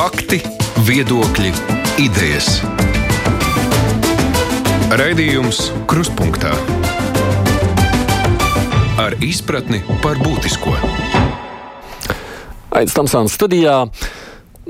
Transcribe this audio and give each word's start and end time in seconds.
Fakti, 0.00 0.38
viedokļi, 0.88 1.50
idejas. 2.00 2.46
Raidījums 4.96 5.58
Kruspunkta 5.90 6.54
ar 8.96 9.18
izpratni 9.20 9.82
par 10.00 10.16
būtisko. 10.24 10.72
Aizsmeļamies 12.72 12.96
Tamsānas 12.96 13.36
studijā. 13.36 13.76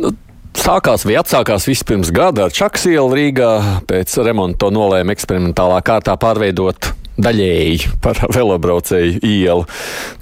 Nu, 0.03 0.11
Sākās 0.51 1.07
vai 1.07 1.21
atsākās 1.23 1.69
viss 1.71 1.87
pirms 1.87 2.11
gada 2.11 2.49
ar 2.49 2.57
Čakas 2.57 2.91
ielu 2.91 3.15
Rīgā. 3.15 3.53
Pēc 3.87 4.19
remonta 4.27 4.65
to 4.65 4.75
nolēma 4.75 5.15
eksperimentālā 5.15 5.79
kārtā 5.87 6.19
pārveidot 6.19 6.91
daļēji 7.25 7.97
par 8.05 8.23
velobraucēju 8.37 9.21
ielu. 9.27 9.67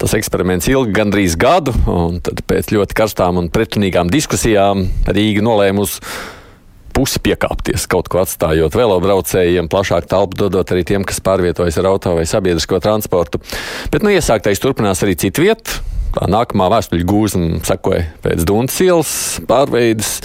Tas 0.01 0.15
eksperiments 0.17 0.69
ilga 0.71 0.99
gandrīz 1.01 1.37
gadu, 1.39 1.75
un 1.89 2.19
pēc 2.23 2.73
ļoti 2.75 2.97
karstām 2.97 3.39
un 3.41 3.49
pretrunīgām 3.53 4.11
diskusijām 4.13 4.87
Rīga 5.09 5.45
nolēma 5.45 5.85
uz 5.85 5.99
pusi 6.95 7.21
piekāpties, 7.23 7.85
kaut 7.87 8.09
ko 8.11 8.23
atstājot 8.23 8.75
velobraucējiem, 8.75 9.69
plašāk 9.71 10.09
telpu 10.09 10.41
dodot 10.41 10.73
arī 10.73 10.83
tiem, 10.87 11.05
kas 11.07 11.21
pārvietojas 11.23 11.77
ar 11.79 11.93
auto 11.93 12.15
vai 12.17 12.25
sabiedrisko 12.27 12.81
transportu. 12.83 13.39
Bet 13.93 14.03
nu, 14.03 14.11
iesāktais 14.11 14.59
turpinās 14.59 15.05
arī 15.05 15.15
citu 15.19 15.45
vietu. 15.45 15.79
Tā 16.09 16.25
nākamā 16.31 16.69
vēstuļu 16.73 17.05
gūzma 17.05 17.59
sekoja 17.67 18.07
pēc 18.23 18.45
Dunkas 18.47 18.79
ielas 18.81 19.11
pārveides. 19.49 20.15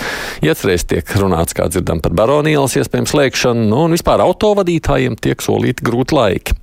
Iecerēs 0.45 0.87
tiek 0.88 1.10
runāts, 1.20 1.57
kā 1.57 1.69
dzirdam, 1.69 2.01
par 2.05 2.15
baronielas 2.16 2.77
iespējams 2.80 3.12
slēgšanu, 3.12 3.66
nu, 3.69 3.83
un 3.87 3.97
vispār 3.97 4.24
autovadītājiem 4.24 5.19
tiek 5.20 5.45
solīti 5.45 5.84
grūti 5.84 6.16
laiki. 6.16 6.57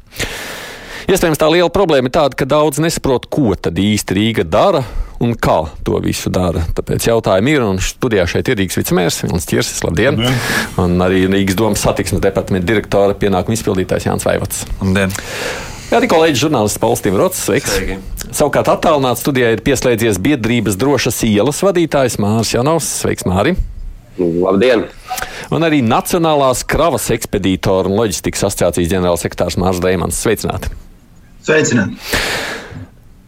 Iespējams, 1.12 1.40
tā 1.42 1.48
liela 1.52 1.70
problēma 1.74 2.10
ir 2.10 2.16
tāda, 2.16 2.38
ka 2.38 2.46
daudz 2.50 2.82
nesaprot, 2.82 3.26
ko 3.32 3.56
tad 3.58 3.80
īsti 3.82 4.18
Rīga 4.18 4.46
dara 4.48 4.84
un 5.22 5.34
kā 5.38 5.58
to 5.86 6.00
visu 6.02 6.32
dara. 6.34 6.64
Tāpēc 6.78 7.08
jautājumi 7.10 7.56
ir, 7.56 7.66
un 7.66 7.82
studijā 7.84 8.26
šeit 8.30 8.50
ir 8.50 8.58
Rīgas 8.62 8.80
vicemērs 8.82 9.22
Vilnis 9.26 9.50
Čirsis, 9.50 9.84
labdien! 9.86 10.18
labdien. 10.18 10.40
Un 10.82 10.98
arī 11.06 11.26
Rīgas 11.30 11.58
domas 11.60 11.84
satiksmes 11.86 12.24
departamenta 12.24 12.70
direktora 12.70 13.18
pienākuma 13.18 13.58
izpildītājs 13.58 14.10
Jānis 14.10 14.30
Vaivats. 14.30 14.66
Labdien! 14.82 15.14
Jā, 15.92 15.98
arī 16.00 16.08
kolēģis 16.08 16.40
žurnālists 16.46 16.80
Pauls 16.80 17.02
Tīmrots. 17.04 17.40
Sveiks! 17.44 17.74
Sveiki. 17.76 17.98
Savukārt 18.32 18.70
attālināts 18.72 19.26
studijā 19.26 19.50
ir 19.52 19.60
pieslēdzies 19.66 20.22
biedrības 20.24 20.78
drošas 20.80 21.18
ielas 21.28 21.60
vadītājs 21.68 22.16
Mārs 22.24 22.54
Janovs. 22.54 22.88
Sveiks, 23.02 23.26
Māri! 23.28 23.58
Labdien! 24.16 24.86
Un 25.52 25.68
arī 25.68 25.82
Nacionālās 25.84 26.64
kravas 26.64 27.10
ekspedītoru 27.12 27.92
un 27.92 28.00
loģistikas 28.00 28.48
asociācijas 28.48 28.88
ģenerālsekretārs 28.94 29.60
Mārs 29.60 29.84
Deimans. 29.84 30.24
Sveicināti! 30.24 30.72
Sveicināti! 31.44 32.00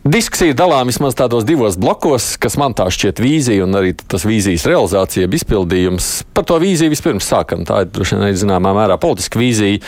Diskusija 0.08 0.56
ir 0.56 0.60
dalāma 0.60 0.88
vismaz 0.88 1.20
tādos 1.20 1.44
divos 1.44 1.76
blokos, 1.76 2.38
kas 2.40 2.56
man 2.60 2.72
tā 2.80 2.88
šķiet 2.88 3.20
vīzija 3.24 3.68
un 3.68 3.76
arī 3.76 3.92
tas 4.00 4.24
vīzijas 4.24 4.70
realizācija, 4.72 5.28
izpildījums. 5.36 6.14
Par 6.32 6.48
to 6.48 6.64
vīziju 6.64 6.96
vispirms 6.96 7.28
sākam. 7.28 7.68
Tā 7.68 7.84
ir 7.84 7.92
droši 7.92 8.24
vien 8.24 8.44
zināmā 8.48 8.72
mērā 8.80 8.96
politiska 9.04 9.44
vīzija. 9.44 9.84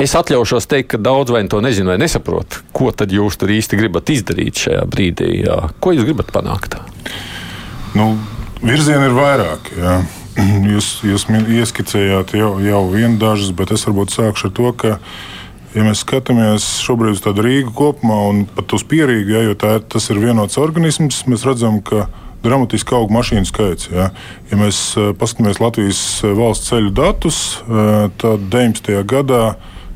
Es 0.00 0.14
atļaušos 0.18 0.66
teikt, 0.70 0.94
ka 0.94 0.98
daudz 1.02 1.30
vai 1.34 1.44
to 1.50 1.60
nezinu 1.62 1.92
vai 1.92 1.98
nesaprot. 2.00 2.62
Ko 2.74 2.90
tad 2.96 3.12
jūs 3.14 3.36
tur 3.38 3.52
īsti 3.54 3.78
gribat 3.78 4.10
izdarīt 4.10 4.64
šajā 4.64 4.86
brīdī? 4.90 5.28
Jā? 5.44 5.58
Ko 5.82 5.92
jūs 5.94 6.08
gribat 6.08 6.32
panākt? 6.34 6.78
Nu, 7.98 8.14
virzieni 8.64 9.10
ir 9.10 9.16
vairāk. 9.16 9.72
Jā. 9.78 10.00
Jūs, 10.72 11.02
jūs 11.04 11.26
ieskicējāt 11.28 12.30
jau, 12.38 12.54
jau 12.64 12.78
vienu 12.88 13.18
dažus, 13.20 13.50
bet 13.52 13.68
es 13.74 13.82
varbūt 13.84 14.14
sākšu 14.14 14.48
ar 14.48 14.52
to, 14.56 14.70
ka 14.80 14.92
ja 15.74 15.84
mēs 15.84 16.00
skatāmies 16.06 16.64
šobrīd 16.80 17.18
uz 17.18 17.40
Rīgu 17.44 17.74
kopumā 17.76 18.16
un 18.30 18.42
pat 18.48 18.72
uz 18.72 18.84
pierīgu, 18.88 19.34
ja, 19.34 19.42
jo 19.44 19.58
tā, 19.60 19.74
tas 19.84 20.08
ir 20.08 20.22
vienots 20.22 20.56
organisms, 20.60 21.22
mēs 21.28 21.44
redzam, 21.44 21.82
ka 21.84 22.06
dramatiski 22.42 22.96
aug 22.96 23.12
mašīnu 23.14 23.48
skaits. 23.48 23.88
Ja, 23.92 24.10
ja 24.50 24.58
mēs 24.60 24.80
eh, 24.96 25.12
paskatāmies 25.18 25.60
Latvijas 25.62 26.00
eh, 26.22 26.32
valsts 26.36 26.72
ceļu 26.72 26.92
datus, 26.96 27.42
eh, 27.62 28.08
tad 28.22 28.48
19. 28.52 28.98
gadā 29.08 29.44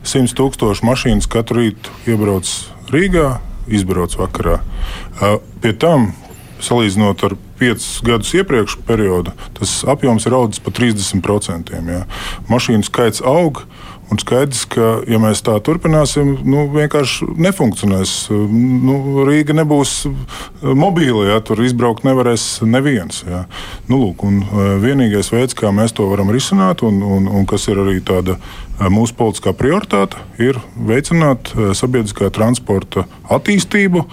100 0.07 0.37
tūkstoši 0.39 0.87
mašīnas 0.87 1.27
katru 1.31 1.65
rītu 1.65 1.95
iebrauc 2.07 2.51
Rīgā, 2.93 3.41
izbrauc 3.67 4.15
vakarā. 4.19 4.61
Pie 5.63 5.73
tam, 5.83 6.13
salīdzinot 6.63 7.25
ar 7.27 7.35
5 7.59 7.87
gadus 8.07 8.35
iepriekšu 8.37 8.85
periodu, 8.87 9.33
tas 9.57 9.81
apjoms 9.89 10.29
ir 10.29 10.37
audzis 10.39 10.63
par 10.63 10.77
30%. 10.77 11.75
Ja. 11.91 12.05
Mašīnu 12.53 12.87
skaits 12.87 13.25
aug. 13.25 13.65
Un 14.07 14.21
skaidrs, 14.23 14.63
ka, 14.71 15.01
ja 15.11 15.19
mēs 15.19 15.41
tā 15.43 15.57
turpināsim, 15.67 16.37
nu, 16.47 16.67
vienkārši 16.71 17.27
nefunkcionēs. 17.43 18.13
Nu, 18.31 19.25
Rīga 19.27 19.57
nebūs 19.59 19.97
mobīla, 20.63 21.25
ja 21.33 21.41
tur 21.43 21.65
izbraukt 21.67 22.07
nevarēs 22.07 22.45
neviens. 22.63 23.25
Ja. 23.27 23.43
Nu, 23.91 23.99
lūk, 24.05 24.23
un, 24.29 24.39
e, 24.47 24.69
vienīgais 24.85 25.33
veids, 25.35 25.59
kā 25.59 25.75
mēs 25.75 25.97
to 25.97 26.07
varam 26.13 26.31
risināt, 26.31 26.87
un, 26.87 27.03
un, 27.03 27.27
un 27.27 27.51
kas 27.51 27.67
ir 27.73 27.83
arī 27.83 27.99
tāda 28.07 28.39
e, 28.39 28.87
mūsu 28.95 29.19
politiskā 29.19 29.57
prioritāte, 29.59 30.23
ir 30.39 30.63
veicināt 30.79 31.51
sabiedriskā 31.75 32.31
transporta 32.31 33.09
attīstību 33.27 34.07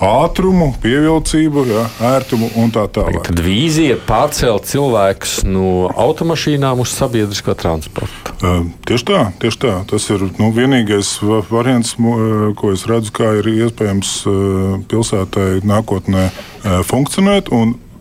ātrumu, 0.00 0.70
pievilcību, 0.80 1.64
jā, 1.68 1.82
ērtumu 2.14 2.48
un 2.60 2.72
tā 2.72 2.86
tālāk. 2.92 3.26
Tad 3.28 3.42
vīzija 3.44 3.98
pārcelt 4.08 4.68
cilvēkus 4.70 5.40
no 5.44 5.90
automašīnām 5.92 6.80
uz 6.80 6.94
sabiedrisko 6.96 7.54
transportu. 7.60 8.34
Uh, 8.40 8.64
tieši 8.88 9.08
tā, 9.10 9.20
tieši 9.42 9.60
tā. 9.66 9.74
Tas 9.90 10.08
ir 10.14 10.24
nu, 10.40 10.48
vienīgais 10.56 11.18
variants, 11.50 11.92
ko 12.56 12.72
es 12.72 12.86
redzu, 12.88 13.12
kā 13.20 13.34
ir 13.42 13.50
iespējams 13.52 14.14
uh, 14.24 14.80
pilsētai 14.88 15.60
nākotnē 15.68 16.26
uh, 16.30 16.80
funkcionēt. 16.88 17.52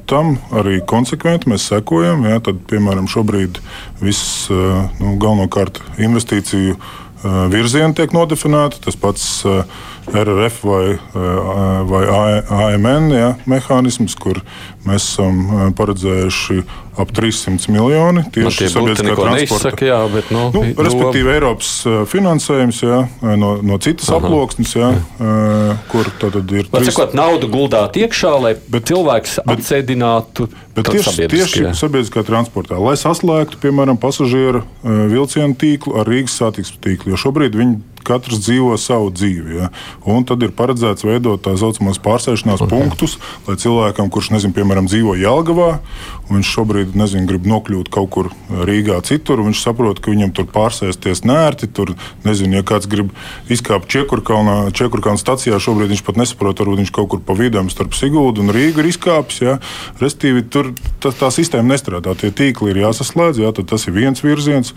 Tam 0.10 0.40
arī 0.58 0.80
konsekventi 0.90 1.52
mēs 1.52 1.68
sekojam. 1.70 2.24
Jā, 2.26 2.40
tad, 2.48 2.64
piemēram, 2.72 3.06
šobrīd 3.12 3.60
viss 4.02 4.48
nu, 4.50 5.12
galvenokārt 5.22 5.78
investīciju 6.02 6.80
virzieni 7.54 7.94
tiek 7.94 8.16
nodefinēti. 8.16 8.82
Tas 8.88 8.98
pats 8.98 9.28
RRF 10.14 10.64
vai, 10.66 10.98
vai 11.90 12.04
AMN 12.50 13.12
ja, 13.14 13.32
mehānisms, 13.50 14.16
kur 14.20 14.42
mēs 14.88 15.06
esam 15.12 15.74
paredzējuši 15.78 16.64
ap 17.00 17.12
300 17.16 17.72
miljoni 17.72 18.24
tieši 18.34 18.66
no 18.66 18.72
sabiedriskā 18.74 19.14
transporta. 19.16 19.36
Neizsaka, 19.38 19.88
jā, 19.88 20.00
bet, 20.12 20.32
nu, 20.36 20.48
nu, 20.52 20.64
respektīvi, 20.76 21.24
doma. 21.24 21.36
Eiropas 21.38 21.72
finansējums 22.12 22.82
jā, 22.84 23.00
no, 23.40 23.52
no 23.64 23.78
citas 23.84 24.10
Aha. 24.12 24.20
aploksnes, 24.20 24.74
jā, 24.76 24.90
kur 25.92 26.10
tad 26.20 26.40
ir. 26.44 26.68
Trīs... 26.74 26.92
Sakot, 26.92 27.16
naudu 27.18 27.52
guldāt 27.52 28.00
iekšā, 28.02 28.34
lai 28.44 28.54
bet, 28.68 28.90
cilvēks 28.92 29.38
bet, 29.46 29.54
atsēdinātu. 29.56 30.50
Bet 30.76 30.92
tieši, 30.92 31.30
tieši 31.32 31.72
sabiedriskā 31.78 32.26
transportā, 32.28 32.80
lai 32.82 32.98
saslēgtu, 33.00 33.62
piemēram, 33.64 34.00
pasažieru 34.02 34.66
vilcienu 34.84 35.56
tīklu 35.60 35.96
ar 36.02 36.10
Rīgas 36.10 36.36
satiksmes 36.42 36.84
tīklu, 36.84 37.14
jo 37.14 37.22
šobrīd 37.28 37.56
viņi 37.60 37.80
katrs 38.10 38.42
dzīvo 38.44 38.76
savu 38.82 39.12
dzīvi. 39.14 39.60
Ja? 39.62 39.70
Un 40.10 40.26
tad 40.28 40.44
ir 40.46 40.54
paredzēts 40.58 41.06
veidot 41.08 41.44
tā 41.46 41.56
saucamos 41.60 42.02
pārsēšanās 42.04 42.66
okay. 42.66 42.74
punktus, 42.74 43.18
lai 43.48 43.58
cilvēkam, 43.62 44.10
kurš, 44.14 44.32
nezinu, 44.36 44.56
piemēram, 44.58 44.90
dzīvo 44.90 45.16
Jālgavā, 45.20 45.72
un 46.30 46.40
viņš 46.40 46.54
šobrīd, 46.56 46.98
nezinu, 47.00 47.28
grib 47.30 47.48
nokļūt 47.50 47.92
kaut 47.94 48.10
kur 48.14 48.32
Rīgā 48.50 49.00
citur, 49.08 49.44
viņš 49.46 49.64
saprot, 49.64 50.02
ka 50.02 50.14
viņam 50.14 50.34
tur 50.38 50.50
pārsēsties 50.54 51.24
nērti, 51.28 51.70
tur, 51.74 51.94
nezinu, 52.26 52.60
ja 52.60 52.66
kāds 52.68 52.90
grib 52.90 53.12
izkāpt 53.52 53.90
Čekurkalnā, 53.92 54.58
Čekurkalnā 54.76 55.22
stacijā, 55.22 55.60
šobrīd 55.62 55.94
viņš 55.94 56.06
pat 56.08 56.20
nesaprot, 56.22 56.62
varbūt 56.62 56.84
viņš 56.84 56.94
kaut 56.96 57.12
kur 57.14 57.24
pa 57.26 57.36
vidam 57.38 57.72
starp 57.74 57.98
Siguldu 57.98 58.46
un 58.46 58.54
Rīgu 58.56 58.84
ir 58.84 58.92
izkāpis, 58.92 59.42
ja? 59.44 59.58
Restīvi, 60.02 60.46
tur 60.54 60.72
tā, 61.04 61.12
tā 61.16 61.32
sistēma 61.34 61.74
nestrādā, 61.74 62.16
tie 62.20 62.32
tīkli 62.36 62.74
ir 62.74 62.84
jāsaslēdz, 62.86 63.42
ja? 63.44 63.54
tas 63.60 63.88
ir 63.90 63.96
viens 63.98 64.24
virziens. 64.24 64.74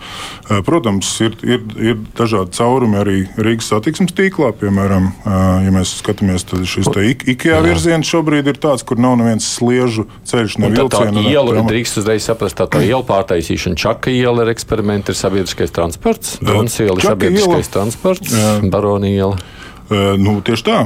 Protams, 0.67 1.09
ir, 1.23 1.37
ir, 1.45 1.63
ir 1.79 2.01
dažādi 2.17 2.57
caurumi 2.57 2.99
arī 2.99 3.22
Rīgas 3.37 3.69
satiksmes 3.71 4.13
tīklā. 4.15 4.51
Piemēram, 4.59 5.09
ja 5.25 5.73
mēs 5.73 5.95
skatāmies, 5.99 6.45
tad 6.49 6.65
šis 6.69 6.89
IKEA 7.33 7.61
virziens 7.65 8.09
šobrīd 8.09 8.49
ir 8.51 8.59
tāds, 8.61 8.85
kur 8.87 9.01
nav 9.01 9.17
neviens 9.21 9.47
sliežu 9.57 10.07
ceļš, 10.29 10.59
ne 10.63 10.71
vilciena. 10.73 11.15
Tā 11.17 11.33
iela, 11.33 11.65
drīkst 11.67 12.01
uzreiz 12.03 12.27
saprast, 12.27 12.59
tā, 12.59 12.69
tā 12.71 12.83
iela 12.85 13.03
pārtaisīšana, 13.07 13.79
Čaka 13.79 14.13
iela 14.13 14.45
ir 14.45 14.53
eksperimenti, 14.53 15.13
ir 15.13 15.19
sabiedriskais 15.19 15.73
transports, 15.75 16.37
Dons 16.43 16.79
iela 16.83 16.97
ir 16.99 17.09
sabiedriskais 17.09 17.67
iela. 17.67 17.75
transports, 17.77 18.39
Baroni 18.73 19.15
iela. 19.15 19.37
Nu, 19.93 20.37
tieši 20.41 20.63
tā, 20.65 20.77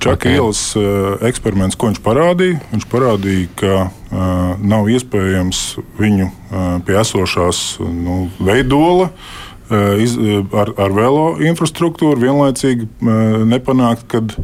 Čaka 0.00 0.14
okay. 0.14 0.36
ielas 0.38 0.60
eksperiments, 1.26 1.76
ko 1.76 1.90
viņš 1.90 1.98
parādīja, 2.04 2.60
viņš 2.70 2.86
parādīja, 2.88 3.48
ka 3.58 3.72
uh, 3.82 4.60
nav 4.62 4.86
iespējams 4.94 5.64
viņu 5.98 6.28
uh, 6.30 6.60
pie 6.86 6.96
esošās 7.02 7.64
nu, 7.82 8.20
veidola 8.38 9.10
uh, 9.10 9.32
iz, 9.98 10.16
eh, 10.18 10.42
ar, 10.52 10.72
ar 10.76 10.92
velo 10.92 11.24
infrastruktūru 11.40 12.20
vienlaicīgi 12.20 12.84
eh, 12.84 13.38
nepanākt, 13.48 14.04
kad 14.12 14.34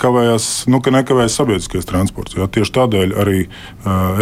kavējās, 0.00 0.48
nu, 0.72 0.80
ka 0.80 0.92
nekavējas 0.94 1.36
sabiedriskais 1.40 1.88
transports. 1.88 2.36
Jā. 2.38 2.48
Tieši 2.48 2.74
tādēļ 2.78 3.14
arī 3.20 3.44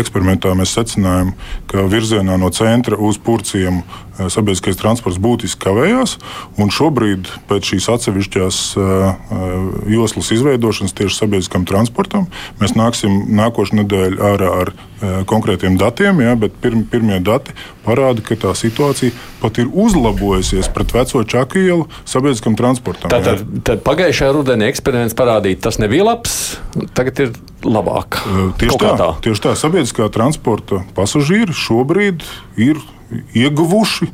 eksperimentā 0.00 0.54
mēs 0.58 0.74
secinājām, 0.74 1.32
ka 1.70 1.86
virzienā 1.90 2.38
no 2.40 2.50
centra 2.54 2.98
uz 2.98 3.20
purciem 3.22 3.84
sabiedriskais 4.18 4.78
transports 4.80 5.20
būtiski 5.22 5.62
kavējās. 5.62 6.16
Šobrīd, 6.78 7.30
pēc 7.46 7.70
šīs 7.72 7.86
atsevišķās 7.94 8.58
joslas 9.94 10.32
izveidošanas 10.34 10.96
tieši 10.98 11.20
sabiedriskam 11.20 11.66
transportam, 11.68 12.26
mēs 12.58 12.74
nāksim 12.78 13.28
nākošais 13.38 13.78
nedēļa 13.78 14.32
ārā 14.32 14.52
ar 14.64 14.74
konkrētiem 15.30 15.76
datiem, 15.78 16.18
jā, 16.24 16.32
bet 16.34 16.56
pirm, 16.58 16.82
pirmie 16.90 17.20
dati 17.22 17.54
parāda, 17.84 18.18
ka 18.26 18.34
tā 18.34 18.50
situācija 18.58 19.14
pat 19.38 19.60
ir 19.62 19.70
uzlabojusies 19.70 20.66
pret 20.74 20.90
veco 20.96 21.22
čaku 21.22 21.62
ielu 21.62 21.84
sabiedriskam 22.02 22.56
transportam. 22.58 23.12
Tātad 23.14 23.44
tad 23.62 23.84
pagājušajā 23.86 24.32
rudenī 24.34 24.66
eksperiments 24.72 25.14
parādīja, 25.14 25.27
tas 25.62 25.78
nebija 25.82 26.06
labs, 26.08 26.36
tagad 26.96 27.22
ir 27.24 27.34
labāk. 27.66 28.20
Tieši 28.60 28.78
tā, 28.80 28.94
tā. 29.00 29.10
tieši 29.24 29.44
tā, 29.48 29.54
sabiedriskā 29.58 30.08
transporta 30.14 30.82
pasažieri 30.96 31.56
šobrīd 31.56 32.24
ir 32.60 32.80
ieguvuši 33.36 34.10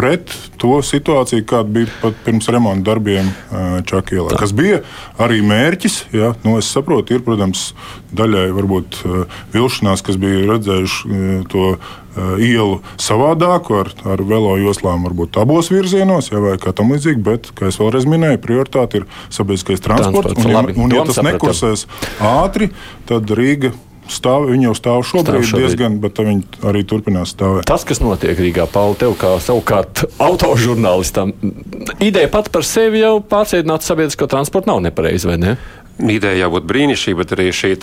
pret 0.00 0.32
to 0.60 0.78
situāciju, 0.84 1.44
kāda 1.48 1.74
bija 1.76 1.88
pat 2.00 2.20
pirms 2.24 2.48
remonta 2.52 2.88
darbiem 2.88 3.28
Čakielā. 3.88 4.32
Kas 4.40 4.54
bija 4.56 4.80
arī 5.20 5.40
mērķis. 5.44 5.98
Ja, 6.16 6.32
nu, 6.46 6.56
es 6.60 6.70
saprotu, 6.72 7.16
ir, 7.16 7.24
protams, 7.26 7.70
daļai 8.16 8.48
varbūt 8.56 9.02
vilšanās, 9.52 10.04
kas 10.06 10.20
bija 10.20 10.46
redzējuši 10.54 11.24
to 11.52 11.74
ielu 12.42 12.80
savādāku, 13.00 13.76
ar, 13.84 13.92
ar 14.14 14.22
velo 14.26 14.56
joslām, 14.58 15.04
varbūt 15.06 15.38
abos 15.40 15.70
virzienos, 15.70 16.32
ja, 16.32 16.40
vai 16.42 16.56
kā 16.60 16.72
tam 16.76 16.90
līdzīgi. 16.94 17.22
Bet, 17.26 17.52
kā 17.56 17.68
jau 17.70 17.86
vēlreiz 17.86 18.08
minēju, 18.10 18.40
prioritāte 18.42 19.02
ir 19.02 19.06
sabiedriskais 19.28 19.84
transports. 19.84 20.34
transports 20.34 20.48
un, 20.48 20.56
ja, 20.56 20.64
un, 20.86 20.96
ja 20.96 21.06
tas 21.06 21.22
nekursēs 21.28 21.86
ātri, 22.32 22.72
tad 23.10 23.30
Rīga 23.36 23.74
stāv, 24.12 24.48
viņi 24.50 24.68
jau 24.68 24.76
stāv 24.76 25.02
šobrīd, 25.08 25.28
stāv 25.28 25.48
šobrīd. 25.50 25.66
diezgan, 25.66 25.98
bet 26.02 26.20
viņi 26.20 26.64
arī 26.70 26.84
turpinās 26.88 27.34
stāvēt. 27.34 27.66
Tas, 27.70 27.84
kas 27.88 28.02
notiek 28.02 28.38
Rīgā, 28.38 28.66
Pauli, 28.70 28.98
tev 29.00 29.16
kā 29.20 29.34
savukārt 29.42 30.04
autožurnālistam, 30.22 31.34
ideja 32.02 32.30
pat 32.32 32.50
par 32.54 32.66
sevi 32.66 33.04
jau 33.04 33.18
pārsēdināt 33.22 33.86
sabiedrisko 33.86 34.30
transportu 34.30 34.72
nav 34.72 34.82
nepareizi, 34.88 35.30
vai 35.30 35.38
ne? 35.40 35.54
Ideja 36.00 36.46
jābūt 36.46 36.64
brīnišķīgai, 36.64 37.18
bet 37.18 37.32
arī 37.36 37.46
šī 37.52 37.74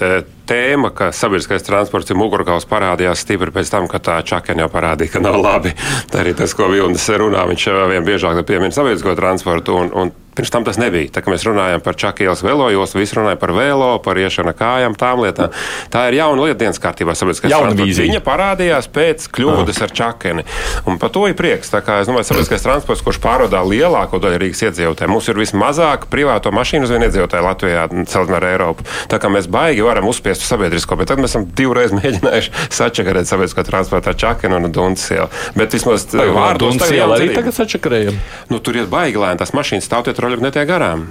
tēma, 0.50 0.89
ka 0.95 1.12
sabiedriskais 1.13 1.65
transports 1.68 2.09
ir 2.09 2.18
mugurkauls, 2.18 2.65
parādījās 2.69 3.21
stipri 3.21 3.53
pēc 3.53 3.69
tam, 3.69 3.85
kad 3.91 4.06
tā 4.07 4.15
čakana 4.25 4.65
jau 4.65 4.71
parādīja, 4.74 5.13
ka 5.13 5.21
nav 5.21 5.38
labi. 5.38 5.75
Tā 6.12 6.24
arī 6.24 6.33
tas, 6.38 6.56
ko 6.57 6.71
Vilnis 6.71 7.06
runā, 7.13 7.45
viņš 7.51 7.68
vien 7.94 8.07
biežāk 8.07 8.41
piemin 8.47 8.74
sabiedrisko 8.74 9.13
transportu. 9.19 9.77
Un, 9.77 9.94
un 9.94 10.15
Pirms 10.38 10.54
tam 10.54 10.66
tas 10.68 10.78
nebija. 10.78 11.10
Tā 11.16 11.24
kā 11.25 11.31
mēs 11.34 11.45
runājam 11.48 11.81
par 11.81 11.98
čakielas 11.98 12.44
velojos, 12.45 12.94
visi 12.98 13.18
runāja 13.18 13.39
par 13.42 13.54
velo, 13.57 13.89
par 14.06 14.19
iešanu 14.22 14.54
kājām, 14.57 14.94
tām 15.00 15.24
lietām. 15.25 15.54
Tā 15.94 16.07
ir 16.12 16.19
jauna 16.19 16.45
lieta 16.45 16.60
dienas 16.62 16.81
kārtībā. 16.81 17.16
Viņa 17.18 18.22
parādījās 18.25 18.89
pēc 18.94 19.25
kļūdas 19.34 19.81
ar 19.86 19.94
čakeni. 19.98 20.45
Un 20.86 21.00
par 21.01 21.10
to 21.16 21.25
ir 21.30 21.36
prieks. 21.38 21.72
Tā 21.74 21.81
kā 21.86 22.00
es 22.04 22.10
domāju, 22.10 22.28
sabiedriskais 22.30 22.66
transports, 22.66 23.01
kurš 23.06 23.19
pārvadā 23.24 23.63
lielāko 23.66 24.19
daļu 24.22 24.42
Rīgas 24.44 24.62
iedzīvotāju, 24.68 25.12
mums 25.12 25.30
ir 25.31 25.42
vismazāk 25.42 26.06
privāto 26.12 26.54
mašīnu 26.54 26.86
uz 26.86 26.94
vienu 26.94 27.07
iedzīvotāju 27.10 27.48
Latvijā, 27.48 27.88
salīdzinot 27.89 28.38
ar 28.38 28.48
Eiropu. 28.51 28.86
Tā 29.10 29.19
kā 29.22 29.31
mēs 29.34 29.50
baigi 29.51 29.86
varam 29.86 30.10
uzspiest 30.12 30.45
sabiedrisko, 30.45 31.00
bet 31.00 31.10
tad 31.12 31.22
mēs 31.24 31.34
esam 31.34 31.48
divreiz 31.57 31.95
mēģinājuši 31.98 32.68
sačakarēt 32.78 33.30
sabiedrisko 33.30 33.66
transportu 33.68 34.13
ar 34.13 34.19
čakeni 34.22 34.60
un 34.60 34.69
Dunkas 34.74 35.10
ielu. 35.16 35.30
Bet 35.57 35.74
vismaz 35.74 36.07
vārdos 36.13 36.80
arī 36.86 37.31
tagad 37.34 37.56
sačakarējam. 37.57 38.22
Nu, 38.51 38.62
tur 38.63 38.78
ir 38.80 38.89
baigi 38.92 39.19
lēni, 39.22 39.39
tās 39.42 39.54
mašīnas 39.57 39.88
stāv 39.88 40.07
troļļuki 40.27 40.44
netiek 40.50 40.68
garām. 40.68 41.07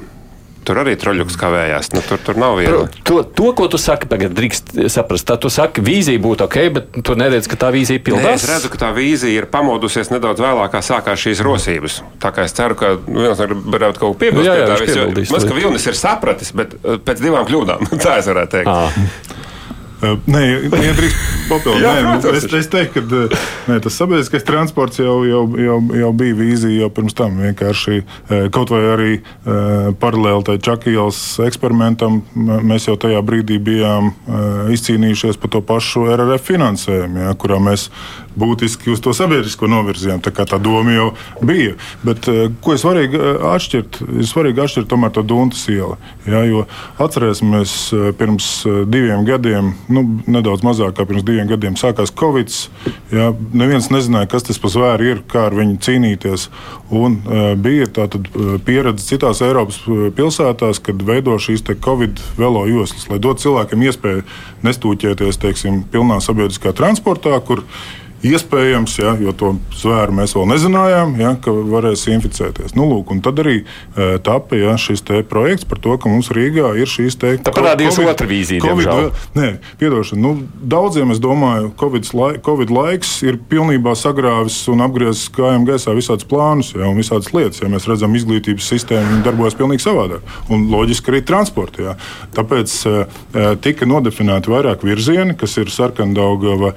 Tur 0.66 0.80
arī 0.82 0.96
troļļuks 0.98 1.36
kavējās. 1.38 1.92
Nu, 1.94 2.00
tur, 2.02 2.18
tur 2.26 2.38
nav 2.42 2.56
viegli. 2.58 2.88
To, 3.06 3.20
to, 3.22 3.52
ko 3.54 3.68
tu 3.70 3.78
saki, 3.78 4.08
tagad 4.10 4.32
drīkst 4.34 4.72
saprast. 4.90 5.22
Tad 5.28 5.44
tu 5.44 5.50
saki, 5.52 5.84
vīzija 5.86 6.18
būtu 6.24 6.42
ok, 6.48 6.56
bet 6.74 6.98
tu 7.06 7.14
neredz, 7.14 7.46
ka 7.46 7.58
tā 7.60 7.70
vīzija 7.70 8.02
pildās. 8.02 8.26
Nē, 8.26 8.32
es 8.34 8.48
redzu, 8.50 8.72
ka 8.72 8.80
tā 8.82 8.90
vīzija 8.96 9.44
ir 9.44 9.46
pamodusies 9.52 10.10
nedaudz 10.10 10.42
vēlāk, 10.42 10.72
kā 10.74 10.82
sākās 10.82 11.22
šīs 11.22 11.44
rosības. 11.46 12.00
Tā 12.22 12.34
kā 12.34 12.48
es 12.50 12.56
ceru, 12.58 12.74
ka 12.80 12.96
Vilnis 13.06 13.38
varētu 13.38 14.02
kaut 14.02 14.16
ko 14.16 14.18
piebilst. 14.24 14.42
Nu, 14.42 14.48
jā, 14.50 14.58
jā, 14.58 14.80
pie 14.82 14.90
tā, 14.90 15.06
jo, 15.06 15.26
Maz, 15.36 15.46
ka 15.46 15.60
Vilnis 15.60 15.86
ir 15.86 16.00
sapratis, 16.02 16.50
bet 16.58 16.74
eh, 16.82 16.98
pēc 16.98 17.22
divām 17.22 17.46
kļūdām. 17.46 17.86
tā 18.02 18.18
es 18.18 18.32
varētu 18.34 18.58
teikt. 18.58 18.74
À. 18.74 19.46
Nē, 20.02 20.43
nedrīkst 20.69 21.46
papildināt. 21.48 22.26
es, 22.37 22.44
es 22.58 22.69
teiktu, 22.69 23.02
ka 23.08 23.40
nē, 23.70 23.78
tas 23.84 23.96
sabiedriskais 23.96 24.44
transports 24.44 25.00
jau, 25.00 25.22
jau, 25.25 25.44
jau, 25.60 25.78
jau 26.02 26.10
bija 26.16 26.37
vīzija 26.37 26.82
jau 26.84 26.90
pirms 26.98 27.16
tam. 27.16 27.38
Vienkārši 27.40 28.02
kaut 28.52 28.72
vai 28.75 28.82
arī 28.93 29.14
paralēli 30.02 30.46
tai 30.50 30.58
Čakijas 30.69 31.22
eksperimentam, 31.46 32.20
mēs 32.37 32.90
jau 32.90 32.98
tajā 33.00 33.22
brīdī 33.25 33.56
bijām 33.62 34.12
izcīnījušies 34.76 35.40
par 35.40 35.54
to 35.56 35.64
pašu 35.64 36.06
RRF 36.12 36.44
finansējumu, 36.52 37.25
ja, 37.26 37.34
kurā 37.40 37.60
mēs 37.62 37.88
būtiski 38.38 38.93
uz 38.94 39.03
to 39.05 39.15
sabiedrisko 39.17 39.69
novirzījām. 39.71 40.23
Tā 40.25 40.33
tā 40.37 40.59
doma 40.62 40.94
jau 40.94 41.09
bija. 41.44 41.77
Bet 42.06 42.29
ko 42.62 42.75
ir 42.75 42.83
svarīgi 42.83 43.21
atšķirt? 43.53 44.00
Ir 44.21 44.29
svarīgi 44.29 44.62
atšķirt 44.65 44.91
tomēr 44.91 45.15
to 45.17 45.25
Dunkas 45.27 45.65
ielu. 45.73 45.97
Ja, 46.29 46.43
atcerēsimies, 47.03 47.77
pirms 48.19 48.50
diviem 48.93 49.25
gadiem 49.27 49.73
nu, 49.93 50.05
nedaudz 50.31 50.65
mazāk 50.67 50.97
kā 50.97 51.06
pirms 51.09 51.25
diviem 51.27 51.49
gadiem 51.50 51.79
sākās 51.81 52.15
Covid. 52.17 52.53
Jā, 53.15 53.31
neviens 53.56 53.91
nezināja, 53.93 54.31
kas 54.31 54.47
tas 54.47 54.61
par 54.62 54.73
zvēru 54.73 55.11
ir, 55.11 55.23
kā 55.31 55.47
ar 55.49 55.56
viņu 55.56 55.79
cīnīties. 55.87 56.49
Un, 56.94 57.19
bija 57.62 57.88
tāda 58.00 58.21
uh, 58.23 58.56
pieredze 58.62 59.06
citās 59.09 59.43
Eiropas 59.44 59.81
pilsētās, 60.17 60.81
kad 60.85 61.03
veido 61.06 61.37
šīs 61.43 61.65
Covid 61.83 62.21
velo 62.38 62.65
joslas, 62.71 63.09
lai 63.11 63.19
dotu 63.23 63.47
cilvēkiem 63.47 63.85
iespēju 63.88 64.25
nestūķēties 64.67 65.41
teiksim, 65.43 65.83
pilnā 65.93 66.21
sabiedriskā 66.25 66.75
transportā, 66.77 67.38
kur 67.47 67.65
Iespējams, 68.26 68.96
ja, 68.99 69.14
jo 69.20 69.32
to 69.37 69.52
zvēru 69.76 70.14
mēs 70.17 70.34
vēl 70.37 70.49
nezinājām, 70.55 71.14
ja, 71.20 71.34
ka 71.43 71.52
varēs 71.55 72.06
inficēties. 72.11 72.75
Nu, 72.76 72.88
lūk, 72.90 73.12
tad 73.25 73.43
arī 73.43 73.61
e, 73.62 74.06
tapa 74.25 74.58
ja, 74.58 74.75
šis 74.81 75.05
projekts 75.31 75.67
par 75.69 75.81
to, 75.82 75.94
ka 76.00 76.11
mums 76.11 76.31
Rīgā 76.34 76.73
ir 76.81 76.90
šīs 76.90 77.19
te 77.20 77.34
tā 77.44 77.52
parādījās 77.55 78.00
otra 78.02 78.28
vīzija. 78.28 78.62
COVID, 78.64 78.88
diemžēl. 78.88 79.11
nē, 79.38 79.50
piedošana. 79.81 80.23
Nu, 80.23 80.32
daudziem, 80.75 81.12
es 81.14 81.20
domāju, 81.23 81.70
COVID, 81.78 82.11
lai, 82.19 82.31
COVID 82.43 82.73
laiks 82.75 83.12
ir 83.26 83.38
pilnībā 83.50 83.94
sagrāvis 83.99 84.58
un 84.73 84.82
apgriezis 84.87 85.31
kājām 85.37 85.67
gaisā 85.69 85.94
visādus 85.96 86.28
plānus 86.28 86.73
ja, 86.75 86.88
un 86.88 86.99
visādas 87.00 87.31
lietas. 87.37 87.62
Ja 87.62 87.70
mēs 87.73 87.88
redzam, 87.90 88.17
izglītības 88.19 88.70
sistēma 88.73 89.20
darbojas 89.26 89.58
pilnīgi 89.58 89.87
savādāk. 89.87 90.25
Un 90.52 90.67
loģiski 90.73 91.12
arī 91.12 91.23
transporta. 91.26 91.90
Ja. 91.90 91.96
Tāpēc 92.37 92.76
e, 92.88 92.96
e, 92.96 93.46
tika 93.62 93.88
nodefinēti 93.88 94.52
vairāk 94.52 94.84
virzieni, 94.87 95.37
kas 95.38 95.56
ir 95.61 95.70
sarkandaugava, 95.73 96.73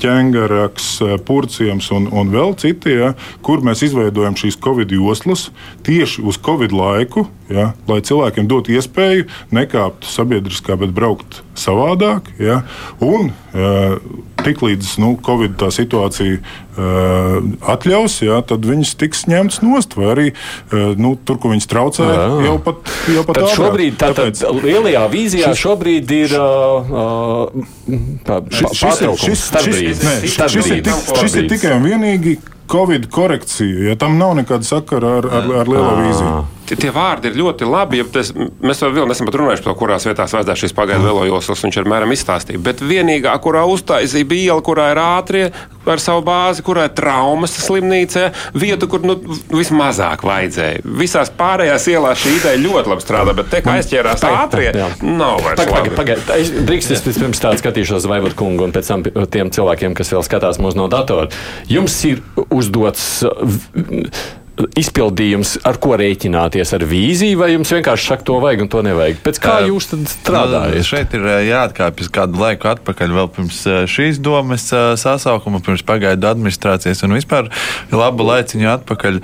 ķēngaraks, 0.00 0.89
Purciems 1.26 1.90
un, 1.94 2.08
un 2.12 2.32
vēl 2.32 2.54
citi, 2.60 2.94
ja, 3.00 3.12
kur 3.46 3.62
mēs 3.66 3.84
izveidojam 3.86 4.36
šīs 4.38 4.58
Covid 4.62 4.92
joslas 4.94 5.48
tieši 5.86 6.24
uz 6.26 6.40
Covid 6.42 6.74
laiku, 6.76 7.26
ja, 7.52 7.70
lai 7.90 8.00
cilvēkiem 8.06 8.48
dotu 8.50 8.74
iespēju 8.76 9.28
nekāpt 9.54 10.08
sabiedriskā, 10.08 10.78
bet 10.80 10.94
braukt 10.96 11.42
savādāk. 11.58 12.32
Ja, 12.40 12.62
un, 13.04 13.32
uh, 13.54 13.96
Tiklīdz 14.44 14.94
nu, 15.02 15.12
Covid 15.24 15.56
tā 15.60 15.68
situācija 15.74 16.38
uh, 16.38 17.48
atļaus, 17.72 18.20
jā, 18.24 18.38
tad 18.46 18.64
viņas 18.66 18.94
tiks 19.00 19.26
ņemtas 19.30 19.60
nost. 19.64 19.96
Vai 19.98 20.10
arī 20.14 20.26
uh, 20.32 20.92
nu, 21.00 21.14
tur, 21.24 21.40
kur 21.42 21.54
viņas 21.54 21.68
traucē, 21.70 22.06
jā. 22.08 22.28
jau 22.48 22.54
pat, 22.64 22.92
jau 23.14 23.24
pat 23.28 23.42
ātrāk. 23.42 23.56
Šobrīd, 23.58 23.98
tā, 24.00 24.12
Tāpēc, 24.16 24.44
lielajā 24.64 25.04
vīzijā 25.12 25.50
šis, 25.50 25.64
šobrīd 25.64 26.14
ir 26.18 26.36
uh, 26.38 27.58
tā, 28.28 28.40
šis, 28.60 28.78
šis, 28.80 29.02
šis, 29.24 29.44
šis, 29.66 30.06
ne, 30.06 30.16
šis, 30.30 30.70
ir, 30.70 30.86
tik, 30.88 31.12
šis 31.20 31.36
ir 31.42 31.52
tikai 31.52 31.76
un 31.76 31.90
vienīgi 31.90 32.38
Covid 32.70 33.10
korekcija, 33.10 33.90
ja 33.90 33.98
tam 33.98 34.16
nav 34.20 34.36
nekāda 34.38 34.66
sakara 34.66 35.18
ar, 35.18 35.30
ar, 35.40 35.52
ar 35.64 35.70
lielo 35.74 35.92
vīziju 36.04 36.59
tie 36.78 36.92
vārdi 36.94 37.30
ir 37.30 37.38
ļoti 37.40 37.68
labi. 37.68 38.00
Ja 38.00 38.06
tas, 38.12 38.32
mēs 38.36 38.82
vēl 38.84 39.08
neesam 39.10 39.28
pat 39.28 39.40
runājuši 39.40 39.64
par 39.64 39.72
to, 39.72 39.78
kurās 39.80 40.06
vietās 40.08 40.34
vajadzētu 40.36 40.64
šīs 40.64 40.76
pagaidu 40.76 41.08
velo 41.08 41.26
joslas. 41.28 41.64
Viņš 41.66 41.80
ir 41.80 41.90
mēram 41.90 42.14
izstāstījis. 42.14 42.62
Bet 42.64 42.84
vienīgā, 42.84 43.34
kurā 43.42 43.66
uztaisīja 43.70 44.28
bija 44.30 44.52
iela, 44.52 44.64
kurā 44.66 44.90
ir 44.94 45.02
ātrie 45.02 45.44
ar 45.88 46.02
savu 46.02 46.22
bāzi, 46.26 46.62
kurā 46.64 46.86
ir 46.88 46.94
traumas 46.96 47.54
slimnīca, 47.56 48.26
vieta, 48.58 48.88
kur 48.90 49.04
nu, 49.06 49.16
vismazāk 49.52 50.24
vajadzēja. 50.28 50.82
Visās 51.00 51.32
pārējās 51.36 51.86
ielās 51.92 52.20
šī 52.20 52.34
ideja 52.36 52.60
ļoti 52.60 52.92
labi 52.92 53.04
strādā, 53.04 53.34
bet 53.36 53.48
te 53.52 53.62
kā 53.64 53.78
aizķērās 53.80 54.24
ātrie, 54.28 54.68
nav 55.06 55.40
vairs. 55.44 55.62
Pagaid, 55.62 55.94
pagaid, 55.96 56.24
pagaid. 56.28 56.60
Drīkst 56.68 56.96
es 56.96 57.04
pirms 57.06 57.40
tā 57.42 57.54
skatīšos 57.60 58.08
Vaivot 58.10 58.36
kungu 58.38 58.68
un 58.68 58.74
pēc 58.76 58.92
tam 58.92 59.06
tiem 59.32 59.52
cilvēkiem, 59.54 59.96
kas 59.98 60.12
vēl 60.12 60.26
skatās 60.26 60.60
mūsu 60.62 60.82
no 60.82 60.90
datora. 60.92 61.30
Jums 61.70 61.96
ir 62.10 62.20
uzdots 62.52 63.24
izpildījums, 64.80 65.56
ar 65.66 65.78
ko 65.82 65.96
rēķināties? 66.00 66.74
Ar 66.76 66.84
vīziju, 66.90 67.38
vai 67.40 67.50
jums 67.54 67.70
vienkārši 67.72 68.08
saka, 68.12 68.26
to 68.28 68.36
vajag 68.42 68.64
un 68.64 68.70
to 68.72 68.82
nevajag? 68.84 69.20
Pēc 69.24 69.40
kā 69.42 69.54
jūs 69.68 69.88
strādājat? 70.12 70.76
Nu, 70.76 70.86
šeit 70.86 71.14
ir 71.16 71.26
jāatkāpjas 71.48 72.10
kādu 72.12 72.40
laiku 72.42 72.70
atpakaļ, 72.70 73.14
vēl 73.16 73.30
pirms 73.36 73.62
šīs 73.90 74.20
domas 74.22 74.66
sasaukuma, 75.00 75.62
pirms 75.64 75.84
pagaidu 75.86 76.28
administrācijas 76.30 77.00
un 77.06 77.16
vispār 77.16 77.48
labu 77.94 78.26
laiciņu 78.28 78.68
atpakaļ. 78.74 79.20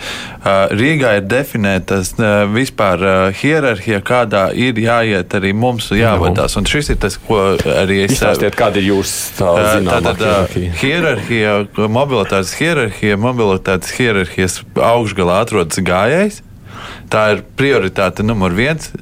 Rīgā 0.76 1.16
ir 1.20 1.28
definētas 1.28 2.14
vispār 2.54 3.32
hierarhija, 3.36 4.00
kādā 4.06 4.46
ir 4.56 4.78
jāiet 4.80 5.36
arī 5.36 5.52
mums 5.56 5.90
jāvadās. 5.92 6.56
Un 6.56 6.64
šis 6.70 6.94
ir 6.94 7.00
tas, 7.02 7.18
ko 7.26 7.42
arī 7.76 8.04
es. 8.06 8.16
Izstāstiet, 8.16 8.56
kāda 8.56 8.80
ir 8.80 8.86
jūsu 8.94 9.36
zināmā 9.36 10.14
hierarhija? 10.16 10.72
Hierarhija, 10.80 11.54
mobilitātes 11.92 12.54
hierarhija, 12.56 13.18
mobilitātes 13.20 13.90
hierarhijas 13.98 14.60
augšgalā 14.74 15.25
galā 15.26 15.42
atrodas 15.42 15.82
gājējs. 15.82 16.42
Tā 17.10 17.30
ir 17.34 17.42
prioritāte 17.58 18.24
numur 18.26 18.54
viens. 18.54 18.92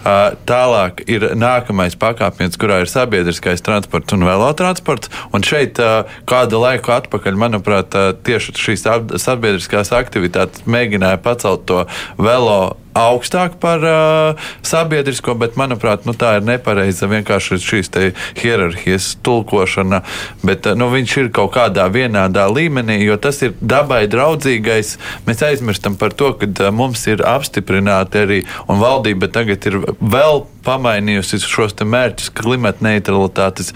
Tālāk 0.00 1.02
ir 1.12 1.26
nākamais 1.36 1.94
pakāpiens, 2.00 2.56
kurā 2.60 2.78
ir 2.80 2.88
sabiedriskais 2.88 3.60
transports 3.64 4.16
un 4.16 4.24
velotransports. 4.24 5.12
Un 5.36 5.44
šeit 5.44 5.80
kādu 6.28 6.60
laiku 6.62 6.94
atpakaļ, 6.96 7.36
manuprāt, 7.40 7.96
tieši 8.24 8.56
šīs 8.56 8.86
sabiedriskās 9.20 9.92
aktivitātes 9.96 10.64
mēģināja 10.64 11.20
pacelt 11.24 11.66
to 11.68 11.84
velo 12.18 12.76
augstāk 12.96 13.56
par 13.62 13.84
uh, 13.84 14.50
sabiedrisko, 14.66 15.34
bet, 15.38 15.56
manuprāt, 15.60 16.06
nu, 16.08 16.14
tā 16.16 16.36
ir 16.38 16.46
nepareiza 16.46 17.08
vienkārši 17.10 17.60
šīs 17.62 17.92
hierarhijas 18.40 19.12
tulkošana. 19.26 20.02
Bet 20.46 20.66
uh, 20.66 20.76
nu, 20.78 20.90
viņš 20.92 21.16
ir 21.22 21.32
kaut 21.36 21.54
kādā 21.56 21.86
vienādā 21.92 22.46
līmenī, 22.50 23.00
jo 23.04 23.18
tas 23.20 23.40
ir 23.46 23.54
dabai 23.60 24.04
draudzīgais. 24.10 24.96
Mēs 25.28 25.44
aizmirstam 25.46 25.98
par 26.00 26.14
to, 26.16 26.32
ka 26.40 26.50
uh, 26.50 26.70
mums 26.74 27.06
ir 27.10 27.24
apstiprināti 27.26 28.24
arī, 28.24 28.42
un 28.68 28.82
valdība 28.82 29.30
tagad 29.32 29.66
ir 29.70 29.80
vēl 30.00 30.44
pamainījusi 30.66 31.40
šos 31.46 31.78
mērķus 31.80 32.32
klimata 32.36 32.84
neutralitātes 32.84 33.72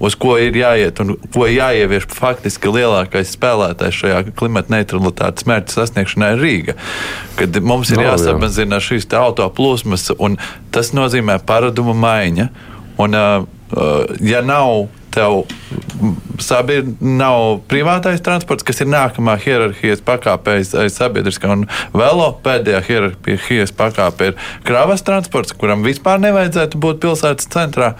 uz 0.00 0.16
ko 0.20 0.36
ir 0.40 0.56
jāiet 0.56 1.00
un 1.02 1.14
ko 1.34 1.46
jāievieš 1.48 2.08
faktiski 2.12 2.72
lielākais 2.72 3.32
spēlētājs 3.36 4.00
šajā 4.02 4.20
klimata 4.36 4.74
neutralitātes 4.74 5.48
mērķa 5.48 5.78
sasniegšanā 5.78 6.34
ir 6.34 6.42
Rīga. 6.42 6.76
Kad 7.38 7.60
mums 7.64 7.92
ir 7.92 8.02
no, 8.02 8.10
jāsamazina 8.10 8.80
šīs 8.82 9.08
auto 9.16 9.48
plūsmas, 9.56 10.10
un 10.18 10.38
tas 10.74 10.92
nozīmē 10.96 11.38
paradumu 11.48 11.96
maiņa. 11.96 12.50
Un, 13.02 13.16
ja 14.24 14.40
nav 14.44 14.86
tev 15.16 15.46
sabir, 16.44 16.84
nav 17.00 17.62
privātais 17.70 18.20
transports, 18.24 18.64
kas 18.66 18.82
ir 18.84 18.90
nākamā 18.92 19.38
hierarhijas 19.40 20.02
pakāpē 20.04 20.58
aiz, 20.60 20.74
aiz 20.76 20.96
sabiedriskā 20.98 21.48
un 21.54 21.64
velo. 21.96 22.28
Pēdējā 22.44 22.82
hierarhijas 22.90 23.72
pakāpē 23.76 24.32
ir 24.32 24.36
kravas 24.66 25.04
transports, 25.06 25.56
kuram 25.56 25.86
vispār 25.86 26.20
nevajadzētu 26.24 26.80
būt 26.82 27.00
pilsētas 27.04 27.48
centrā. 27.52 27.94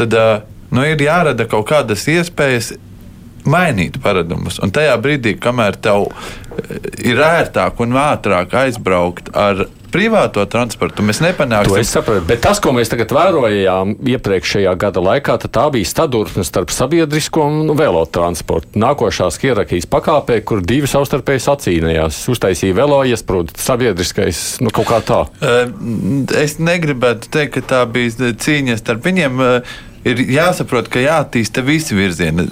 Tad 0.00 0.16
uh, 0.16 0.32
nu, 0.70 0.84
ir 0.86 1.02
jārada 1.02 1.46
kaut 1.50 1.68
kādas 1.70 2.06
iespējas 2.10 2.72
mainīt 3.48 3.98
paradumus. 4.02 4.60
Un 4.62 4.72
tajā 4.74 4.96
brīdī, 5.02 5.36
kamēr 5.40 5.78
tev 5.82 6.08
eh, 6.10 6.78
ir 7.12 7.20
ērtāk 7.24 7.80
un 7.84 7.98
ātrāk 8.00 8.56
aizbraukt 8.64 9.32
ar 9.36 9.66
privāto 9.90 10.44
transportu, 10.46 11.02
mēs 11.02 11.18
nepanāksim. 11.24 11.72
To 11.74 11.80
es 11.80 11.90
saprotu, 11.90 12.22
bet 12.28 12.42
tas, 12.44 12.60
ko 12.62 12.70
mēs 12.76 12.92
tagad 12.92 13.10
vērojām 13.14 13.96
iepriekšējā 14.12 14.74
gada 14.78 15.02
laikā, 15.02 15.34
tā 15.50 15.66
bija 15.74 15.88
stadursme 15.88 16.44
starp 16.46 16.70
sabiedrisko 16.74 17.46
un 17.48 17.74
velotransportu. 17.78 18.78
Nākošās 18.80 19.40
hierarhijas 19.42 19.88
pakāpē, 19.90 20.40
kur 20.46 20.62
divi 20.62 20.90
savstarpēji 20.90 21.44
sacīnījās, 21.46 22.22
uztaisīja 22.30 22.78
velo 22.78 23.02
iesprūdu, 23.10 23.56
sabiedriskais, 23.58 24.60
nu 24.64 24.70
kaut 24.74 24.90
kā 24.92 25.02
tā. 25.02 25.20
Eh, 25.42 25.74
es 26.44 26.60
negribētu 26.62 27.32
teikt, 27.34 27.58
ka 27.58 27.66
tā 27.74 27.84
bija 27.90 28.30
cīņa 28.30 28.78
starp 28.78 29.10
viņiem 29.10 29.46
eh, 29.46 29.78
ir 30.04 30.22
jāsaprot, 30.32 30.88
ka 30.92 31.02
jāattīsta 31.02 31.64
visi 31.66 31.96
virzieni. 31.98 32.46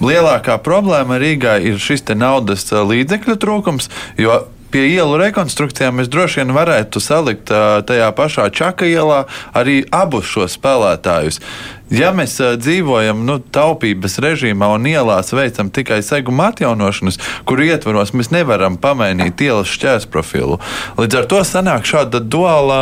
Lielākā 0.00 0.56
problēma 0.64 1.18
Rīgā 1.20 1.58
ir 1.64 1.76
šis 1.82 2.06
naudas 2.16 2.64
līdzekļu 2.72 3.36
trūkums, 3.40 3.90
jo 4.20 4.38
pie 4.70 4.86
ielu 4.94 5.18
rekonstrukcijām 5.20 5.98
mēs 5.98 6.08
droši 6.10 6.40
vien 6.40 6.54
varētu 6.54 7.02
salikt 7.02 7.50
tajā 7.86 8.08
pašā 8.16 8.48
Čaka 8.54 8.88
ielā 8.88 9.24
arī 9.56 9.82
abus 9.90 10.30
šos 10.30 10.56
spēlētājus. 10.56 11.40
Ja 11.90 12.12
mēs 12.14 12.36
dzīvojam 12.38 13.24
nu, 13.26 13.38
taupības 13.42 14.18
režīmā 14.22 14.68
un 14.76 14.86
ielās 14.86 15.32
veicam 15.34 15.72
tikai 15.74 16.00
seguma 16.06 16.50
atjaunošanas, 16.52 17.18
kuru 17.48 17.66
ietvaros 17.66 18.14
mēs 18.14 18.30
nevaram 18.30 18.76
pamainīt 18.80 19.42
ielas 19.42 19.70
šķērs 19.74 20.06
profilu, 20.10 20.60
līdz 21.00 21.20
ar 21.20 21.28
to 21.30 21.42
sanāk 21.46 21.88
šāda 21.90 22.22
duālā 22.22 22.80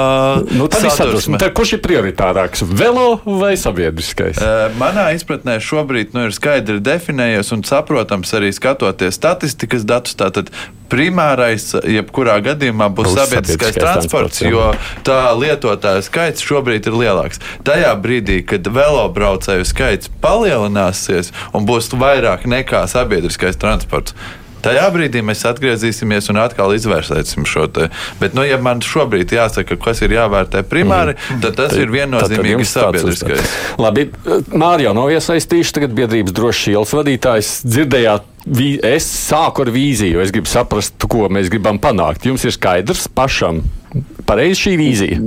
nu, 0.52 0.68
sadursme. 0.68 1.40
Tad 1.40 1.54
kurš 1.56 1.78
ir 1.78 1.84
prioritārāks- 1.84 2.66
velo 2.82 3.20
vai 3.24 3.54
sabiedriskais? 3.56 4.42
Manā 4.80 5.08
izpratnē 5.16 5.56
šobrīd 5.56 6.12
nu, 6.12 6.28
ir 6.28 6.36
skaidri 6.36 6.80
definējies 6.80 7.52
un 7.56 7.64
saprotams 7.64 8.34
arī 8.36 8.52
skatoties 8.52 9.16
statistikas 9.16 9.88
datus. 9.88 10.16
Tātad 10.18 10.50
primārais, 10.88 11.64
jebkurā 11.84 12.38
gadījumā, 12.44 12.88
būs, 12.90 13.12
būs 13.12 13.18
sabiedriskais, 13.20 13.76
sabiedriskais 13.76 13.82
transports, 13.84 14.40
transports 14.40 14.42
jo 14.42 15.04
tā 15.04 15.20
lietotāju 15.36 16.02
skaits 16.06 16.44
šobrīd 16.44 16.88
ir 16.88 16.96
lielāks. 16.96 17.42
Tajā 17.66 17.92
brīdī, 18.00 18.40
kad 18.48 18.66
vēl 18.72 18.97
velobraucēju 18.98 19.68
skaits 19.68 20.10
palielināsies 20.22 21.32
un 21.54 21.68
būs 21.68 21.92
vairāk 21.94 22.48
nekā 22.50 22.84
sabiedriskais 22.90 23.58
transports. 23.60 24.16
Tajā 24.58 24.88
brīdī 24.90 25.20
mēs 25.22 25.44
atgriezīsimies 25.46 26.32
un 26.32 26.40
atkal 26.42 26.72
izvērtēsim 26.74 27.44
šo 27.46 27.68
te. 27.70 27.86
Bet, 28.18 28.34
nu, 28.34 28.42
ja 28.42 28.56
man 28.58 28.82
šobrīd 28.82 29.30
jāsaka, 29.36 29.76
kas 29.78 30.02
ir 30.02 30.16
jāvērtē 30.16 30.64
primāri, 30.66 31.14
mm. 31.14 31.42
tad 31.44 31.54
tas 31.60 31.70
tad, 31.70 31.82
ir 31.84 31.92
viennozīmīgi 31.94 32.66
sabiedriskais. 32.66 33.54
Labi, 33.78 34.08
Mārija 34.50 34.96
nav 34.98 35.12
iesaistījuši 35.14 35.76
tagad 35.78 35.94
biedrības 35.94 36.34
drošs 36.34 36.66
ielas 36.74 36.94
vadītājs. 36.98 37.52
Dzirdējāt, 37.70 38.26
es 38.90 39.06
sāku 39.30 39.62
ar 39.62 39.70
vīziju, 39.78 40.24
es 40.26 40.34
gribu 40.34 40.50
saprast, 40.50 40.98
ko 41.06 41.30
mēs 41.30 41.52
gribam 41.54 41.78
panākt. 41.82 42.26
Jums 42.26 42.48
ir 42.48 42.58
skaidrs 42.58 43.06
pašam 43.14 43.62
pareizi 44.26 44.64
šī 44.66 44.80
vīzija. 44.82 45.22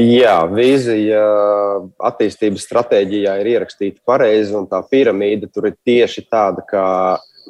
Jā, 0.00 0.38
vīzija 0.48 1.20
attīstības 2.08 2.64
stratēģijā 2.64 3.34
ir 3.42 3.50
ierakstīta 3.56 4.00
pareizi, 4.08 4.54
un 4.56 4.64
tā 4.70 4.80
piramīda 4.88 5.50
tur 5.52 5.68
ir 5.68 5.76
tieši 5.84 6.24
tāda, 6.32 6.64
kā 6.64 6.86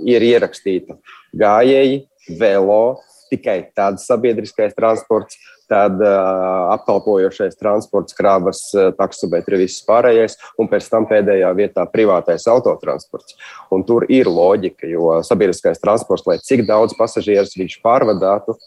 ir 0.09 0.25
ierakstīta. 0.27 0.97
Gājēji, 1.39 2.01
velo, 2.41 2.99
tikai 3.31 3.61
tāds 3.77 4.09
sabiedriskais 4.11 4.75
transports, 4.75 5.39
tad 5.71 6.03
uh, 6.03 6.73
apkalpojošais 6.75 7.55
transports, 7.57 8.17
krāvas, 8.19 8.65
taksometri, 8.99 9.63
viss 9.63 9.87
pārējais, 9.87 10.35
un 10.61 10.69
pēc 10.69 10.91
tam 10.91 11.07
pēdējā 11.09 11.53
vietā 11.57 11.87
privātais 11.95 12.49
autotransports. 12.51 13.39
Un 13.73 13.87
tur 13.87 14.09
ir 14.11 14.29
loģika, 14.29 14.91
jo 14.91 15.15
sabiedriskais 15.25 15.81
transports, 15.81 16.27
lai 16.27 16.41
cik 16.43 16.67
daudz 16.69 16.99
pasažierus 16.99 17.55
viņš 17.57 17.79
pārvadātu, 17.87 18.59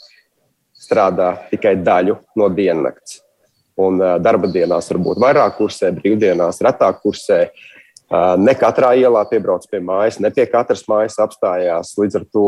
strādā 0.79 1.35
tikai 1.51 1.75
daļu 1.83 2.21
no 2.39 2.49
diennakts. 2.55 3.24
Un 3.75 3.99
darba 4.23 4.47
dienās 4.47 4.87
varbūt 4.91 5.19
vairāk 5.19 5.57
kursē, 5.57 5.89
brīvdienās 5.97 6.61
retāk 6.63 7.01
kursē. 7.03 7.49
Ne 8.39 8.53
katrā 8.53 8.91
ielā 8.95 9.23
piebrauc 9.27 9.65
pie 9.67 9.79
mājas, 9.83 10.19
ne 10.21 10.29
pie 10.31 10.45
katras 10.47 10.83
mājas 10.87 11.17
apstājās. 11.19 11.95
Līdz 11.97 12.19
ar 12.19 12.25
to 12.31 12.45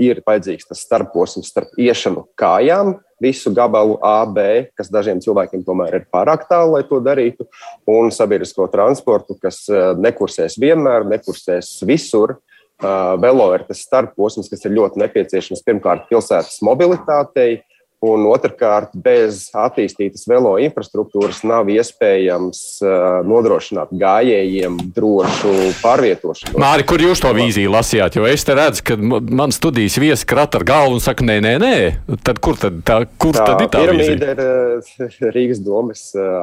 ir 0.00 0.22
vajadzīgs 0.26 0.70
tas 0.70 0.80
starposms 0.82 1.50
starp 1.52 1.76
iešanu 1.76 2.24
kājām, 2.40 2.94
visu 3.22 3.52
gabalu 3.54 3.98
A, 4.02 4.24
B, 4.26 4.66
kas 4.74 4.88
dažiem 4.90 5.20
cilvēkiem 5.22 5.62
tomēr 5.66 6.00
ir 6.00 6.06
pārāk 6.10 6.48
tālu, 6.48 6.72
lai 6.74 6.82
to 6.88 6.98
darītu, 7.04 7.46
un 7.86 8.10
sabiedrisko 8.10 8.66
transportu, 8.72 9.36
kas 9.38 9.66
nekursēs 10.00 10.56
vienmēr, 10.58 11.04
nekursēs 11.06 11.76
visur. 11.86 12.38
Velo 13.22 13.50
ir 13.54 13.62
tas 13.68 13.84
starposms, 13.84 14.48
kas 14.50 14.64
ir 14.66 14.74
ļoti 14.74 15.04
nepieciešams 15.04 15.62
pirmkārt 15.68 16.08
pilsētas 16.08 16.58
mobilitātei, 16.66 17.60
Un 18.02 18.24
otrkārt, 18.26 18.96
bez 18.98 19.44
attīstītas 19.54 20.24
velo 20.26 20.56
infrastruktūras 20.58 21.44
nav 21.46 21.68
iespējams 21.70 22.62
uh, 22.82 23.20
nodrošināt 23.22 23.92
gājējiem 23.94 24.80
drošu 24.96 25.52
pārvietošanos. 25.78 26.58
Māri, 26.58 26.82
kur 26.88 27.04
jūs 27.04 27.22
to 27.22 27.30
vīziju 27.36 27.70
lasījāt? 27.70 28.18
Jo 28.18 28.26
es 28.26 28.42
te 28.42 28.56
redzu, 28.58 28.82
ka 28.90 28.96
man 28.98 29.54
studijas 29.54 30.00
viesi 30.02 30.26
krata 30.26 30.58
ar 30.58 30.66
galvu 30.66 30.98
un 30.98 31.04
saka, 31.04 31.22
nē, 31.28 31.38
nē, 31.46 31.54
nē. 31.62 31.76
Tad 32.26 32.42
kur 32.42 32.58
tad, 32.58 32.82
tā, 32.82 33.04
kur 33.22 33.38
tā 33.38 33.46
tad 33.46 33.62
ir 33.62 33.70
tā 33.70 33.84
piramīda? 33.86 34.34
Ir 34.34 34.42
uh, 34.42 35.30
Rīgas 35.38 35.62
domas 35.62 36.08
uh, 36.18 36.42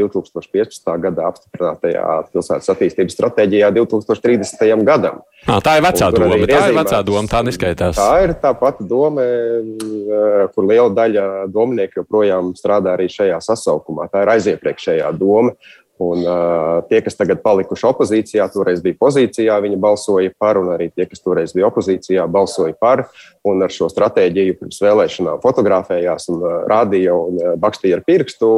2015. 0.00 0.96
gadā 1.04 1.28
apstiprinātajā 1.28 2.06
pilsētas 2.32 2.72
attīstības 2.72 3.20
stratēģijā 3.20 3.68
2030. 3.76 4.88
gadam. 4.88 5.20
À, 5.44 5.60
tā 5.62 5.76
ir 5.78 5.84
vecā 5.84 6.08
doma, 6.10 6.36
tā 6.48 6.60
ir 6.70 6.74
vecā 6.74 7.00
doma, 7.06 7.28
tā 7.30 7.42
neskaitās. 7.46 7.98
Tā 8.00 8.12
ir 8.24 8.32
tā 8.42 8.50
pati 8.58 8.86
doma, 8.88 9.22
uh, 9.22 10.46
kur 10.54 10.66
liela 10.66 10.90
daļa 10.96 11.26
domnieku 11.52 12.00
joprojām 12.00 12.54
strādā 12.58 12.96
arī 12.96 13.06
šajā 13.12 13.38
sasaukumā. 13.44 14.08
Tā 14.10 14.24
ir 14.24 14.32
aiziepriekšējā 14.36 15.12
doma. 15.20 15.54
Un, 15.96 16.20
uh, 16.28 16.82
tie, 16.90 16.98
kas 17.00 17.16
tagad 17.16 17.40
palikuši 17.40 17.86
opozīcijā, 17.88 18.44
toreiz 18.52 18.82
bija 18.84 18.98
pozīcijā, 19.00 19.54
viņi 19.64 19.78
balsoja 19.80 20.32
par, 20.36 20.58
un 20.60 20.74
arī 20.74 20.90
tie, 20.92 21.06
kas 21.08 21.22
toreiz 21.24 21.54
bija 21.56 21.70
opozīcijā, 21.70 22.26
balsoja 22.28 22.76
par. 22.76 23.06
Un 23.48 23.64
ar 23.64 23.72
šo 23.72 23.88
stratēģiju 23.88 24.58
pirms 24.58 24.82
vēlēšanām 24.84 25.40
fotografējās 25.40 26.28
un 26.34 26.44
uh, 26.44 26.58
rādīja 26.68 27.16
un 27.16 27.40
uh, 27.40 27.54
bakstīja 27.60 27.96
ar 27.96 28.04
pirkstu. 28.04 28.50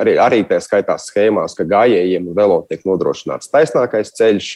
Arī, 0.00 0.16
arī 0.22 0.40
tā 0.48 0.62
skaitās 0.64 1.10
schēmās, 1.10 1.58
ka 1.58 1.68
gājējiem 1.68 2.30
un 2.30 2.38
velo 2.38 2.62
tiek 2.70 2.86
nodrošināts 2.88 3.52
taisnākais 3.52 4.16
ceļš. 4.16 4.54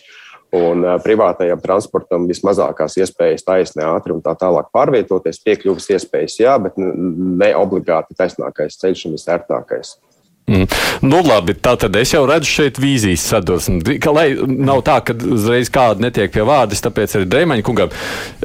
Un 0.55 0.87
privātajam 1.03 1.59
transportam 1.63 2.29
vismazākās 2.31 2.95
iespējas 3.03 3.43
taisnē, 3.47 3.89
ātri 3.97 4.15
un 4.15 4.23
tā 4.23 4.37
tālāk 4.39 4.69
pārvietoties, 4.75 5.43
piekļuvis 5.43 5.91
iespējas, 5.97 6.41
jā, 6.45 6.57
bet 6.63 6.79
ne 6.79 7.51
obligāti 7.59 8.15
taisnākais 8.19 8.79
ceļš 8.79 9.09
un 9.09 9.17
visērtākais. 9.17 9.97
Mm. 10.45 10.69
Nu, 11.09 11.23
labi, 11.25 11.55
tā 11.57 11.73
tad 11.81 11.97
es 11.97 12.13
jau 12.13 12.21
redzu 12.29 12.51
šeit 12.51 12.79
vīzijas 12.81 13.25
sadursmi. 13.33 13.97
Ka, 14.03 14.13
lai 14.13 14.27
nav 14.45 14.83
tā, 14.85 14.99
ka 15.01 15.17
uzreiz 15.17 15.73
kāda 15.73 16.05
netiek 16.05 16.33
pie 16.35 16.45
vārdas, 16.45 16.85
tāpēc 16.85 17.17
arī 17.17 17.31
Dreamaņa 17.33 17.65
kungam. 17.65 17.95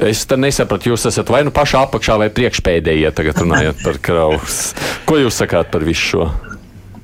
Es 0.00 0.24
nesapratu, 0.24 0.94
jūs 0.94 1.04
esat 1.12 1.28
vai 1.32 1.44
nu 1.44 1.52
pašā 1.52 1.84
apakšā 1.86 2.16
vai 2.24 2.32
priekšpēdējie 2.32 3.12
tagad 3.16 3.44
runājot 3.44 3.84
par 3.84 4.00
kraus. 4.00 4.70
Ko 5.04 5.20
jūs 5.20 5.44
sakāt 5.44 5.68
par 5.74 5.84
visu 5.84 6.06
šo? 6.14 6.30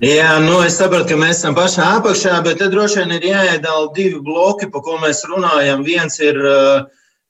Jā, 0.04 0.34
nu 0.44 0.58
es 0.60 0.74
saprotu, 0.76 1.14
ka 1.14 1.16
mēs 1.16 1.38
esam 1.38 1.54
pašā 1.56 1.86
apakšā, 1.96 2.34
bet 2.44 2.58
tad 2.60 2.74
droši 2.74 2.98
vien 3.00 3.14
ir 3.16 3.22
jāiedala 3.30 3.86
divi 3.96 4.18
bloki, 4.20 4.66
par 4.68 4.82
ko 4.84 4.98
mēs 5.00 5.22
runājam. 5.24 5.86
Viens 5.86 6.18
ir 6.20 6.36
uh, 6.36 6.82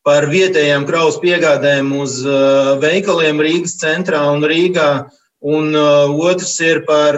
par 0.02 0.26
vietējām 0.26 0.82
kraus 0.88 1.20
piegādēm 1.22 1.92
uz 1.94 2.16
uh, 2.26 2.72
veikaliem 2.82 3.38
Rīgas 3.38 3.76
centrā 3.78 4.24
un 4.32 4.42
Rīgā. 4.42 4.88
Un 5.46 5.78
uh, 5.78 6.10
otrs 6.10 6.56
ir 6.58 6.82
par 6.88 7.14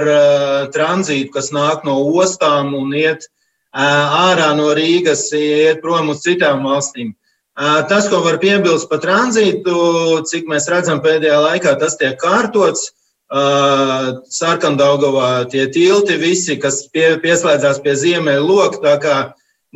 tranzītu, 0.74 1.32
kas 1.32 1.48
nāk 1.56 1.88
no 1.88 1.96
ostām 2.20 2.74
un 2.76 2.92
iet 2.92 3.24
ārā 3.72 4.50
no 4.58 4.74
Rīgas, 4.76 5.30
iet 5.32 5.80
prom 5.80 6.12
uz 6.12 6.20
citām 6.28 6.60
valstīm. 6.68 7.14
Tas, 7.56 8.04
ko 8.12 8.20
var 8.20 8.36
piebilst 8.38 8.90
par 8.92 9.00
tranzītu, 9.00 10.20
cik 10.28 10.44
mēs 10.44 10.68
redzam 10.68 11.00
pēdējā 11.00 11.40
laikā, 11.40 11.78
tas 11.80 11.96
tiek 11.96 12.20
kārtots. 12.20 12.90
Uh, 13.28 14.23
Sarkandaugavā 14.32 15.50
tie 15.52 15.66
tilti 15.68 16.16
visi, 16.16 16.56
kas 16.56 16.87
pie, 16.88 17.18
pieslēdzās 17.20 17.82
pie 17.85 17.92
ziemeļa 18.00 18.40
loka, 18.40 18.80
tā 18.80 18.94
kā 19.02 19.16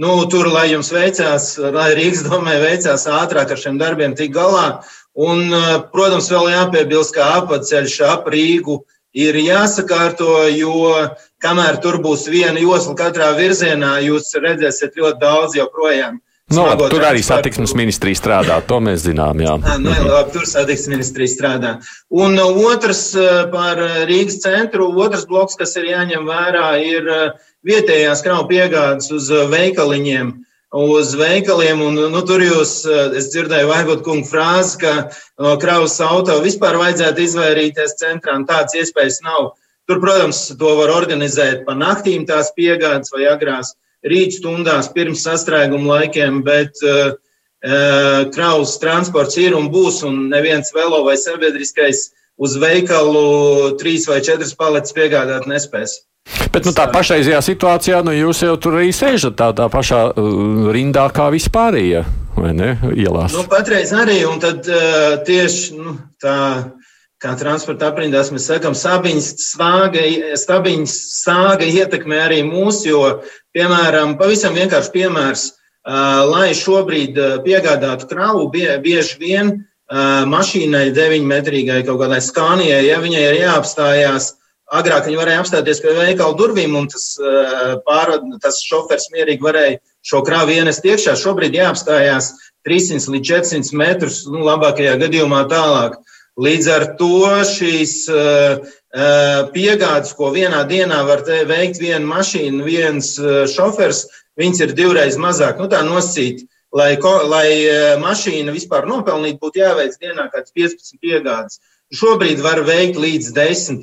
nu, 0.01 0.15
tur, 0.33 0.49
lai 0.49 0.71
jums 0.71 0.89
veicās, 0.89 1.59
lai 1.61 1.91
Rīgas 1.99 2.25
domē 2.25 2.57
veicās 2.63 3.05
ātrāk 3.05 3.53
ar 3.53 3.61
šiem 3.61 3.77
darbiem 3.77 4.17
tik 4.17 4.33
galā, 4.33 4.79
uh, 4.79 5.03
Un, 5.13 5.53
protams, 5.93 6.31
vēl 6.33 6.49
jāpiebilst, 6.55 7.13
ka 7.13 7.27
apceļš 7.43 7.99
ap 8.09 8.29
Rīgu 8.33 8.79
ir 9.13 9.37
jāsakārto, 9.37 10.49
jo 10.57 10.89
kamēr 11.45 11.83
tur 11.85 11.99
būs 12.01 12.25
viena 12.33 12.61
josla 12.61 12.97
katrā 12.97 13.33
virzienā, 13.37 13.99
jūs 14.07 14.33
redzēsiet 14.41 14.97
ļoti 14.97 15.21
daudz 15.21 15.57
joprojām. 15.59 16.23
No, 16.53 16.67
nu, 16.77 16.89
tur 16.93 17.07
arī 17.09 17.23
satiksmes 17.25 17.73
ministrija 17.79 18.19
strādā, 18.19 18.59
to 18.69 18.79
mēs 18.85 19.07
zinām. 19.07 19.41
Jā, 19.41 19.57
jā 19.63 19.79
nu, 19.83 19.95
labi, 20.11 20.35
tur 20.35 20.47
satiksmes 20.49 20.93
ministrija 20.93 21.33
strādā. 21.33 21.73
Un 22.13 22.37
eh, 22.37 22.63
otrs 22.71 23.05
eh, 23.17 23.33
par 23.53 23.81
Rīgas 24.11 24.41
centru, 24.45 24.91
otrs 25.05 25.27
bloks, 25.31 25.59
kas 25.61 25.77
ir 25.81 25.91
jāņem 25.93 26.29
vērā, 26.29 26.71
ir 26.85 27.11
vietējās 27.67 28.25
kravu 28.27 28.49
piegādes 28.51 29.13
uz 29.15 29.31
veikaliņiem. 29.53 30.33
Uh, 30.33 30.49
uz 30.73 31.15
veikaliem. 31.15 31.81
Un, 31.81 31.99
nu, 32.13 32.23
tur 32.27 32.43
jūs, 32.43 32.83
es 33.19 33.31
dzirdēju, 33.33 33.69
Vaigot 33.71 34.05
kungu 34.07 34.27
frāzi, 34.29 34.79
ka 34.81 34.93
no 35.41 35.57
kravas 35.61 35.99
auto 36.05 36.39
vispār 36.45 36.79
vajadzētu 36.81 37.27
izvairīties 37.27 37.99
centrā, 38.01 38.39
un 38.41 38.49
tādas 38.49 38.77
iespējas 38.81 39.21
nav. 39.27 39.53
Tur, 39.91 40.01
protams, 40.01 40.47
to 40.57 40.75
var 40.79 40.93
organizēt 40.95 41.67
pa 41.67 41.77
naktīm 41.77 42.25
tās 42.27 42.53
piegādes 42.57 43.13
vai 43.13 43.27
agrās 43.29 43.75
rīt 43.75 43.81
stundās 44.35 44.91
pirms 44.95 45.23
sastrēguma 45.27 45.99
laikiem, 45.99 46.43
bet 46.47 46.81
uh, 46.87 47.15
kravas 48.35 48.79
transports 48.83 49.39
ir 49.39 49.55
un 49.55 49.69
būs, 49.71 50.03
un 50.07 50.29
neviens 50.33 50.73
velo 50.75 51.05
vai 51.07 51.17
sabiedriskais 51.17 52.11
uz 52.43 52.57
veikalu 52.59 53.77
trīs 53.79 54.09
vai 54.11 54.21
četras 54.25 54.55
paletes 54.59 54.95
piegādāt 54.97 55.47
nespēs. 55.47 56.01
Bet 56.53 56.67
nu, 56.67 56.73
tā 56.75 56.87
pašreizajā 56.91 57.41
situācijā 57.43 58.03
nu, 58.07 58.13
jūs 58.15 58.43
jau 58.45 58.57
tur 58.61 58.79
arī 58.79 58.93
sēžat 58.95 59.35
tā, 59.39 59.51
tā 59.59 59.67
pašā 59.71 60.05
uh, 60.11 60.71
rindā 60.75 61.09
kā 61.15 61.31
vispārējie, 61.35 62.05
vai 62.37 62.53
ne? 62.59 62.77
Ielās. 62.95 63.35
Nu, 63.35 63.47
patreiz 63.51 63.93
arī, 63.95 64.23
un 64.29 64.39
tad 64.43 64.67
uh, 64.71 65.19
tieši 65.27 65.79
nu, 65.79 65.99
tā. 66.23 66.39
Kā 67.23 67.37
transporta 67.39 67.87
aprindās 67.93 68.33
mēs 68.35 68.49
sakām, 68.51 68.75
stabiņas 68.75 69.27
sāga 71.23 71.69
ietekmē 71.71 72.19
arī 72.19 72.41
mūs, 72.43 72.81
jo, 72.83 73.23
piemēram, 73.57 74.17
pavisam 74.21 74.57
vienkārši 74.59 74.95
piemērs, 74.95 75.49
lai 76.31 76.53
šobrīd 76.55 77.19
piegādātu 77.47 78.09
kravu, 78.11 78.47
bie, 78.53 78.69
bieži 78.83 79.19
vien 79.19 79.55
mašīnai 79.93 80.93
9 80.95 81.27
metrīgai 81.29 81.83
kaut 81.87 82.01
kādai 82.05 82.23
skānijai, 82.25 82.85
ja 82.87 83.01
viņai 83.03 83.25
ir 83.29 83.41
jāapstājās 83.43 84.33
Agrāk 84.73 85.05
viņi 85.05 85.19
varēja 85.21 85.41
apstāties 85.43 85.83
pie 85.85 85.93
veikala 85.93 86.37
durvīm, 86.37 86.73
un 86.79 86.87
tas, 86.89 87.11
pārvad, 87.85 88.25
tas 88.41 88.63
šofers 88.65 89.11
mierīgi 89.13 89.45
varēja 89.45 89.81
šo 90.09 90.23
krāvu 90.25 90.55
ienest 90.57 90.87
iekšā. 90.89 91.13
Šobrīd 91.21 91.59
jāapstājās 91.59 92.31
300 92.69 93.13
līdz 93.13 93.29
400 93.29 93.77
metrus, 93.77 94.23
nu, 94.33 94.41
labākajā 94.47 94.97
gadījumā 95.03 95.45
tālāk. 95.53 95.99
Līdz 96.41 96.71
ar 96.73 96.87
to 96.97 97.29
šīs 97.51 98.07
piegādes, 98.93 100.13
ko 100.13 100.31
vienā 100.35 100.65
dienā 100.69 101.03
var 101.09 101.23
veikt 101.25 101.81
viena 101.81 102.05
mašīna, 102.05 102.65
viens 102.65 103.15
šofers, 103.55 104.07
viņas 104.37 104.61
ir 104.67 104.75
divreiz 104.77 105.17
mazāk. 105.17 105.59
Nu, 105.59 105.69
tā 105.73 105.81
nosacīt, 105.87 106.45
lai, 106.73 106.97
lai 107.29 107.49
mašīna 108.01 108.53
vispār 108.53 108.87
nopelnītu, 108.89 109.41
būtu 109.41 109.63
jāveic 109.63 109.97
dienā 110.01 110.29
kāds 110.33 110.53
15 110.53 111.01
piegādes. 111.01 111.61
Šobrīd 111.93 112.41
var 112.41 112.63
veikt 112.65 112.97
līdz 113.01 113.33
10. 113.37 113.83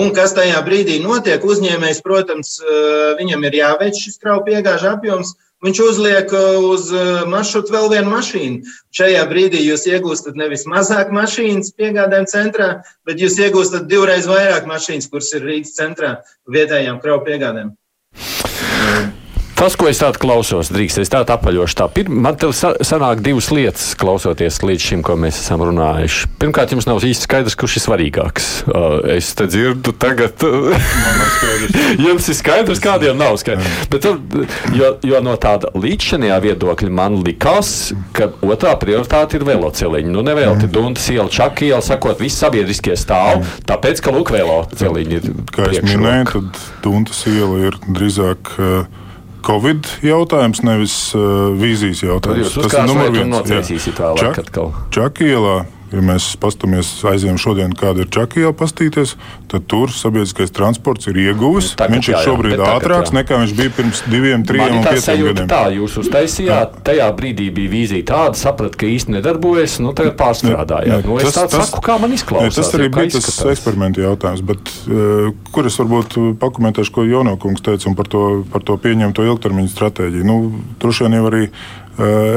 Un 0.00 0.10
kas 0.16 0.32
tajā 0.36 0.58
brīdī 0.64 0.98
notiek? 1.04 1.44
Uzņēmējs, 1.44 2.00
protams, 2.04 2.56
viņam 3.20 3.44
ir 3.44 3.60
jāveic 3.60 3.96
šis 3.96 4.18
kravu 4.20 4.44
piegāžu 4.48 4.88
apjoms. 4.94 5.36
Viņš 5.60 5.80
uzliek 5.84 6.30
uz 6.64 6.86
maršrutu 7.28 7.74
vēl 7.74 7.90
vienu 7.92 8.14
mašīnu. 8.14 8.72
Šajā 8.96 9.26
brīdī 9.28 9.60
jūs 9.66 9.84
iegūstat 9.90 10.38
nevis 10.40 10.64
mazāk 10.64 11.12
mašīnas 11.12 11.74
piegādēm 11.76 12.24
centrā, 12.32 12.70
bet 13.04 13.20
jūs 13.20 13.36
iegūstat 13.44 13.84
divreiz 13.90 14.28
vairāk 14.30 14.64
mašīnas, 14.70 15.10
kuras 15.12 15.28
ir 15.36 15.44
Rīgas 15.44 15.76
centrā 15.76 16.16
vietējām 16.48 17.04
kravu 17.04 17.26
piegādēm. 17.28 17.74
Tas, 19.60 19.74
ko 19.76 19.90
es 19.90 19.98
tādu 20.00 20.16
klausos, 20.16 20.70
drīkst, 20.72 21.02
es 21.02 21.10
tādu 21.12 21.34
apaļošu. 21.34 21.74
Tā. 21.76 21.86
Pir, 21.92 22.06
man 22.08 22.32
te 22.40 22.48
sanāk 22.56 23.18
divas 23.20 23.50
lietas, 23.52 23.90
klausoties 24.00 24.56
līdz 24.64 24.84
šim, 24.86 25.02
ko 25.04 25.18
mēs 25.20 25.36
esam 25.42 25.60
runājuši. 25.68 26.30
Pirmkārt, 26.40 26.70
jums 26.72 26.86
nav 26.88 27.04
īsti 27.04 27.26
skaidrs, 27.26 27.56
kurš 27.60 27.74
ir 27.76 27.84
svarīgāks. 27.84 28.46
Uh, 28.64 28.94
es 29.12 29.28
te 29.36 29.44
dzirdu 29.52 29.92
tagad. 30.00 30.40
jums 32.06 32.28
ir 32.32 32.38
skaidrs, 32.38 32.80
kādiem 32.80 33.20
nav 33.20 33.36
skaidrs. 33.42 33.82
Bet, 33.92 34.08
jo, 34.78 34.88
jo 35.04 35.20
no 35.26 35.36
tāda 35.44 35.74
līdzšanajā 35.76 36.40
viedokļa 36.46 36.94
man 36.96 37.20
likās, 37.20 37.90
ka 38.16 38.30
otrā 38.40 38.72
prioritāte 38.80 39.36
ir 39.36 39.44
veloceliņi. 39.50 40.14
Nu, 40.16 40.24
nevēlti 40.24 40.70
mm. 40.70 40.72
Duntas 40.78 41.10
iela, 41.12 41.28
Čaka 41.28 41.68
iela, 41.68 41.82
sakot, 41.84 42.16
visi 42.24 42.40
sabiedriskie 42.40 42.96
stāv, 42.96 43.44
tāpēc, 43.68 44.00
ka 44.08 44.16
lūk, 44.16 44.32
veloceliņi 44.40 45.20
ir. 45.20 45.30
Kā 45.52 45.68
es 45.68 45.84
minēju, 45.84 46.32
tad 46.32 46.66
Duntas 46.88 47.22
iela 47.28 47.60
ir 47.68 47.80
drīzāk. 47.92 48.56
Uh, 48.56 49.06
Covid 49.46 49.88
jautājums, 50.04 50.62
nevis 50.66 50.96
uh, 51.16 51.50
vīzijas 51.58 52.04
jautājums. 52.04 52.56
Tas 52.60 52.78
ir 52.78 52.88
numurs 52.90 53.50
viens. 53.50 53.90
Čakielā 54.94 55.58
Ja 55.90 56.02
mēs 56.06 56.28
paskatāmies, 56.38 56.88
aizjām 57.10 57.38
šodien, 57.40 57.72
kāda 57.74 58.04
ir 58.04 58.10
Čakija 58.14 58.52
pastīties, 58.54 59.16
tad 59.50 59.64
tur 59.70 59.90
sabiedriskais 59.90 60.52
transports 60.54 61.08
ir 61.10 61.18
ieguvis. 61.18 61.72
Tagad, 61.80 61.96
viņš 61.96 62.10
ir 62.12 62.14
jā, 62.14 62.20
šobrīd 62.28 62.54
jā, 62.54 62.68
ātrāks 62.76 63.10
tagad, 63.10 63.16
nekā 63.18 63.38
viņš 63.42 63.54
bija 63.58 63.72
pirms 63.74 64.02
diviem, 64.06 64.44
trim 64.46 64.62
un 64.68 64.86
pieciem 64.86 65.24
gadiem. 65.26 65.48
Tā 65.50 65.64
jūs 65.74 65.96
uztaisījāt, 66.04 66.78
tajā 66.86 67.08
brīdī 67.18 67.48
bija 67.56 67.72
vīzija 67.74 68.06
tāda, 68.12 68.38
saprat, 68.38 68.78
ka 68.78 68.86
īsti 68.86 69.16
nedarbojas, 69.16 69.80
nu 69.82 69.90
tagad 69.98 70.14
pārstrādājāt. 70.20 71.10
Nu, 71.10 71.18
es 71.18 71.34
tas, 71.34 71.58
saku, 71.58 71.82
kā 71.90 71.98
man 71.98 72.14
izklausās. 72.14 72.60
Tas 72.60 72.78
arī 72.78 72.86
bija 72.94 73.10
tas 73.18 73.42
eksperimenta 73.50 74.06
jautājums, 74.06 74.46
bet 74.46 74.72
uh, 74.86 75.34
kur 75.50 75.66
es 75.66 75.82
varbūt 75.82 76.20
pakomentēšu, 76.38 76.94
ko 76.94 77.08
Jonokungs 77.10 77.66
teica 77.66 77.96
par 77.98 78.14
to, 78.14 78.24
par 78.54 78.62
to 78.62 78.78
pieņemto 78.78 79.26
ilgtermiņa 79.26 79.74
stratēģiju. 79.74 80.30
Nu, 80.30 80.40
droši 80.78 81.08
vien 81.08 81.18
jau 81.18 81.26
arī 81.34 81.46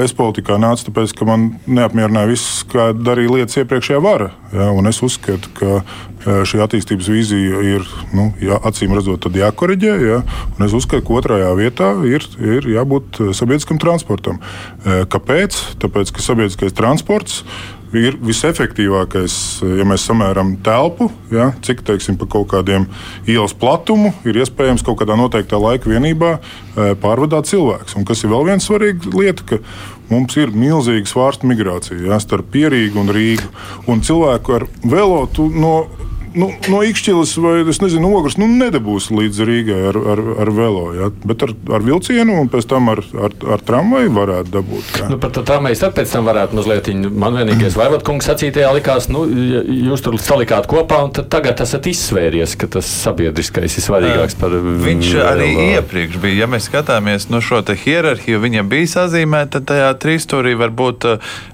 Es 0.03 0.11
politikā 0.15 0.57
nācu 0.59 0.89
tāpēc, 0.89 1.13
ka 1.15 1.27
man 1.27 1.45
neapmierināja 1.71 2.27
viss, 2.27 2.63
kā 2.67 2.89
darīja 2.97 3.31
lietas 3.31 3.59
iepriekšējā 3.61 3.99
vara. 4.03 4.31
Ja, 4.51 4.71
es 4.89 4.99
uzskatu, 5.05 5.51
ka 5.55 6.41
šī 6.49 6.59
attīstības 6.65 7.07
vīzija 7.11 7.61
ir 7.75 7.85
nu, 8.15 8.29
jā, 8.43 8.57
acīm 8.67 8.95
redzot 8.97 9.29
jākoriģē. 9.31 9.93
Ja, 10.03 10.19
es 10.65 10.75
uzskatu, 10.75 11.05
ka 11.07 11.19
otrajā 11.21 11.53
vietā 11.59 11.93
ir, 12.09 12.27
ir 12.43 12.67
jābūt 12.73 13.21
sabiedriskam 13.37 13.79
transportam. 13.79 14.41
Kāpēc? 14.83 15.61
Tāpēc, 15.83 16.11
ka 16.11 16.27
sabiedriskais 16.27 16.75
transports 16.75 17.43
ir 17.97 18.17
visefektīvākais, 18.23 19.35
ja 19.77 19.85
mēs 19.87 20.05
samērām 20.09 20.55
telpu, 20.65 21.09
ja, 21.33 21.51
cik 21.65 21.83
teiksim, 21.87 22.17
pa 22.19 22.27
kaut 22.29 22.49
kādiem 22.53 22.87
ielas 23.29 23.53
platumu 23.57 24.13
ir 24.27 24.39
iespējams 24.41 24.85
kaut 24.85 24.99
kādā 25.01 25.17
noteiktā 25.19 25.59
laika 25.61 25.91
vienībā 25.91 26.35
pārvadāt 27.03 27.49
cilvēks. 27.51 27.97
Un 27.99 28.07
kas 28.09 28.23
ir 28.23 28.33
vēl 28.33 28.49
viena 28.49 28.63
svarīga 28.63 29.13
lieta, 29.13 29.45
ka 29.53 29.61
mums 30.11 30.37
ir 30.41 30.53
milzīga 30.55 31.09
svārsta 31.09 31.49
migrācija 31.49 32.01
ja, 32.09 32.19
starp 32.21 32.49
Pierīgu 32.53 33.03
un 33.03 33.13
Rīgu. 33.13 33.51
Un 33.89 34.01
cilvēku 34.05 34.57
ar 34.57 34.67
velotu 34.81 35.47
no 35.53 35.75
nu, 36.37 36.49
no 36.71 36.81
Ikšķilas 36.85 37.35
vai 37.41 37.53
nezinu, 37.65 38.09
ogres 38.17 38.37
nu, 38.41 38.47
nedabūs 38.49 39.09
līdz 39.13 39.41
Rīgai 39.47 39.79
ar, 39.89 39.99
ar, 40.13 40.21
ar 40.43 40.51
velo. 40.53 40.85
Ja? 40.97 41.09
Bet 41.27 41.45
ar, 41.45 41.53
ar 41.77 41.85
vilcienu 41.85 42.37
un 42.41 42.49
pēc 42.51 42.67
tam 42.69 42.89
ar, 42.93 43.03
ar, 43.13 43.35
ar 43.55 43.63
tramvaju 43.65 44.13
varētu 44.15 44.53
dabūt. 44.53 44.91
Ja? 44.99 45.09
Nu, 45.13 45.19
par 45.21 45.33
tā 45.35 45.59
mēs 45.63 45.83
tad 45.83 45.95
pēc 45.97 46.13
tam 46.15 46.27
varētu 46.29 46.57
mazliet. 46.59 46.89
Man 46.93 47.37
vienīgais 47.39 47.77
Vaivotkungs 47.79 48.27
sacītajā 48.29 48.71
likās, 48.77 49.09
nu, 49.13 49.25
jūs 49.27 50.03
tur 50.05 50.17
salikāt 50.21 50.67
kopā 50.71 51.03
un 51.05 51.13
tagad 51.13 51.61
esat 51.63 51.87
izsvēries, 51.91 52.57
ka 52.59 52.69
tas 52.77 52.89
sabiedriskais 53.03 53.77
ir 53.77 53.85
svarīgāks 53.85 54.37
par 54.39 54.57
Viņš 54.83 55.13
arī 55.23 55.49
iepriekš 55.77 56.19
bija, 56.23 56.43
ja 56.43 56.49
mēs 56.49 56.67
skatāmies 56.69 57.29
no 57.31 57.41
šo 57.43 57.61
hierarhiju, 57.63 58.41
viņa 58.43 58.63
bija 58.69 58.89
sazīmēta 58.97 59.61
tajā 59.65 59.89
trīsstūrī. 60.01 60.55
Varbūt, 60.59 61.07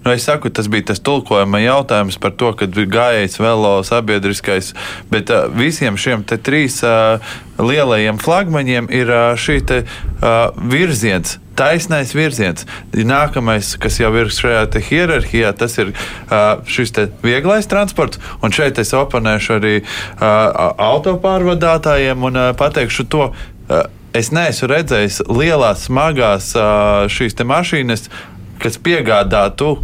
nu, 0.06 0.14
es 0.14 0.26
saku, 0.28 0.52
tas 0.54 0.70
bija 0.72 0.90
tas 0.92 1.02
tulkojuma 1.04 1.62
jautājums 1.64 2.20
par 2.22 2.34
to, 2.40 2.52
kad 2.58 2.74
bija 2.76 2.92
gājējis 2.96 3.40
velo 3.42 3.74
sabiedriskais 3.88 4.69
process. 4.70 5.10
Bet 5.10 5.30
uh, 5.30 5.50
visiem 5.54 5.98
šiem 5.98 6.24
trīs 6.24 6.84
uh, 6.84 7.20
lielajiem 7.60 8.18
flagmaņiem 8.20 8.90
ir 8.92 9.10
uh, 9.10 9.36
šī 9.38 9.60
te, 9.66 9.84
uh, 10.22 10.50
virziens 10.70 11.40
taisnais 11.60 12.14
virziens. 12.16 12.64
Nākamais, 12.96 13.74
kas 13.76 14.00
jau 14.00 14.14
ir 14.16 14.30
šajā 14.32 14.80
hierarhijā, 14.80 15.52
tas 15.60 15.74
ir 15.78 15.92
uh, 15.92 16.64
šis 16.64 16.94
vieglais 17.20 17.68
transports. 17.68 18.20
Un 18.42 18.56
šeit 18.56 18.80
es 18.80 18.94
oponēšu 18.96 19.58
arī 19.58 19.74
uh, 19.82 20.72
autopārvadātājiem 20.80 22.24
un 22.24 22.40
uh, 22.40 22.54
pateikšu 22.56 23.10
to. 23.12 23.34
Uh, 23.68 23.84
es 24.16 24.32
neesmu 24.32 24.72
redzējis 24.72 25.20
lielās, 25.28 25.84
smagās 25.90 26.54
uh, 26.56 27.12
šīs 27.12 27.36
mašīnas, 27.44 28.08
kas 28.64 28.80
piegādātu 28.80 29.82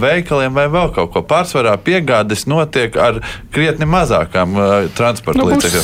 veikaliem 0.00 0.54
vai 0.56 0.66
vēl 0.72 0.92
kaut 0.94 1.12
ko. 1.14 1.22
Pārsvarā 1.26 1.74
piegādes 1.82 2.46
notiek 2.50 2.96
ar 3.00 3.20
krietni 3.54 3.88
mazākām 3.88 4.56
transporta 4.96 5.42
nu, 5.42 5.50
līdzekļiem. 5.50 5.82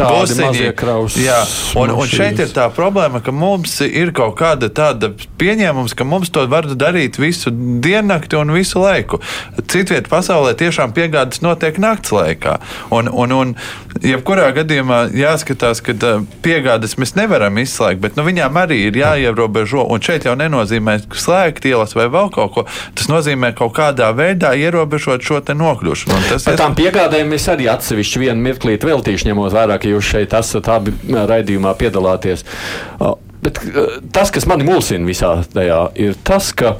Busiņi, 0.00 0.66
jā, 1.22 1.38
un, 1.80 1.92
un 1.94 2.10
šeit 2.10 2.40
ir 2.42 2.52
tā 2.54 2.66
problēma, 2.74 3.22
ka 3.24 3.34
mums 3.34 3.76
ir 3.86 4.12
kaut 4.16 4.36
kāda 4.40 4.70
tāda 4.74 5.12
pieņēmums, 5.40 5.94
ka 5.96 6.06
mums 6.08 6.32
to 6.34 6.44
var 6.50 6.68
darīt 6.70 7.20
visu 7.20 7.52
diennakti 7.52 8.38
un 8.40 8.52
visu 8.54 8.82
laiku. 8.82 9.20
Citviet 9.70 10.10
pasaulē 10.10 10.54
tiešām 10.58 10.94
piegādes 10.96 11.42
notiek 11.44 11.78
nakts 11.82 12.14
laikā. 12.14 12.58
Un, 12.94 13.08
un, 13.08 13.34
un 13.36 13.54
jebkurā 14.04 14.50
gadījumā 14.56 15.02
jāskatās, 15.16 15.82
ka 15.84 15.96
piegādes 16.44 16.96
mēs 17.00 17.14
nevaram 17.18 17.60
izslēgt, 17.62 18.02
bet 18.02 18.18
nu, 18.18 18.26
viņām 18.26 18.60
arī 18.62 18.82
ir 18.88 19.00
jāierobežo. 19.00 19.86
Un 19.90 20.02
šeit 20.04 20.26
jau 20.28 20.36
nenozīmē 20.38 20.98
slēgt 21.14 21.68
ielas 21.70 21.94
vai 21.98 22.08
vēl 22.12 22.32
kaut 22.34 22.54
ko. 22.56 22.66
Tas 22.98 23.08
nozīmē 23.10 23.19
kaut 23.56 23.74
kādā 23.76 24.10
veidā 24.16 24.52
ierobežot 24.58 25.24
šo 25.24 25.40
nokļūšanu. 25.40 26.20
Tas 26.30 26.46
Par 26.48 26.58
tām 26.60 26.76
piegādēm 26.78 27.34
es 27.36 27.48
arī 27.52 27.68
atsevišķi 27.72 28.22
vienu 28.24 28.44
mirklīti 28.48 28.88
veltīšu, 28.88 29.28
ņemot 29.30 29.56
vērā, 29.56 29.80
ka 29.80 29.90
jūs 29.90 30.12
šeit 30.14 30.36
esat 30.36 30.70
abi 30.72 30.94
raidījumā 31.10 31.74
piedalāties. 31.80 32.46
Bet 33.40 33.60
tas, 34.12 34.32
kas 34.32 34.46
mani 34.48 34.66
mulsina 34.68 35.06
visā 35.08 35.38
tajā, 35.54 35.82
ir 36.00 36.16
tas, 36.26 36.52
ka 36.52 36.76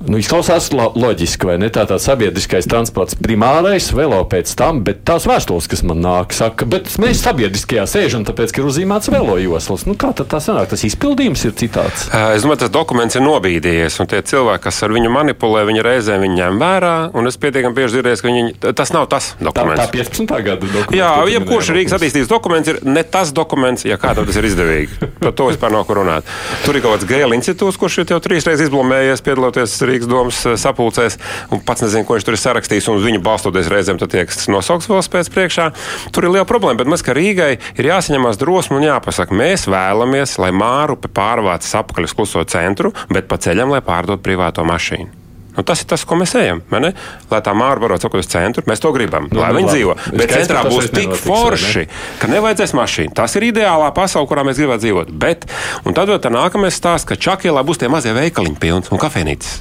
Nu, 0.00 0.16
izklausās 0.16 0.70
lo 0.72 0.86
loģiski, 0.96 1.44
vai 1.44 1.58
ne? 1.60 1.68
Tā 1.68 1.82
tāds 1.84 2.06
sabiedriskais 2.08 2.64
transports 2.70 3.18
primārais, 3.20 3.90
velo 3.92 4.22
pēc 4.24 4.52
tam, 4.56 4.78
bet 4.86 5.02
tās 5.04 5.26
vēstules, 5.28 5.66
kas 5.68 5.82
man 5.84 6.00
nāk, 6.00 6.32
saka, 6.32 6.64
bet 6.64 6.88
mēs 7.02 7.20
sabiedriskajā 7.26 7.84
sēžam, 7.90 8.24
tāpēc, 8.24 8.54
ka 8.54 8.62
ir 8.62 8.70
uzīmēts 8.70 9.10
velo 9.12 9.36
joslas. 9.36 9.84
Nu, 9.84 9.96
kā 10.00 10.14
tad 10.16 10.30
tā 10.32 10.40
sanāk? 10.40 10.70
Tas 10.72 10.86
izpildījums 10.88 11.44
ir 11.44 11.52
citāds. 11.60 12.06
Es 12.08 12.46
domāju, 12.46 12.62
tas 12.62 12.72
dokuments 12.72 13.18
ir 13.18 13.24
nobīdījies, 13.26 13.98
un 14.00 14.08
tie 14.08 14.22
cilvēki, 14.24 14.62
kas 14.64 14.80
ar 14.86 14.94
viņu 14.96 15.12
manipulē, 15.12 15.66
viņi 15.68 15.84
reizēm 15.84 16.24
viņu 16.24 16.40
ņem 16.40 16.62
vērā, 16.64 16.94
un 17.20 17.28
es 17.28 17.36
pietiekami 17.44 17.76
bieži 17.76 17.98
dzirdēju, 17.98 18.22
ka 18.24 18.30
viņi, 18.30 18.56
tas 18.80 18.94
nav 18.96 19.04
tas 19.12 19.34
dokuments. 19.36 19.84
Tā, 19.84 19.90
tā 19.90 20.00
15. 20.00 20.34
gada 20.48 20.64
dokuments. 20.64 20.96
Jā, 20.96 21.12
jebkurš 21.34 21.72
Rīgas 21.76 21.98
attīstības 21.98 22.32
dokuments 22.32 22.72
ir 22.72 22.80
ne 22.88 23.04
tas 23.04 23.34
dokuments, 23.36 23.84
ja 23.84 24.00
kādam 24.00 24.24
tas 24.28 24.40
ir 24.40 24.48
izdevīgi. 24.48 25.12
Par 25.20 25.36
to 25.36 25.50
vispār 25.52 25.76
nav 25.76 25.84
ko 25.84 26.00
runāt. 26.00 26.28
Tur 26.64 26.78
ir 26.78 26.84
kaut 26.84 26.96
kāds 26.96 27.08
Gēla 27.10 27.36
institūts, 27.36 27.78
kurš 27.80 28.02
jau 28.06 28.20
trīs 28.22 28.48
reizes 28.48 28.68
izblomējies 28.68 29.24
piedaloties 29.26 29.76
Rīgas 29.90 30.10
domas 30.10 30.40
eh, 30.46 30.56
sapulcēs, 30.60 31.18
un 31.54 31.62
pats 31.66 31.84
nezinu, 31.86 32.06
ko 32.08 32.16
viņš 32.16 32.26
tur 32.28 32.36
ir 32.36 32.42
sarakstījis, 32.44 32.90
un 32.90 33.00
uz 33.00 33.06
viņu 33.06 33.22
balstoties 33.26 33.70
reizēm 33.72 34.00
tiek 34.00 34.32
nosaukts 34.50 34.90
vēl 34.90 35.04
spēc 35.06 35.30
priekšā. 35.34 35.68
Tur 36.14 36.26
ir 36.26 36.34
liela 36.36 36.48
problēma, 36.48 36.80
bet 36.80 36.90
mēs, 36.90 37.04
ka 37.06 37.16
Rīgai 37.16 37.52
ir 37.76 37.90
jāsaņemās 37.92 38.40
drosme 38.40 38.80
un 38.80 38.88
jāpasaka, 38.88 39.36
mēs 39.36 39.68
vēlamies, 39.70 40.38
lai 40.42 40.52
Mārupe 40.56 41.12
pārvāc 41.12 41.68
apakaļ 41.82 42.10
uz 42.10 42.16
kluso 42.16 42.44
centru, 42.48 42.94
bet 43.12 43.30
pa 43.30 43.40
ceļam, 43.40 43.76
lai 43.76 43.84
pārdod 43.84 44.22
privāto 44.24 44.66
mašīnu. 44.66 45.19
Nu, 45.56 45.64
tas 45.66 45.82
ir 45.82 45.88
tas, 45.90 46.04
ko 46.06 46.18
mēs 46.20 46.34
ejam. 46.38 46.62
Lai 46.70 47.40
tā 47.44 47.54
māra 47.56 47.82
varētu 47.82 48.06
sakot 48.06 48.22
uz 48.22 48.28
centru, 48.30 48.64
mēs 48.70 48.82
to 48.82 48.92
gribam. 48.94 49.26
Nu, 49.32 49.42
lai 49.42 49.50
nu, 49.54 49.60
viņi 49.60 49.72
dzīvo. 49.72 49.96
Bet 50.14 50.34
centrā 50.34 50.62
būs 50.68 50.90
tik 50.94 51.16
forši, 51.18 51.84
ne? 51.86 51.98
ka 52.22 52.30
nevajadzēs 52.30 52.76
mašīnu. 52.78 53.14
Tas 53.18 53.34
ir 53.38 53.48
ideālā 53.50 53.90
pasaule, 53.96 54.28
kurā 54.30 54.44
mēs 54.46 54.60
gribētu 54.60 54.86
dzīvot. 54.86 55.12
Bet, 55.22 55.48
un 55.84 55.96
tad 55.96 56.12
vēl 56.12 56.22
tā 56.22 56.32
nākamais 56.34 56.78
stāsts, 56.78 57.08
ka 57.08 57.18
Čakielā 57.18 57.64
būs 57.66 57.82
tie 57.82 57.90
mazie 57.92 58.14
veikaliņi 58.16 58.58
pilns 58.62 58.94
un 58.94 59.02
kafejnīcas. 59.02 59.60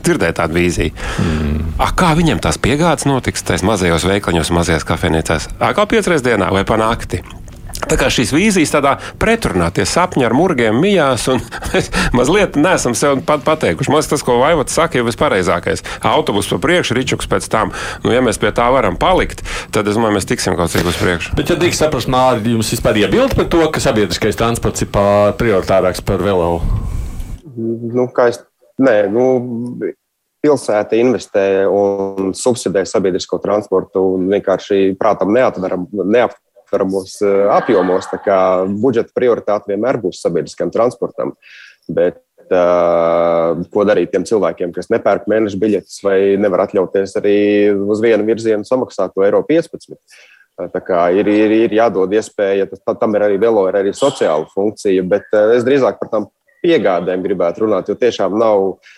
Dzirdēt 0.00 0.38
tādu 0.38 0.56
vīziju. 0.56 0.94
Mm. 1.20 1.74
A, 1.76 1.90
kā 1.96 2.14
viņiem 2.16 2.40
tās 2.40 2.56
piegādes 2.60 3.04
notiks 3.04 3.44
tajos 3.44 3.66
mazajos 3.68 4.06
veikaliņos, 4.08 4.52
mazajās 4.56 4.88
kafejnīcās? 4.88 5.50
Kā 5.60 5.84
piecreiz 5.90 6.24
dienā 6.24 6.48
vai 6.54 6.64
pa 6.64 6.80
nakti? 6.80 7.20
Tā 7.88 7.96
kā 8.00 8.10
šīs 8.12 8.32
vīzijas 8.34 8.72
tādā 8.74 8.96
pretrunā, 9.20 9.70
tie 9.74 9.86
sapņi 9.88 10.26
ar 10.26 10.34
murgiem 10.36 10.76
mijās, 10.82 11.26
un 11.32 11.40
mēs 11.72 11.90
mazliet 12.16 12.58
nesam 12.60 12.96
sev 12.98 13.22
pat 13.26 13.44
pateikuši. 13.46 13.92
Man 13.92 14.04
tas, 14.10 14.24
ko 14.26 14.36
Vaivots 14.42 14.76
saka, 14.76 14.98
ir 15.00 15.06
vispareizākais. 15.08 15.84
Autobus 16.10 16.50
pa 16.50 16.60
priekšu, 16.62 16.96
ričuks 16.98 17.30
pēc 17.30 17.48
tam. 17.52 17.72
Nu, 18.04 18.12
ja 18.14 18.20
mēs 18.24 18.40
pie 18.42 18.52
tā 18.56 18.66
varam 18.72 18.98
palikt, 19.00 19.44
tad 19.74 19.88
es 19.88 19.96
domāju, 19.96 20.18
mēs 20.18 20.28
tiksim 20.28 20.58
kaut 20.58 20.72
cik 20.74 20.88
uz 20.90 20.98
priekšu. 21.00 21.36
Bet, 21.38 21.52
ja 21.52 21.58
drīkst 21.60 21.84
saprast, 21.84 22.10
Mārķis, 22.12 22.52
jums 22.56 22.74
vispār 22.74 23.00
iebilst 23.04 23.38
par 23.38 23.48
to, 23.52 23.62
ka 23.72 23.82
sabiedriskais 23.82 24.38
transports 24.40 24.84
ir 24.84 24.92
prioritārāks 25.40 26.04
par 26.04 26.22
velo? 26.24 26.60
Nu, 27.56 28.06
kā 28.14 28.30
es, 28.32 28.42
nē, 28.80 28.96
nu, 29.12 29.24
pilsēta 30.40 30.96
investē 30.96 31.46
un 31.68 32.32
subsidē 32.36 32.84
sabiedrisko 32.88 33.40
transportu 33.42 34.02
un 34.14 34.28
vienkārši 34.32 34.94
prātam 35.00 35.34
neatveram. 35.36 35.86
Neap, 36.08 36.36
aptveramos 36.70 37.20
eh, 37.22 37.50
apjomos. 37.50 38.06
Budžeta 38.80 39.10
prioritāte 39.14 39.72
vienmēr 39.74 39.98
būs 39.98 40.22
sabiedriskam 40.22 40.70
transportam. 40.70 41.34
Bet 41.90 42.22
uh, 42.54 43.58
ko 43.74 43.82
darīt 43.88 44.12
tiem 44.12 44.22
cilvēkiem, 44.22 44.70
kas 44.70 44.86
nepērk 44.92 45.24
mēneša 45.26 45.58
biļetes 45.58 45.96
vai 46.06 46.18
nevar 46.38 46.68
atļauties 46.68 47.16
arī 47.18 47.38
uz 47.74 48.02
vienu 48.04 48.22
virzienu 48.28 48.68
samaksāt 48.68 49.10
to 49.16 49.24
eiro 49.26 49.42
15? 49.48 49.98
Tā 50.70 50.82
kā 50.84 51.08
ir, 51.16 51.26
ir, 51.26 51.56
ir 51.64 51.74
jādod 51.74 52.12
iespēja, 52.14 52.68
tas, 52.70 52.84
tam 53.00 53.16
ir 53.16 53.24
arī 53.26 53.40
velo, 53.42 53.64
ir 53.66 53.80
arī 53.80 53.94
sociāla 53.96 54.46
funkcija, 54.52 55.02
bet 55.08 55.34
es 55.56 55.66
drīzāk 55.66 55.98
par 55.98 56.12
tām 56.12 56.28
piegādēm 56.62 57.24
gribētu 57.24 57.64
runāt, 57.64 57.90
jo 57.90 57.96
tiešām 57.98 58.38
nav 58.38 58.66
uh, 58.68 58.94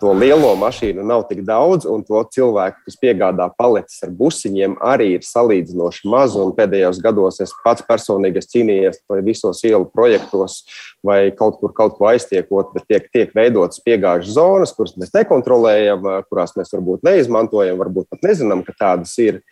to 0.00 0.12
lielo 0.16 0.54
mašīnu 0.56 1.04
nav 1.04 1.26
tik 1.28 1.42
daudz, 1.46 1.84
un 1.90 2.02
to 2.06 2.22
cilvēku, 2.32 2.80
kas 2.86 2.96
piegādā 3.00 3.48
paletes 3.58 3.98
ar 4.06 4.12
busiņiem, 4.16 4.78
arī 4.80 5.12
ir 5.18 5.26
salīdzinoši 5.26 6.08
maz. 6.12 6.36
Pēdējos 6.56 7.00
gados 7.04 7.40
es 7.44 7.52
pats 7.64 7.84
personīgi 7.86 8.42
cīnījos 8.44 9.02
vai 9.10 9.20
visos 9.26 9.60
ielu 9.68 9.84
projektos, 9.92 10.62
vai 11.04 11.28
kaut 11.36 11.60
kur 11.60 11.74
kaut 11.76 11.98
ko 11.98 12.08
aiztiekot, 12.10 12.72
bet 12.76 12.88
tiek, 12.88 13.08
tiek 13.12 13.36
veidotas 13.36 13.82
piegāžu 13.84 14.32
zonas, 14.38 14.72
kuras 14.76 14.96
mēs 15.00 15.12
nekontrolējam, 15.16 16.08
kurās 16.30 16.56
mēs 16.56 16.72
varbūt 16.74 17.04
neizmantojam, 17.06 17.78
varbūt 17.80 18.10
pat 18.12 18.28
nezinām, 18.30 18.64
ka 18.66 18.76
tādas 18.80 19.12
ir 19.22 19.42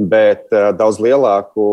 bet 0.00 0.48
uh, 0.54 0.70
daudz 0.76 0.98
lielāku 1.02 1.64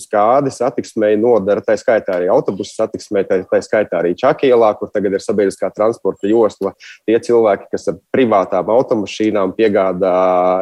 skādi 0.00 0.52
satiksmei 0.54 1.18
nodara. 1.18 1.62
Tā 1.64 1.76
skaitā 1.78 2.18
arī 2.18 2.30
autobusu 2.32 2.74
satiksmei, 2.76 3.24
tā, 3.28 3.40
tā 3.50 3.60
skaitā 3.64 4.00
arī 4.00 4.14
Čakielā, 4.18 4.72
kur 4.78 4.90
tagad 4.94 5.16
ir 5.16 5.24
sabiedriskā 5.24 5.70
transporta 5.74 6.30
josla. 6.30 6.74
Tie 7.08 7.18
cilvēki, 7.26 7.70
kas 7.74 7.88
ar 7.92 8.00
privātām 8.14 8.70
automašīnām 8.74 9.54
piegādā 9.58 10.16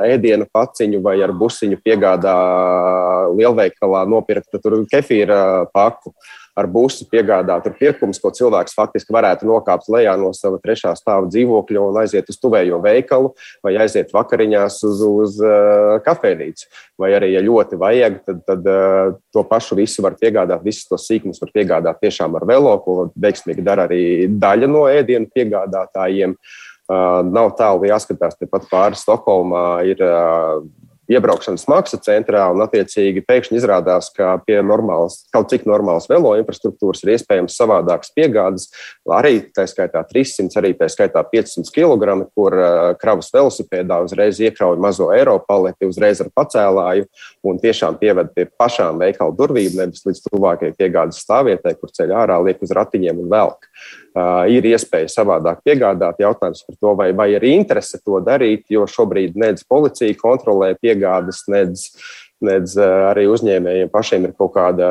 ēdienu 0.08 0.48
paciņu 0.52 1.02
vai 1.04 1.18
ar 1.24 1.34
busiņu 1.36 1.80
piegādā 1.84 2.36
lielveikalā 3.36 4.06
nopirkt 4.08 4.60
kefīra 4.92 5.42
paku. 5.72 6.12
Uh, 6.12 6.41
ar 6.58 6.68
busu 6.68 7.06
piegādāt 7.08 7.68
pirkumus, 7.78 8.20
ko 8.20 8.32
cilvēks 8.34 8.74
faktiski 8.76 9.14
varētu 9.14 9.48
nokāpt 9.48 9.88
lejā 9.92 10.14
no 10.20 10.32
sava 10.36 10.60
trešā 10.62 10.92
stāva 10.98 11.28
dzīvokļa 11.30 11.84
un 11.86 12.00
aiziet 12.02 12.28
uz 12.28 12.38
tuvējo 12.40 12.80
veikalu 12.84 13.32
vai 13.64 13.74
aiziet 13.80 14.12
vakariņās 14.12 14.80
uz, 14.88 15.04
uz 15.06 15.38
uh, 15.44 15.96
kafejnīcu. 16.04 16.68
Vai 17.00 17.12
arī, 17.16 17.32
ja 17.36 17.44
ļoti 17.44 17.78
vajag, 17.80 18.18
tad, 18.26 18.42
tad 18.48 18.68
uh, 18.68 19.14
to 19.32 19.44
pašu 19.48 19.78
visu 19.80 20.04
var 20.04 20.18
piegādāt, 20.20 20.64
visus 20.66 20.88
tos 20.90 21.08
sīkumus 21.08 21.40
var 21.42 21.54
piegādāt 21.54 22.02
tiešām 22.04 22.36
ar 22.38 22.46
velo, 22.48 22.76
ko 22.84 23.08
veiksmīgi 23.16 23.64
dara 23.64 23.88
arī 23.88 24.28
daļa 24.28 24.70
no 24.70 24.86
ēdienu 24.90 25.32
piegādātājiem. 25.32 26.36
Nav 26.92 27.52
tālu 27.56 27.86
jāskatās, 27.88 28.34
tepat 28.36 28.66
pāri 28.68 28.98
Stokholmā 28.98 29.62
ir 29.88 30.02
iebraukšanas 31.12 31.66
maksa 31.70 31.98
centrā, 32.02 32.44
un 32.52 32.62
attiecīgi 32.64 33.24
pēkšņi 33.26 33.58
izrādās, 33.60 34.10
ka 34.16 34.34
pie 34.46 34.58
normālas, 34.64 35.22
kaut 35.34 35.50
cik 35.52 35.66
normālas 35.68 36.08
velo 36.10 36.34
infrastruktūras 36.40 37.04
ir 37.04 37.14
iespējams 37.14 37.56
savādākas 37.58 38.12
piegādes, 38.16 38.68
arī 39.18 39.38
tā 39.54 39.66
skaitā 39.70 40.04
300, 40.08 40.58
arī 40.60 40.74
tā 40.78 40.88
skaitā 40.92 41.24
500 41.32 41.72
kg, 41.74 42.18
kur 42.36 42.56
kravas 43.02 43.32
velosipēdā 43.34 44.02
uzreiz 44.06 44.40
iekrauj 44.42 44.80
mazo 44.82 45.10
eiro 45.14 45.38
paleti, 45.46 45.88
uzreiz 45.88 46.22
ar 46.24 46.32
pacēlāju 46.34 47.08
un 47.46 47.60
tiešām 47.62 47.98
pieved 48.00 48.32
pie 48.36 48.46
pašām 48.58 49.00
veikalu 49.02 49.36
durvīm, 49.38 49.76
nevis 49.78 50.06
līdz 50.06 50.24
tuvākajai 50.28 50.76
piegādes 50.78 51.22
stāvvietai, 51.24 51.76
kur 51.80 51.92
ceļ 51.94 52.16
ārā, 52.24 52.38
liek 52.46 52.62
uz 52.62 52.74
ratiņiem 52.76 53.24
un 53.24 53.32
velk. 53.32 53.68
Uh, 54.12 54.44
ir 54.52 54.66
iespēja 54.68 55.08
savādāk 55.08 55.62
piegādāt. 55.64 56.18
Jautājums 56.20 56.66
par 56.66 56.76
to, 56.76 56.90
vai, 56.98 57.08
vai 57.16 57.30
ir 57.32 57.46
interese 57.48 57.96
to 58.04 58.18
darīt, 58.20 58.66
jo 58.68 58.84
šobrīd 58.84 59.38
nedz 59.40 59.64
policija 59.64 60.12
kontrolē 60.20 60.74
piegādes, 60.76 61.01
nedz, 61.52 61.88
nedz 62.42 62.74
uh, 62.78 63.08
arī 63.10 63.26
uzņēmējiem 63.30 63.90
pašiem 63.92 64.26
ir 64.28 64.34
kaut 64.38 64.54
kāda, 64.56 64.88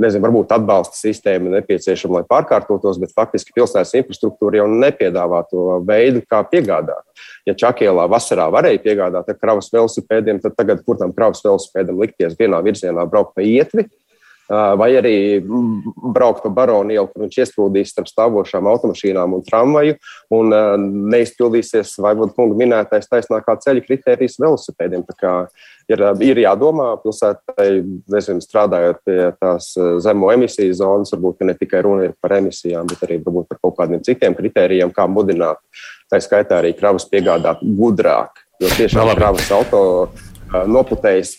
nezinu, 0.00 0.24
varbūt 0.26 0.52
atbalsta 0.56 0.98
sistēma 0.98 1.52
nepieciešama, 1.56 2.20
lai 2.20 2.28
pārkārtotos, 2.30 3.00
bet 3.02 3.14
faktiski 3.16 3.54
pilsētas 3.56 3.94
infrastruktūra 4.00 4.62
jau 4.62 4.68
nepiedāvā 4.70 5.42
to 5.50 5.80
veidu, 5.88 6.24
kā 6.28 6.42
piegādāt. 6.50 7.04
Ja 7.48 7.56
Čakielā 7.58 8.06
vasarā 8.10 8.46
varēja 8.52 8.82
piegādāt 8.84 9.28
ar 9.30 9.40
kravas 9.40 9.70
velosipēdiem, 9.72 10.40
tad 10.44 10.56
tagad, 10.58 10.84
kur 10.86 11.00
tam 11.00 11.12
kravas 11.16 11.44
velosipēdam 11.44 12.00
likties 12.04 12.38
vienā 12.40 12.60
virzienā, 12.64 13.06
braukt 13.10 13.36
pa 13.36 13.44
ietvi, 13.44 13.88
vai 14.48 14.90
arī 14.98 15.16
braukt 15.44 16.42
pa 16.44 16.50
baronu 16.52 16.92
ielu, 16.92 17.08
kur 17.08 17.24
viņš 17.24 17.38
iesprūdīs 17.40 17.94
starp 17.94 18.10
stāvošām 18.10 18.68
automašīnām 18.68 19.36
un 19.38 19.44
tramvaju, 19.46 19.96
un 20.36 20.56
neizpildīsies 21.12 21.96
Vaivoda 22.04 22.34
kunga 22.36 22.58
minētais 22.60 23.08
taisnākā 23.08 23.56
ceļa 23.64 23.84
kritērijs 23.86 24.36
velosipēdiem. 24.42 25.06
Ir, 25.84 26.00
ir 26.24 26.40
jādomā 26.40 26.90
pilsētai, 27.02 27.68
nezinu, 28.12 28.44
strādājot 28.44 29.02
pie 29.04 29.18
tās 29.40 29.72
zemo 30.04 30.30
emisiju 30.32 30.76
zonas, 30.76 31.12
varbūt 31.12 31.44
ne 31.44 31.56
tikai 31.58 31.82
runa 31.84 32.06
ir 32.08 32.14
par 32.20 32.36
emisijām, 32.38 32.88
bet 32.88 33.04
arī 33.04 33.20
varbūt 33.24 33.50
par 33.52 33.60
kaut 33.60 33.76
kādiem 33.80 34.04
citiem 34.04 34.36
kritērijiem, 34.36 34.92
kā 34.96 35.08
mudināt. 35.08 35.60
Tā 36.12 36.20
skaitā 36.24 36.60
arī 36.60 36.72
kravas 36.76 37.08
piegādāt 37.08 37.64
gudrāk, 37.64 38.44
jo 38.60 38.72
tiešām 38.76 39.12
kravas 39.16 39.50
auto 39.52 39.82
noputējis 40.68 41.36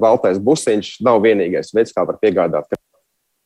baltais 0.00 0.38
busiņš 0.42 0.98
nav 1.06 1.22
vienīgais 1.24 1.72
veids, 1.74 1.94
kā 1.96 2.04
var 2.08 2.20
piegādāt. 2.22 2.78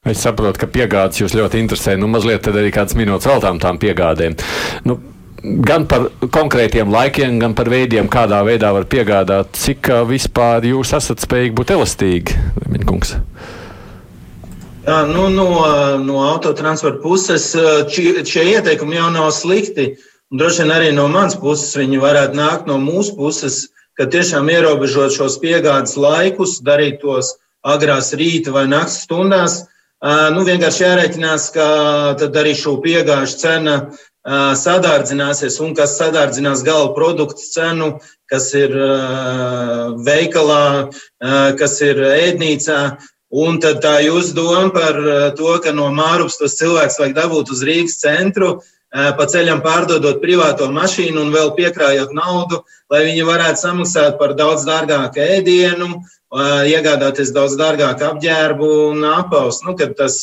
Es 0.02 0.18
saprotu, 0.24 0.58
ka 0.58 0.66
piegādes 0.66 1.20
jūs 1.20 1.34
ļoti 1.38 1.60
interesē. 1.62 1.94
Nu, 1.94 2.08
mazliet 2.10 2.42
tad 2.42 2.56
arī 2.58 2.72
kāds 2.74 2.96
minūtes 2.98 3.28
veltām 3.30 3.60
tām 3.62 3.78
piegādēm. 3.78 4.34
Nu, 4.88 4.96
gan 5.62 5.86
par 5.90 6.08
konkrētiem 6.34 6.90
laikiem, 6.90 7.38
gan 7.42 7.54
par 7.54 7.70
veidiem, 7.70 8.10
kādā 8.10 8.40
veidā 8.46 8.72
var 8.74 8.88
piegādāt, 8.90 9.54
cik 9.54 9.92
vispār 10.10 10.66
jūs 10.72 10.90
esat 10.98 11.22
spējīgi 11.22 11.54
būt 11.58 11.74
elastīgi, 11.76 12.38
Minkungs. 12.72 13.14
Jā, 14.82 15.04
nu, 15.06 15.28
no, 15.30 15.46
no 16.02 16.24
autotransporta 16.32 16.98
puses 17.04 17.52
šie, 17.94 18.24
šie 18.26 18.48
ieteikumi 18.56 18.98
jau 18.98 19.12
nav 19.14 19.30
slikti. 19.36 19.92
Droši 20.34 20.64
vien 20.64 20.74
arī 20.74 20.90
no 20.96 21.06
manas 21.12 21.36
puses 21.38 21.76
viņi 21.78 22.02
varētu 22.02 22.34
nākt 22.40 22.66
no 22.66 22.80
mūsu 22.82 23.14
puses. 23.14 23.68
Uh, 23.68 23.81
ka 23.98 24.08
tiešām 24.12 24.48
ierobežot 24.52 25.14
šos 25.14 25.38
piegādes 25.42 25.98
laikus, 26.00 26.60
darīt 26.64 27.00
tos 27.02 27.36
agrās 27.62 28.12
rīta 28.18 28.54
vai 28.54 28.66
naktas 28.70 29.02
stundās. 29.04 29.60
Nu, 30.02 30.42
vienkārši 30.42 30.82
jārēķinās, 30.82 31.50
ka 31.54 31.66
tad 32.18 32.38
arī 32.40 32.56
šo 32.58 32.78
piegāžu 32.82 33.38
cena 33.38 33.76
sadārdzināsies 34.58 35.60
un 35.62 35.74
kas 35.78 35.96
sadārdzinās 35.98 36.64
gala 36.66 36.90
produktu 36.94 37.42
cenu, 37.54 37.92
kas 38.30 38.52
ir 38.58 38.74
veikalā, 40.06 40.90
kas 41.58 41.80
ir 41.86 42.02
ēdnīcā. 42.10 42.82
Un 43.32 43.56
tad 43.64 43.80
tā 43.80 43.94
jūsu 44.04 44.34
doma 44.36 44.68
par 44.74 44.98
to, 45.38 45.54
ka 45.64 45.72
no 45.72 45.88
Mārupas 45.94 46.36
tos 46.36 46.58
cilvēks 46.58 46.98
vajag 47.00 47.14
dabūt 47.16 47.54
uz 47.54 47.62
Rīgas 47.64 47.96
centru, 48.02 48.58
pa 48.92 49.26
ceļam 49.28 49.62
pārdodot 49.64 50.20
privāto 50.20 50.68
mašīnu 50.72 51.22
un 51.22 51.32
vēl 51.32 51.54
piekrājot 51.56 52.12
naudu, 52.16 52.60
lai 52.92 53.06
viņi 53.08 53.24
varētu 53.24 53.62
samaksāt 53.62 54.18
par 54.20 54.36
daudz 54.36 54.66
dārgāku 54.68 55.22
ēdienu, 55.24 55.88
iegādāties 56.68 57.32
daudz 57.32 57.56
dārgāku 57.60 58.04
apģērbu 58.10 58.70
un 58.90 59.04
apaus. 59.08 59.62
Nu, 59.64 59.74
kad 59.78 59.96
tas, 59.96 60.18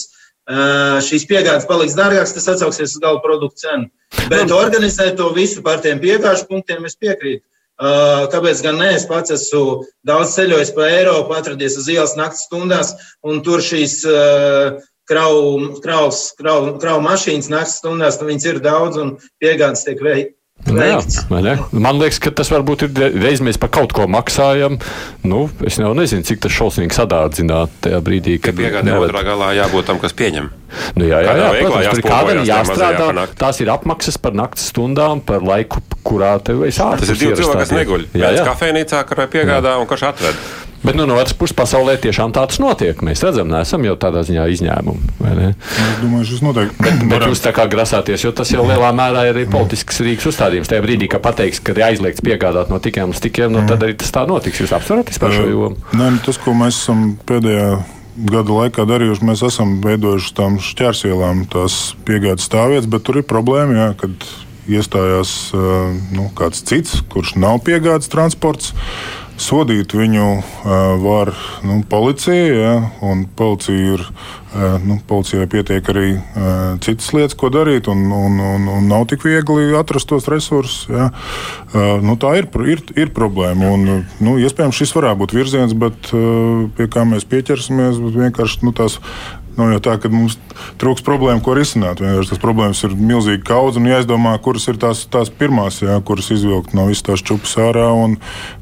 šīs 1.05 1.25
piegādes 1.29 1.67
paliks 1.69 1.97
dārgākas, 1.97 2.34
tas 2.38 2.49
atsauksies 2.55 2.95
uz 2.95 3.01
gala 3.01 3.21
produktu 3.25 3.65
cenu. 3.65 3.89
Bet 4.29 4.53
organizēt 4.53 5.17
to 5.17 5.29
visu 5.34 5.62
par 5.65 5.82
tiem 5.82 6.01
piegāžu 6.01 6.47
punktiem 6.49 6.86
es 6.86 6.97
piekrītu. 6.97 7.45
Kāpēc 7.79 8.62
gan 8.65 8.75
ne? 8.82 8.89
Es 8.97 9.05
pats 9.08 9.32
esmu 9.32 9.86
daudz 10.03 10.34
ceļojis 10.36 10.73
pa 10.75 10.89
Eiropu, 10.91 11.34
atradies 11.38 11.77
uz 11.79 11.88
ielas 11.88 12.17
naktas 12.19 12.43
stundās, 12.49 12.91
un 13.23 13.39
tur 13.45 13.63
šīs 13.63 14.01
kravu, 15.09 15.79
kravs, 15.83 16.25
kravu, 16.39 16.75
kravu 16.81 17.05
mašīnas 17.05 17.49
naktas 17.51 17.79
stundās, 17.81 18.19
nu 18.21 18.29
viņas 18.29 18.51
ir 18.51 18.61
daudz 18.65 19.01
un 19.01 19.15
piegādes 19.41 19.87
tiek 19.87 20.03
veikts. 20.05 20.35
Jā, 20.67 21.55
Man 21.71 22.01
liekas, 22.01 22.19
ka 22.19 22.33
tas 22.35 22.49
varbūt 22.51 22.83
ir 22.89 22.97
reizes 23.15 23.41
mēs 23.45 23.57
par 23.61 23.71
kaut 23.71 23.93
ko 23.95 24.09
maksājam. 24.11 24.75
Nu, 25.23 25.45
es 25.65 25.79
jau 25.79 25.93
nezinu, 25.95 26.25
cik 26.27 26.41
tas 26.43 26.53
šausmīgi 26.53 26.97
sadārdzināt 26.97 27.79
tajā 27.85 28.01
brīdī, 28.03 28.35
kad 28.43 28.57
piegādē 28.59 28.91
neved... 28.91 29.07
otrā 29.07 29.23
galā 29.25 29.53
jābūt 29.55 29.87
tam, 29.89 30.01
kas 30.03 30.13
pieņem. 30.19 30.51
Nu, 30.99 31.07
jā, 31.07 31.23
jā, 31.23 31.35
jā, 31.39 31.49
protams, 31.63 31.89
tur 31.95 32.05
kādam 32.05 32.43
jāstrādā. 32.51 33.27
Tās 33.39 33.63
ir 33.63 33.71
apmaksas 33.73 34.19
par 34.21 34.35
naktas 34.37 34.67
stundām, 34.73 35.23
par 35.25 35.47
laiku, 35.47 35.81
kurā 36.05 36.35
tev 36.43 36.65
ir 36.67 36.75
ārpus. 36.75 37.07
Tas 37.07 37.15
ir 37.15 37.23
divi 37.23 37.39
cilvēki, 37.39 37.61
kas 37.63 37.77
neguļ. 37.79 38.09
Jā, 38.19 38.33
jā. 38.35 38.49
Kafejnīcā, 38.51 39.05
kurai 39.09 39.29
piegādā 39.31 39.77
jā. 39.77 39.79
un 39.79 39.89
kurš 39.89 40.09
atved. 40.11 40.49
Bet 40.83 40.95
nu, 40.95 41.03
no 41.09 41.17
otras 41.19 41.35
puses, 41.35 41.55
pasaulē 41.57 41.97
tiešām 41.99 42.31
tāds 42.35 42.59
notiek. 42.63 43.01
Mēs 43.03 43.23
redzam, 43.25 43.49
neesam 43.51 43.83
jau 43.83 43.97
tādā 43.99 44.23
ziņā 44.27 44.45
izņēmumi. 44.55 45.11
Es 45.19 45.99
domāju, 45.99 46.27
šis 46.31 46.43
notiek. 46.45 46.71
Bet, 46.79 47.03
bet 47.11 47.27
jūs 47.27 47.43
tā 47.43 47.51
kā 47.55 47.67
grasāties, 47.71 48.23
jo 48.23 48.31
tas 48.35 48.53
jau 48.53 48.63
lielā 48.67 48.93
mērā 48.95 49.27
ir 49.27 49.35
arī 49.35 49.45
politisks 49.51 49.99
Rīgas 50.05 50.29
uzstādījums. 50.31 50.71
Tajā 50.71 50.85
brīdī, 50.85 51.11
kad 51.11 51.23
pateiks, 51.25 51.59
ka 51.59 51.75
ir 51.75 51.83
aizliegts 51.91 52.23
piegādāt 52.23 52.71
no 52.71 52.79
tikiem 52.79 53.11
uz 53.11 53.19
tikiem, 53.23 53.51
nu, 53.53 53.65
tad 53.67 53.83
arī 53.83 53.97
tas 53.99 54.13
tā 54.15 54.23
notiks. 54.29 54.63
Jūs 54.63 54.75
apsveraties 54.79 55.19
par 55.21 55.35
šo 55.35 55.47
jomu? 55.51 55.79
Nē, 55.91 56.11
nu, 56.15 56.23
tas, 56.25 56.39
ko 56.39 56.55
mēs 56.55 56.79
esam 56.79 57.09
pēdējā 57.27 57.71
gada 58.29 58.55
laikā 58.63 58.85
darījuši, 58.87 59.25
mēs 59.27 59.43
esam 59.47 59.77
veidojuši 59.83 60.35
tam 60.37 60.59
šķērsielām 60.63 61.45
tās 61.53 61.79
piegādes 62.07 62.47
stāvvietas, 62.49 62.89
bet 62.91 63.05
tur 63.07 63.21
ir 63.21 63.27
problēma, 63.27 63.77
jā, 63.77 63.89
kad 63.99 64.29
iestājās 64.69 65.33
nu, 66.13 66.27
kāds 66.37 66.63
cits, 66.67 66.99
kurš 67.11 67.35
nav 67.39 67.61
piegādes 67.65 68.11
transports. 68.11 68.73
Sodīt 69.39 69.93
viņu 69.95 70.25
var 70.99 71.32
nu, 71.63 71.80
policija, 71.89 72.56
ja, 72.60 72.73
policija 73.39 73.93
ir, 73.95 74.04
nu, 74.84 74.97
policijai 75.08 75.47
pietiek 75.47 75.91
arī 75.93 76.10
citas 76.84 77.08
lietas, 77.15 77.38
ko 77.39 77.47
darīt, 77.54 77.88
un, 77.91 78.04
un, 78.12 78.36
un, 78.43 78.67
un 78.75 78.89
nav 78.91 79.08
tik 79.12 79.23
viegli 79.23 79.71
atrast 79.80 80.10
tos 80.12 80.28
resursus. 80.32 80.89
Ja. 80.91 81.10
Nu, 82.04 82.17
tā 82.19 82.36
ir, 82.41 82.49
ir, 82.67 82.84
ir 82.99 83.13
problēma. 83.15 83.71
Un, 83.78 84.04
nu, 84.19 84.36
iespējams, 84.43 84.82
šis 84.82 84.95
varētu 84.97 85.23
būt 85.23 85.38
virziens, 85.38 85.75
bet 85.86 86.12
pie 86.75 86.89
kā 86.91 87.08
mēs 87.08 87.28
pieķersimies, 87.30 88.02
vienkārši 88.19 88.65
nu, 88.67 88.75
tās 88.75 88.99
Nav 89.59 89.73
jau 89.73 89.79
tā, 89.83 89.95
ka 89.99 90.09
mums 90.11 90.37
trūks 90.79 91.03
problēmu, 91.03 91.41
ko 91.43 91.53
risināt. 91.57 91.99
Vienkārši 91.99 92.31
tas 92.31 92.39
problēmas 92.39 92.79
ir 92.87 92.93
milzīgi 92.95 93.43
kaudz 93.47 93.79
un 93.79 93.89
jāizdomā, 93.89 94.31
kuras 94.43 94.69
ir 94.71 94.79
tās, 94.79 95.01
tās 95.11 95.31
pirmās, 95.35 95.81
jā, 95.83 95.97
kuras 96.07 96.29
izvilkt 96.31 96.71
no 96.77 96.85
visas 96.87 97.03
tās 97.09 97.23
čupas 97.25 97.57
ārā. 97.59 97.89
Un, 97.91 98.15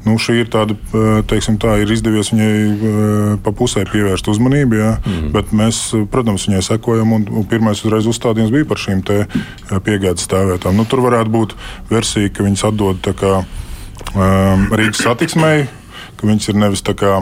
nu, 0.07 0.15
šī 0.21 0.39
ir 0.41 0.49
tāda, 0.53 0.77
teiksim, 1.29 1.59
tā 1.61 1.75
ir 1.83 1.93
izdevies 1.93 2.31
viņai 2.33 3.37
pa 3.45 3.53
pusē 3.57 3.85
pievērst 3.91 4.31
uzmanību. 4.33 4.79
Jā, 4.81 4.95
mm. 4.97 5.29
Bet 5.37 5.53
mēs, 5.61 5.83
protams, 6.13 6.47
viņai 6.49 6.63
sekojam. 6.65 7.13
Un, 7.19 7.29
un 7.29 7.47
pirmais 7.51 7.83
uzreiz 7.85 8.09
uzstādījums 8.09 8.55
bija 8.55 8.69
par 8.69 8.81
šīm 8.81 9.05
piegādes 9.85 10.25
stāvvietām. 10.25 10.79
Nu, 10.79 10.87
tur 10.89 11.05
varētu 11.05 11.33
būt 11.33 11.55
versija, 11.93 12.33
ka 12.33 12.47
viņas 12.47 12.65
atdod 12.71 13.13
kā, 13.21 13.37
um, 14.15 14.67
Rīgas 14.73 15.05
satiksmei, 15.05 15.67
ka 16.17 16.29
viņas 16.29 16.51
ir 16.51 16.61
nevis 16.65 16.85
tā 16.85 16.97
kā. 16.97 17.19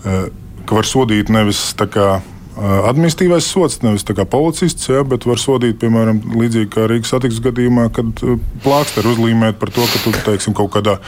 Uh, 0.00 0.28
ka 0.70 0.78
var 0.78 0.86
sodīt 0.86 1.32
nevis 1.34 1.72
tā 1.74 1.88
kā 1.90 2.20
administratīvais 2.60 3.46
sots, 3.48 3.78
nevis 3.80 4.04
policists, 4.30 4.88
ja, 4.90 5.02
bet 5.06 5.24
var 5.26 5.40
sodīt, 5.40 5.78
piemēram, 5.80 6.20
līdzīgi 6.36 6.70
kā 6.74 6.86
Rīgas 6.90 7.14
satiksmes 7.14 7.44
gadījumā, 7.46 7.88
kad 7.96 8.20
plāksteri 8.64 9.14
uzlīmēt 9.14 9.60
par 9.60 9.72
to, 9.72 9.86
ka 9.88 10.02
tu 10.04 10.12
teiksim, 10.26 10.54
kaut 10.56 10.72
kādā 10.74 10.98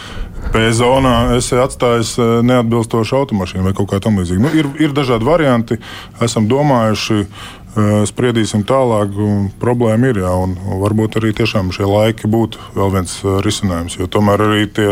P 0.53 0.65
zonā 0.75 1.37
esi 1.37 1.59
atstājis 1.61 2.17
neatbilstošu 2.49 3.19
automašīnu 3.21 3.69
vai 3.69 3.75
kaut 3.77 3.93
kā 3.93 4.01
tamlīdzīga. 4.03 4.43
Nu, 4.43 4.53
ir, 4.57 4.71
ir 4.83 4.97
dažādi 4.97 5.29
varianti, 5.29 5.79
esam 6.25 6.49
domājuši. 6.51 7.27
Spriedīsim 7.73 8.67
tālāk. 8.69 9.15
Problēma 9.63 10.11
ir, 10.11 10.21
jā, 10.21 10.33
un 10.45 10.53
varbūt 10.83 11.17
arī 11.21 11.31
tiešām 11.39 11.71
šie 11.73 11.87
laiki 11.89 12.29
būtu 12.29 12.61
vēl 12.77 12.93
viens 12.99 13.15
risinājums. 13.47 13.97
Jo 13.97 14.11
tomēr 14.13 14.45
arī 14.45 14.67
tie 14.69 14.91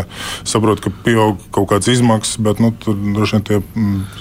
saprot, 0.48 0.80
ka 0.80 0.92
pieaug 1.04 1.42
kaut 1.52 1.68
kādas 1.74 1.90
izmaksas, 1.92 2.40
bet 2.40 2.62
nu, 2.64 2.72
tur 2.72 2.96
droši 2.96 3.36
vien 3.36 3.46
tie 3.50 3.60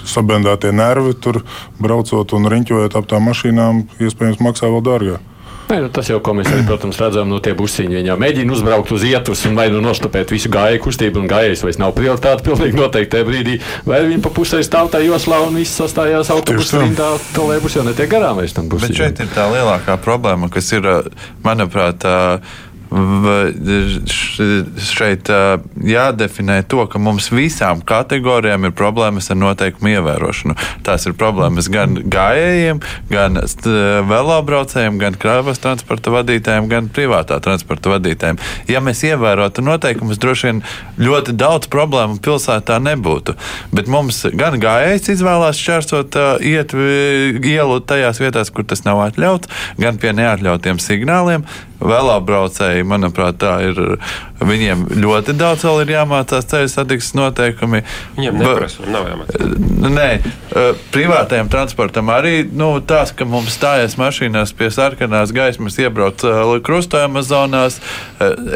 sabendētie 0.04 0.74
nervi 0.76 1.16
tur 1.16 1.40
braucot 1.80 2.36
un 2.36 2.52
riņķojot 2.52 3.00
ap 3.00 3.08
tām 3.08 3.28
mašīnām, 3.30 3.86
iespējams, 3.96 4.44
maksā 4.44 4.68
vēl 4.68 4.84
dārgāk. 4.90 5.29
Nē, 5.70 5.76
nu, 5.84 5.88
tas 5.94 6.08
jau, 6.10 6.16
ko 6.18 6.32
mēs 6.34 6.48
arī, 6.50 6.64
protams, 6.66 6.98
redzam 6.98 7.28
no 7.30 7.38
tie 7.42 7.52
busiņi. 7.54 8.00
Viņi 8.00 8.10
jau 8.10 8.16
mēģina 8.18 8.54
uzbraukt 8.56 8.90
uz 8.96 9.04
ietus 9.06 9.44
un 9.46 9.54
vai 9.54 9.68
nu 9.70 9.78
nostopēt 9.84 10.32
visu 10.34 10.50
gājēju 10.50 10.82
kustību, 10.82 11.22
un 11.22 11.30
gājējs 11.30 11.62
vairs 11.62 11.78
nav 11.78 11.92
prioritāte 11.94 12.42
pilnīgi 12.48 12.80
noteikti 12.80 13.12
tajā 13.14 13.28
brīdī. 13.28 13.54
Vai 13.86 14.00
viņi 14.08 14.18
pa 14.24 14.32
pusē 14.34 14.58
stāv 14.66 14.90
tā 14.90 14.98
joslā 15.04 15.38
un 15.46 15.60
viss 15.60 15.78
sastājās 15.78 16.32
autobusā 16.34 16.82
rindā, 16.82 17.12
trolēbus 17.36 17.78
jau 17.78 17.86
netiek 17.86 18.10
garām 18.10 18.40
vairs 18.40 18.56
tam 18.56 18.66
busiņam. 18.72 18.96
Bet 18.96 18.98
šeit 18.98 19.22
ir 19.22 19.30
tā 19.36 19.46
lielākā 19.52 19.94
problēma, 20.02 20.50
kas 20.50 20.72
ir, 20.74 20.90
manuprāt, 21.46 22.02
šeit 24.90 25.30
jādefinē 25.86 26.56
to, 26.66 26.82
ka 26.90 26.98
mums 26.98 27.30
visām 27.30 27.84
kategorijām 27.86 28.66
ir 28.66 28.74
problēmas 28.74 29.30
ar 29.30 29.38
noteikumu 29.38 29.92
ievērošanu. 29.92 30.56
Tās 30.86 31.06
ir 31.06 31.14
problēmas 31.18 31.70
gan 31.70 31.94
gājējiem, 32.10 32.80
gan 33.12 33.38
velobraucējiem, 34.10 34.98
gan 35.02 35.18
kravas 35.20 35.62
transporta 35.62 36.10
vadītājiem, 36.16 36.66
gan 36.72 36.90
privātā 36.90 37.38
transporta 37.44 37.94
vadītājiem. 37.94 38.40
Ja 38.70 38.82
mēs 38.82 39.04
ievērotu 39.06 39.62
noteikumus, 39.62 40.18
droši 40.18 40.50
vien 40.50 40.62
ļoti 40.98 41.36
daudz 41.38 41.70
problēmu 41.70 42.18
pilsētā 42.24 42.80
nebūtu. 42.82 43.38
Bet 43.70 43.86
mums 43.92 44.24
gan 44.34 44.58
gājējs 44.62 45.14
izvēlās 45.14 45.62
šķērsot 45.62 46.18
iet 46.42 46.74
ielu 46.74 47.80
tajās 47.86 48.18
vietās, 48.22 48.50
kur 48.50 48.66
tas 48.66 48.82
nav 48.86 49.06
atļauts, 49.06 49.50
gan 49.78 50.00
pie 50.02 50.16
neatļautiem 50.18 50.82
signāliem. 50.82 51.46
Velobraucēji, 51.80 52.79
manuprāt, 52.86 53.38
tā 53.42 53.56
ir. 53.70 53.98
Viņiem 54.40 54.86
ļoti 55.02 55.34
daudz 55.36 55.66
vēl 55.66 55.82
ir 55.84 55.90
jāmācās 55.98 56.46
ceļu 56.48 56.68
satiksmes 56.72 57.12
noteikumi. 57.18 57.82
Viņiem 58.16 58.38
neprasa, 58.40 58.86
nav 58.88 59.04
jāmācās. 59.10 59.50
Nē, 59.90 60.06
privātajam 60.94 61.50
transportam 61.52 62.08
arī 62.14 62.46
nu, 62.48 62.70
tas, 62.80 63.12
ka 63.12 63.26
mums 63.28 63.52
stājas 63.58 63.98
mašīnās 64.00 64.54
pie 64.56 64.70
sarkanās 64.72 65.32
gaismas, 65.36 65.76
iebrauc 65.82 66.24
krustojuma 66.64 67.20
zonās. 67.26 67.76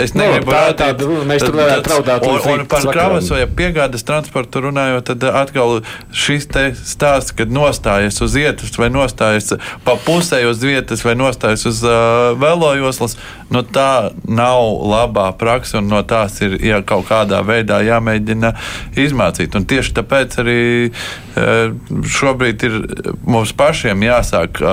Es 0.00 0.14
Nu, 0.14 0.22
negribu 0.22 0.52
tā- 0.52 0.62
rādīt- 0.72 1.04
tā- 1.04 1.26
mēs 1.28 1.44
tur 1.44 1.58
varētu 1.60 1.92
raudāt 1.92 2.24
Un, 2.24 2.60
un 2.60 2.66
par 2.66 2.80
kravas 2.88 3.28
vai 3.30 3.44
piegādes 3.46 4.04
transportu 4.08 4.64
runājot, 4.64 5.04
tad 5.04 5.22
atkal 5.34 5.82
šis 6.12 6.48
te 6.48 6.64
stāsts, 6.80 7.34
kad 7.36 7.52
nostājas 7.52 8.22
uz 8.24 8.34
vietas 8.34 8.72
vai 8.78 8.88
nostājas 8.88 9.52
pa 9.84 9.96
pusē 10.00 10.44
uz 10.48 10.64
vietas 10.64 11.04
vai 11.04 11.14
nostājas 11.14 11.66
uz 11.68 11.82
uh, 11.84 12.32
velojoslas, 12.40 13.16
nu 13.50 13.62
tā 13.62 14.13
nav 14.28 14.62
labā 14.90 15.28
praksa 15.38 15.80
un 15.80 15.90
no 15.92 16.02
tās 16.08 16.40
ir 16.44 16.56
ja, 16.64 16.80
kaut 16.86 17.08
kādā 17.10 17.42
veidā 17.46 17.80
jāmēģina 17.86 18.54
izmācīt. 19.00 19.56
Un 19.58 19.68
tieši 19.70 19.94
tāpēc 20.00 20.38
arī 20.44 20.62
uh, 20.88 21.74
šobrīd 22.18 22.66
ir 22.68 22.80
mums 23.26 23.54
pašiem 23.56 24.06
jāsāk. 24.06 24.64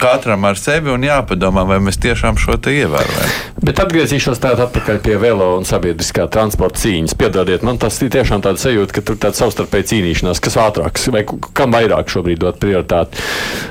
Katram 0.00 0.44
ar 0.48 0.58
sevi 0.58 0.90
un 0.92 1.04
jāpadomā, 1.06 1.64
vai 1.68 1.78
mēs 1.84 1.98
tiešām 2.02 2.38
šo 2.40 2.56
te 2.62 2.72
ievērojam. 2.74 3.34
Bet 3.62 3.78
atgriezīšos 3.84 4.40
tādā 4.42 4.66
atpakaļ 4.66 4.98
pie 5.04 5.14
velo 5.22 5.52
un 5.58 5.66
sabiedriskā 5.68 6.24
transporta 6.32 6.80
cīņas. 6.82 7.14
Piedodiet, 7.18 7.62
man 7.66 7.78
tas 7.82 8.00
ir 8.02 8.10
tiešām 8.14 8.42
tāds 8.42 8.64
sajūta, 8.66 8.96
ka 8.96 9.04
tur 9.06 9.20
tāds 9.22 9.38
savstarpēji 9.42 9.88
cīnīšanās, 9.92 10.40
kas 10.42 10.58
ātrāks 10.58 11.06
vai 11.14 11.22
kam 11.28 11.76
vairāk 11.76 12.10
šobrīd 12.10 12.42
dot 12.42 12.58
prioritāti. 12.62 13.22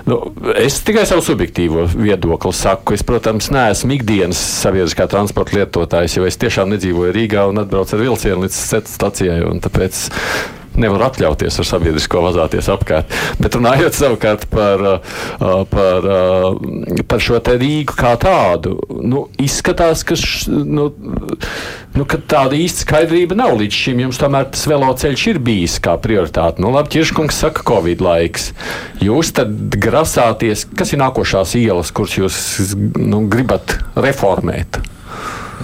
Nu, 0.07 0.21
es 0.55 0.79
tikai 0.87 1.03
savu 1.09 1.25
subjektīvo 1.25 1.89
viedokli 1.91 2.53
saku. 2.55 2.95
Es, 2.95 3.03
protams, 3.07 3.51
neesmu 3.51 3.97
ikdienas 3.97 4.39
sabiedriskā 4.61 5.09
transporta 5.11 5.59
lietotājs, 5.59 6.15
jo 6.17 6.29
es 6.29 6.39
tiešām 6.39 6.71
nedzīvoju 6.77 7.17
Rīgā 7.17 7.45
un 7.51 7.65
atbraucu 7.65 7.97
ar 7.97 8.05
vilcienu 8.07 8.45
līdz 8.45 8.63
stacijai. 8.87 9.41
Tāpēc 9.61 10.05
nevar 10.79 11.07
atļauties 11.09 11.59
ar 11.61 11.67
sabiedrisko 11.67 12.21
vazāties 12.23 12.69
apkārt. 12.71 13.11
Bet 13.41 13.55
runājot 13.57 13.97
savukārt 13.97 14.47
par, 14.51 14.83
uh, 14.87 15.63
par, 15.71 16.07
uh, 16.07 17.01
par 17.07 17.23
šo 17.23 17.39
te 17.43 17.57
Rīgu 17.61 17.95
kā 17.97 18.13
tādu, 18.21 18.77
nu, 19.01 19.25
izskatās, 19.41 20.05
ka, 20.07 20.15
š, 20.17 20.47
nu, 20.49 20.89
nu, 21.95 22.05
ka 22.07 22.21
tāda 22.33 22.57
īsta 22.59 22.85
skaidrība 22.85 23.37
nav 23.39 23.57
līdz 23.59 23.81
šim. 23.83 24.03
Jums 24.05 24.21
tomēr 24.21 24.49
tas 24.53 24.63
veloceļš 24.69 25.27
ir 25.33 25.41
bijis 25.43 25.79
kā 25.83 25.97
prioritāte. 26.01 26.63
Nu, 26.63 26.71
labi, 26.75 26.93
Čirškungs 26.95 27.41
saka, 27.43 27.65
Covid 27.67 28.03
laiks. 28.03 28.51
Jūs 29.03 29.33
tad 29.37 29.55
grasāties, 29.81 30.65
kas 30.77 30.95
ir 30.95 31.03
nākošās 31.03 31.57
ielas, 31.59 31.93
kuras 31.95 32.17
jūs 32.19 32.39
nu, 32.99 33.25
gribat 33.31 33.79
reformēt? 33.99 34.81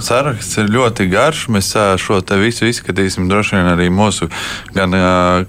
Saraksts 0.04 0.60
ir 0.62 0.70
ļoti 0.74 1.08
garš. 1.12 1.48
Mēs 1.54 1.72
šo 2.02 2.20
te 2.26 2.38
visu 2.42 2.68
izskatīsim 2.70 3.30
droši 3.30 3.58
vien 3.58 3.70
arī 3.72 3.90
mūsu 3.94 4.30
gan 4.76 4.96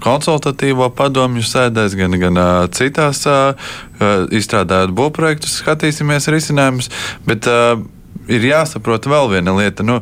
konsultatīvo 0.03 0.89
padomju 0.97 1.45
sēdēs, 1.45 1.97
gan, 1.99 2.17
gan 2.21 2.41
citās 2.75 3.25
izstrādājot 4.39 4.93
būvprojektus, 4.97 5.59
skatīsimies 5.63 6.29
risinājumus. 6.33 6.91
Bet 7.27 7.49
ir 8.29 8.47
jāsaprot 8.51 9.09
vēl 9.09 9.33
viena 9.35 9.55
lieta. 9.57 9.85
Nu, 9.85 9.99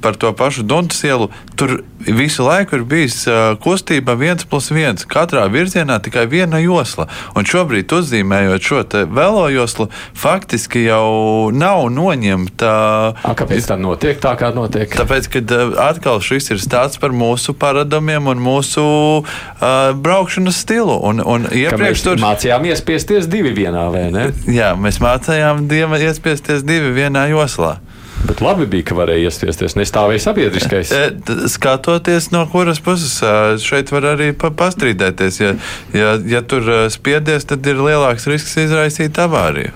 Par 0.00 0.16
to 0.16 0.32
pašu 0.36 0.62
Dunkas 0.62 1.04
ielu. 1.04 1.28
Tur 1.56 1.80
visu 2.06 2.44
laiku 2.44 2.76
ir 2.76 2.84
bijis 2.86 3.24
kustība 3.62 4.14
viens 4.18 4.44
plus 4.46 4.68
viens. 4.70 5.06
Katrā 5.08 5.46
virzienā 5.50 5.98
tikai 6.02 6.26
viena 6.30 6.60
josla. 6.62 7.08
Un 7.36 7.46
šobrīd, 7.48 7.90
uzzīmējot 7.92 8.66
šo 8.66 8.82
velo 9.10 9.46
joslu, 9.50 9.88
faktiski 10.14 10.84
jau 10.84 11.50
nav 11.54 11.86
noņemta. 11.94 12.72
A, 13.16 13.34
kāpēc 13.38 13.70
tā 13.70 13.78
notiek 13.80 14.20
tā, 14.22 14.34
kā 14.38 14.52
notiek? 14.54 14.90
Tāpēc, 14.92 15.30
kad 15.38 15.56
atkal 15.82 16.20
šis 16.24 16.52
ir 16.54 16.62
stāsts 16.62 17.00
par 17.02 17.14
mūsu 17.16 17.56
paradumiem 17.56 18.30
un 18.32 18.42
mūsu 18.42 18.86
uh, 19.22 19.90
braukšanas 19.96 20.62
stilu. 20.66 20.98
Un, 21.08 21.22
un 21.24 21.48
iepriekš 21.50 22.06
tur 22.06 22.22
mācījāmies 22.22 22.82
spiesties 22.84 23.30
divi 23.30 23.54
vienā, 23.56 23.88
vai 23.94 24.08
ne? 24.14 24.28
jā, 24.50 24.74
mēs 24.78 25.00
mācījām 25.02 25.66
dieva 25.70 26.00
iespiesties 26.02 26.66
divi 26.66 26.94
vienā 26.96 27.26
joslā. 27.32 27.76
Bet 28.24 28.40
labi 28.40 28.64
bija, 28.70 28.86
ka 28.88 28.96
varēja 28.96 29.28
iespiesties. 29.28 29.76
Nestāvēja 29.78 30.24
sabiedriskais. 30.28 30.92
E, 30.96 31.48
Skatoties 31.50 32.30
no 32.32 32.44
kuras 32.50 32.80
puses, 32.82 33.18
šeit 33.62 33.90
var 33.92 34.06
arī 34.14 34.30
pa 34.38 34.50
pastrīdēties. 34.54 35.40
Ja, 35.42 35.52
ja, 35.94 36.14
ja 36.24 36.40
tur 36.46 36.68
spiedies, 36.92 37.44
tad 37.48 37.66
ir 37.68 37.82
lielāks 37.82 38.26
risks 38.30 38.56
izraisīt 38.62 39.18
avāriju. 39.20 39.74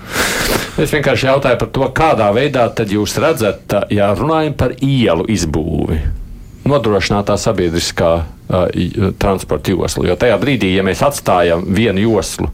Es 0.81 0.95
vienkārši 0.95 1.29
jautāju 1.29 1.61
par 1.61 1.71
to, 1.75 1.91
kādā 1.97 2.31
veidā 2.33 2.69
jūs 2.89 3.19
redzat, 3.21 3.77
ja 3.93 4.13
runājam 4.17 4.57
par 4.57 4.75
ielu 4.81 5.27
izbūvi. 5.29 6.01
Nodrošinātā 6.71 7.37
sabiedriskā 7.41 8.11
uh, 8.21 9.13
transporta 9.21 9.75
josla. 9.75 10.07
Jo 10.09 10.17
tajā 10.21 10.39
brīdī, 10.41 10.73
ja 10.77 10.87
mēs 10.87 11.03
atstājam 11.05 11.65
vienu 11.67 12.07
joslu, 12.07 12.51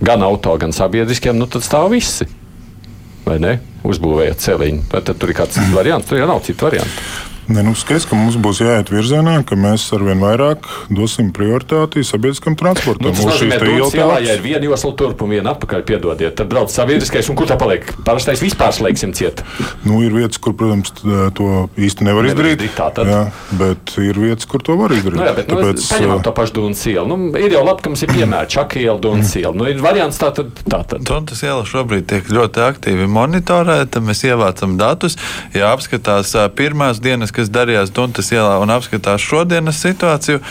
gan 0.00 0.24
auto, 0.26 0.56
gan 0.58 0.74
sabiedriskiem, 0.74 1.38
nu 1.38 1.48
tad 1.50 1.66
stāv 1.66 1.90
visi. 1.94 2.26
Vai 3.26 3.38
ne? 3.42 3.58
Uzbūvējot 3.86 4.42
celiņu. 4.44 4.86
Tad 4.92 5.12
tur 5.16 5.32
ir 5.32 5.38
kāds 5.38 5.56
cits 5.56 5.72
variants? 5.72 6.08
Tur 6.08 6.20
jau 6.20 6.28
nav 6.28 6.42
citu 6.44 6.66
variantu. 6.68 7.29
Ne, 7.50 7.64
nu, 7.66 7.72
skaidrs, 7.74 8.04
ka 8.06 8.14
mums 8.14 8.36
būs 8.38 8.60
jāiet 8.62 8.90
virzienā, 8.92 9.40
ka 9.48 9.56
mēs 9.58 9.88
arvien 9.96 10.20
vairāk 10.22 10.66
dosim 10.94 11.32
prioritāti 11.34 12.04
sabiedriskam 12.06 12.54
transportam. 12.58 13.08
Nu, 13.08 13.14
tas 13.16 13.26
nozīmē, 13.26 13.56
ka 13.58 13.66
ielas 13.72 13.96
ielā, 13.98 14.18
ja 14.22 14.36
ir 14.38 14.44
viena 14.44 14.62
josla 14.68 14.92
turp 15.00 15.24
un 15.26 15.32
viena 15.34 15.50
atpakaļ, 15.56 15.82
piedodiet, 15.88 16.36
tad 16.38 16.46
brauc 16.52 16.70
sabiedriskais, 16.70 17.26
un 17.32 17.38
kur 17.40 17.48
tā 17.50 17.56
paliek? 17.58 17.88
Parastais 18.06 18.38
vispār 18.44 18.70
slēgsim 18.76 19.10
ciet. 19.18 19.42
Nu, 19.82 19.98
ir 20.06 20.14
vietas, 20.14 20.38
kur, 20.38 20.54
protams, 20.60 20.92
t- 21.00 21.16
to 21.34 21.48
īsti 21.74 22.06
nevar 22.06 22.22
Nevar 22.28 22.30
izdarīt. 22.30 22.62
izdarīt, 22.62 22.76
tā 22.78 22.86
tad. 23.00 23.10
jā, 23.10 23.20
bet 23.58 23.96
ir 24.06 24.22
vietas, 24.22 24.46
kur 24.50 24.62
to 24.62 24.78
var 24.78 24.94
izdarīt. 24.94 25.18
Nu, 25.18 25.26
jā, 25.26 25.34
bet, 25.40 25.50
nu, 25.50 25.58
Tāpēc, 25.60 25.88
paņemam 25.90 26.22
ā, 26.22 26.24
to 26.28 26.34
pašu 26.38 26.56
Dunas 26.60 26.84
ielu. 26.86 27.06
Nu, 27.10 27.18
ir 27.40 27.56
jau 27.58 27.64
labi, 27.66 27.82
ka 27.82 27.90
mums 27.92 28.06
ir 28.06 28.14
piemēra 28.14 28.46
Čakiela, 28.54 28.96
Dunas 29.02 29.34
iela. 29.40 29.52
Nu, 29.58 29.66
ir 29.66 29.82
variants 29.82 30.22
tā 30.22 30.30
tad. 30.38 30.54
Tā 30.70 30.84
tad. 30.86 31.02
Tuntas 31.08 31.42
iela 31.42 31.66
šobrīd 31.66 32.06
tiek 32.14 32.30
ļoti 32.30 32.62
aktīvi 32.68 33.10
monitorēta. 33.10 34.02
Mēs 34.04 34.22
ievācam 34.28 34.76
datus. 34.80 35.16
Ja 35.56 35.72
apskatās 35.74 36.30
ā, 36.38 36.46
pirmās 36.54 37.00
dienas, 37.02 37.32
kas 37.40 37.52
darījās 37.52 37.94
Tuntas 37.96 38.30
ielā, 38.34 38.58
un 38.62 38.72
apskatās 38.76 39.24
šodienas 39.24 39.80
situāciju. 39.82 40.44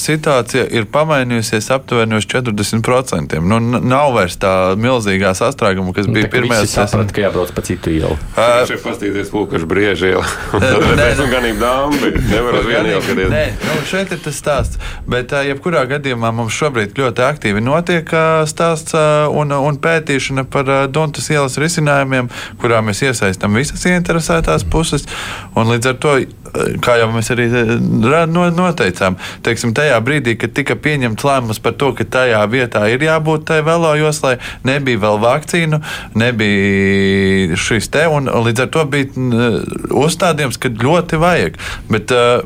Situācija 0.00 0.62
ir 0.72 0.86
pamainījusies 0.88 1.66
aptuveni 1.74 2.16
uz 2.16 2.24
40%. 2.30 3.40
Nu, 3.44 3.58
nav 3.60 4.14
vairs 4.14 4.38
tā 4.40 4.52
milzīgā 4.80 5.34
sastrēguma, 5.36 5.92
kas 5.96 6.08
Nu, 6.08 6.14
bija 6.16 6.30
pirmajā 6.32 6.64
visi 6.64 6.78
saprata, 6.78 7.12
ka 7.12 7.24
jābrauc 7.26 7.52
pa 7.52 7.64
citu 7.66 7.92
ielu. 7.92 8.16
Viņš 8.38 8.72
ir 8.72 8.80
pastīties 8.84 9.32
pulkašu 9.34 9.68
briežielu. 9.68 10.22
Tad 10.54 10.64
nē, 10.64 10.80
redzēsim 10.86 11.26
nē. 11.26 11.32
ganību 11.34 11.60
dāmu, 11.60 12.00
bet 12.00 12.16
nevar 12.30 12.56
uz 12.60 12.68
vienu 12.70 12.92
ielu 12.94 13.02
skatīties. 13.04 13.34
Nē, 13.34 13.44
nu, 13.66 13.76
šeit 13.90 14.14
ir 14.16 14.22
tas 14.24 14.40
stāsts. 14.40 14.80
Bet, 15.10 15.34
jebkurā 15.50 15.84
gadījumā 15.92 16.32
mums 16.40 16.56
šobrīd 16.56 16.96
ļoti 16.96 17.24
aktīvi 17.26 17.64
notiek 17.64 18.14
stāsts 18.48 18.96
un, 18.96 19.52
un 19.52 19.80
pētīšana 19.82 20.46
par 20.48 20.72
ā, 20.72 20.80
Dunkas 20.90 21.28
ielas 21.34 21.58
risinājumiem, 21.60 22.32
kurā 22.62 22.80
mēs 22.86 23.04
iesaistām 23.04 23.60
visas 23.60 23.84
ieinteresētās 23.90 24.64
puses. 24.72 25.04
Un 25.58 25.68
līdz 25.74 25.92
ar 25.92 26.00
to, 26.00 26.16
kā 26.84 26.96
jau 27.00 27.10
mēs 27.12 27.30
arī 27.34 27.48
noteicām, 28.30 29.18
teiksim, 29.50 29.74
tajā 29.74 29.98
brīdī, 30.06 30.36
kad 30.38 30.54
tika 30.54 30.76
pieņemts 30.78 31.26
lēmums 31.26 31.60
par 31.62 31.74
to, 31.80 31.90
ka 31.98 32.06
tajā 32.06 32.40
vietā 32.52 32.86
ir 32.92 33.02
jābūt 33.02 33.48
tai 33.50 33.60
velo 33.66 33.92
joslai, 33.98 34.36
nebija 34.66 35.02
vēl 35.02 35.20
vakcīnu, 35.24 35.82
nebija 36.22 37.58
šis 37.58 37.90
te, 37.92 38.06
un 38.10 38.30
līdz 38.30 38.66
ar 38.66 38.72
to 38.76 38.86
bija 38.90 39.26
uzstādījums, 40.00 40.60
ka 40.60 40.70
ļoti 40.70 41.20
vajag. 41.20 41.58
Bet 41.90 42.14
uh, 42.14 42.44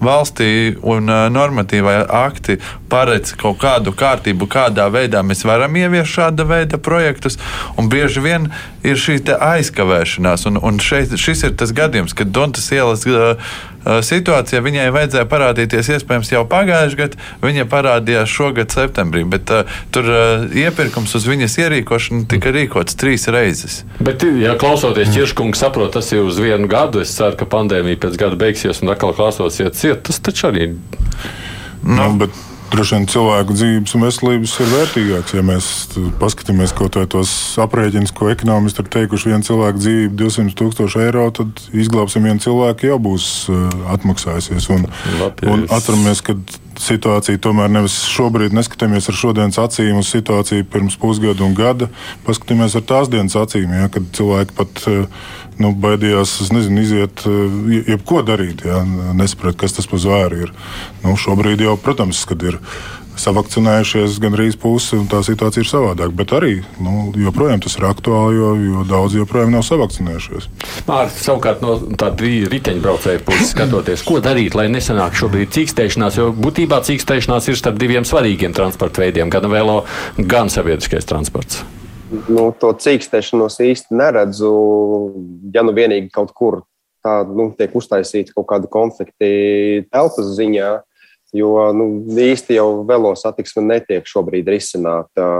valstī 0.00 0.76
un 0.80 1.10
normatīvai 1.34 2.00
akti 2.06 2.58
paredz 2.90 3.34
kaut 3.38 3.60
kādu 3.60 3.92
kārtību, 3.96 4.48
kādā 4.50 4.88
veidā 4.92 5.22
mēs 5.26 5.44
varam 5.46 5.76
ieviest 5.76 6.14
šāda 6.16 6.46
veida 6.48 6.80
projektus, 6.80 7.38
un 7.78 7.90
bieži 7.92 8.24
vien 8.24 8.48
ir 8.86 8.98
šī 9.00 9.20
aizkavēšanās. 9.36 10.46
Un, 10.48 10.60
un 10.64 10.80
šeit, 10.82 11.12
šis 11.20 11.44
ir 11.48 11.58
tas 11.60 11.74
gadījums, 11.76 12.16
kad 12.16 12.32
Dontas 12.32 12.70
ielas 12.72 13.04
situācija 13.84 14.60
viņai 14.64 14.88
vajadzēja 14.94 15.28
parādīties 15.30 15.92
iespējams 15.96 16.32
jau 16.34 16.44
pagājušajā 16.50 16.98
gadā. 17.00 17.28
Viņa 17.44 17.66
parādījās 17.70 18.32
šogad 18.32 18.74
septembrī, 18.74 19.24
bet 19.28 19.52
uh, 19.54 19.78
tur 19.94 20.10
uh, 20.10 20.44
iepirkums 20.52 21.14
uz 21.16 21.28
viņas 21.28 21.56
ierīkošanu 21.64 22.26
tika 22.30 22.52
rīkots 22.54 22.98
trīs 23.00 23.28
reizes. 23.32 23.80
Bet, 24.00 24.24
ja 24.40 24.56
klausoties, 24.60 25.12
Čirškungs 25.14 25.62
saprot, 25.62 25.92
tas 25.96 26.12
ir 26.12 26.24
uz 26.26 26.38
vienu 26.42 26.68
gadu. 26.70 27.04
Es 27.04 27.14
ceru, 27.16 27.38
ka 27.40 27.48
pandēmija 27.50 28.02
pēc 28.04 28.20
gada 28.20 28.38
beigsies 28.40 28.82
un 28.84 28.92
atkal 28.92 29.16
klausosies 29.16 29.76
ciet. 29.80 30.04
Tas 30.06 30.20
taču 30.22 30.50
arī. 30.50 30.70
Nu, 31.80 31.96
no, 31.96 32.10
bet 32.20 32.36
Droši 32.70 32.94
vien 32.94 33.06
cilvēku 33.10 33.54
dzīves 33.56 33.94
un 33.96 34.04
veselības 34.06 34.52
ir 34.62 34.68
vērtīgāks. 34.70 35.34
Ja 35.34 35.42
mēs 35.46 35.70
paskatāmies 36.20 36.74
kaut 36.76 36.94
vai 36.98 37.06
tos 37.10 37.32
aprēķinus, 37.58 38.12
ko 38.14 38.30
ekonomisti 38.30 38.84
ir 38.84 38.90
teikuši, 38.94 39.32
viena 39.32 39.46
cilvēka 39.46 39.82
dzīve 39.82 40.12
200 40.20 40.54
tūkstoši 40.60 41.02
eiro, 41.08 41.26
tad 41.34 41.64
izglābsim 41.74 42.28
vienu 42.28 42.42
cilvēku, 42.44 42.86
jau 42.92 43.00
būs 43.02 43.26
uh, 43.50 43.66
atmaksājusies. 43.96 44.70
Un, 44.76 44.86
un 45.50 45.66
atceramies, 45.66 46.22
ka 46.22 46.36
situācija 46.80 47.42
tomēr 47.42 47.74
nevis 47.74 47.98
šobrīd 48.08 48.54
neskatāmies 48.56 49.10
ar 49.10 49.18
šodienas 49.18 49.58
acīm 49.60 49.98
uz 50.00 50.14
situāciju 50.14 50.68
pirms 50.70 50.96
pusgada 51.00 51.44
un 51.44 51.58
gada, 51.58 51.90
paskatāmies 52.24 52.78
ar 52.78 52.86
tās 52.86 53.10
dienas 53.12 53.36
acīm, 53.36 53.74
ja, 53.82 53.90
kad 53.92 54.06
cilvēki 54.16 54.56
pat 54.62 54.86
uh, 54.86 55.26
nu, 55.60 55.72
baidījās 55.76 56.38
nezinu, 56.54 56.84
iziet, 56.84 57.26
eh, 57.26 57.82
jebko 57.92 58.24
darīt. 58.26 58.64
Jā, 58.66 58.80
nesaprot, 59.16 59.58
kas 59.60 59.76
tas 59.76 59.86
par 59.90 60.02
zvēru 60.02 60.46
ir. 60.46 60.54
Nu, 61.04 61.16
šobrīd 61.20 61.62
jau, 61.64 61.76
protams, 61.80 62.24
kad 62.28 62.42
ir 62.42 62.58
savakcinējušies 63.20 64.18
gandrīz 64.22 64.56
pusi, 64.60 64.96
un 64.98 65.08
tā 65.10 65.20
situācija 65.26 65.64
ir 65.64 65.68
savādāka. 65.68 66.14
Bet 66.16 66.34
arī 66.36 66.52
nu, 66.82 67.10
joprojām 67.20 67.62
tas 67.62 67.76
ir 67.78 67.86
aktuāli, 67.88 68.38
jo, 68.38 68.52
jo 68.64 68.84
daudz 68.88 69.16
joprojām 69.18 69.52
nav 69.54 69.64
savakcinējušies. 69.66 70.48
Mārcis, 70.88 71.24
savukārt 71.26 71.64
no 71.64 71.76
tāda 72.00 72.30
riteņbraucēja 72.54 73.24
puses 73.26 73.52
skatoties, 73.54 74.04
ko 74.06 74.20
darīt, 74.24 74.56
lai 74.58 74.70
nesanāk 74.72 75.18
šobrīd 75.20 75.52
cīkstēšanās, 75.56 76.20
jo 76.20 76.30
būtībā 76.36 76.80
cīkstēšanās 76.86 77.50
ir 77.50 77.60
starp 77.60 77.82
diviem 77.82 78.08
svarīgiem 78.08 78.56
transporta 78.56 79.04
veidiem, 79.04 79.32
gan 79.32 79.50
velo, 79.52 79.82
gan 80.16 80.52
sabiedriskais 80.52 81.08
transports 81.10 81.64
nu, 82.10 82.50
to 82.60 82.72
cīkstēšanos 82.76 83.60
īsti 83.64 83.96
neredzu. 83.96 84.50
Ja 85.54 85.64
nu 85.66 85.74
vienīgi 85.76 86.10
kaut 86.14 86.34
kur 86.36 86.62
tā 87.04 87.22
nu, 87.28 87.50
tiek 87.56 87.74
uztaisīta 87.76 88.34
kaut 88.36 88.48
kāda 88.50 88.70
konflikti 88.70 89.86
telpas 89.88 90.34
ziņā, 90.36 90.70
jo 91.36 91.54
nu, 91.76 91.86
īsti 92.10 92.58
jau 92.58 92.82
velo 92.88 93.14
satiksme 93.16 93.62
netiek 93.64 94.06
šobrīd 94.08 94.50
risināta 94.50 95.30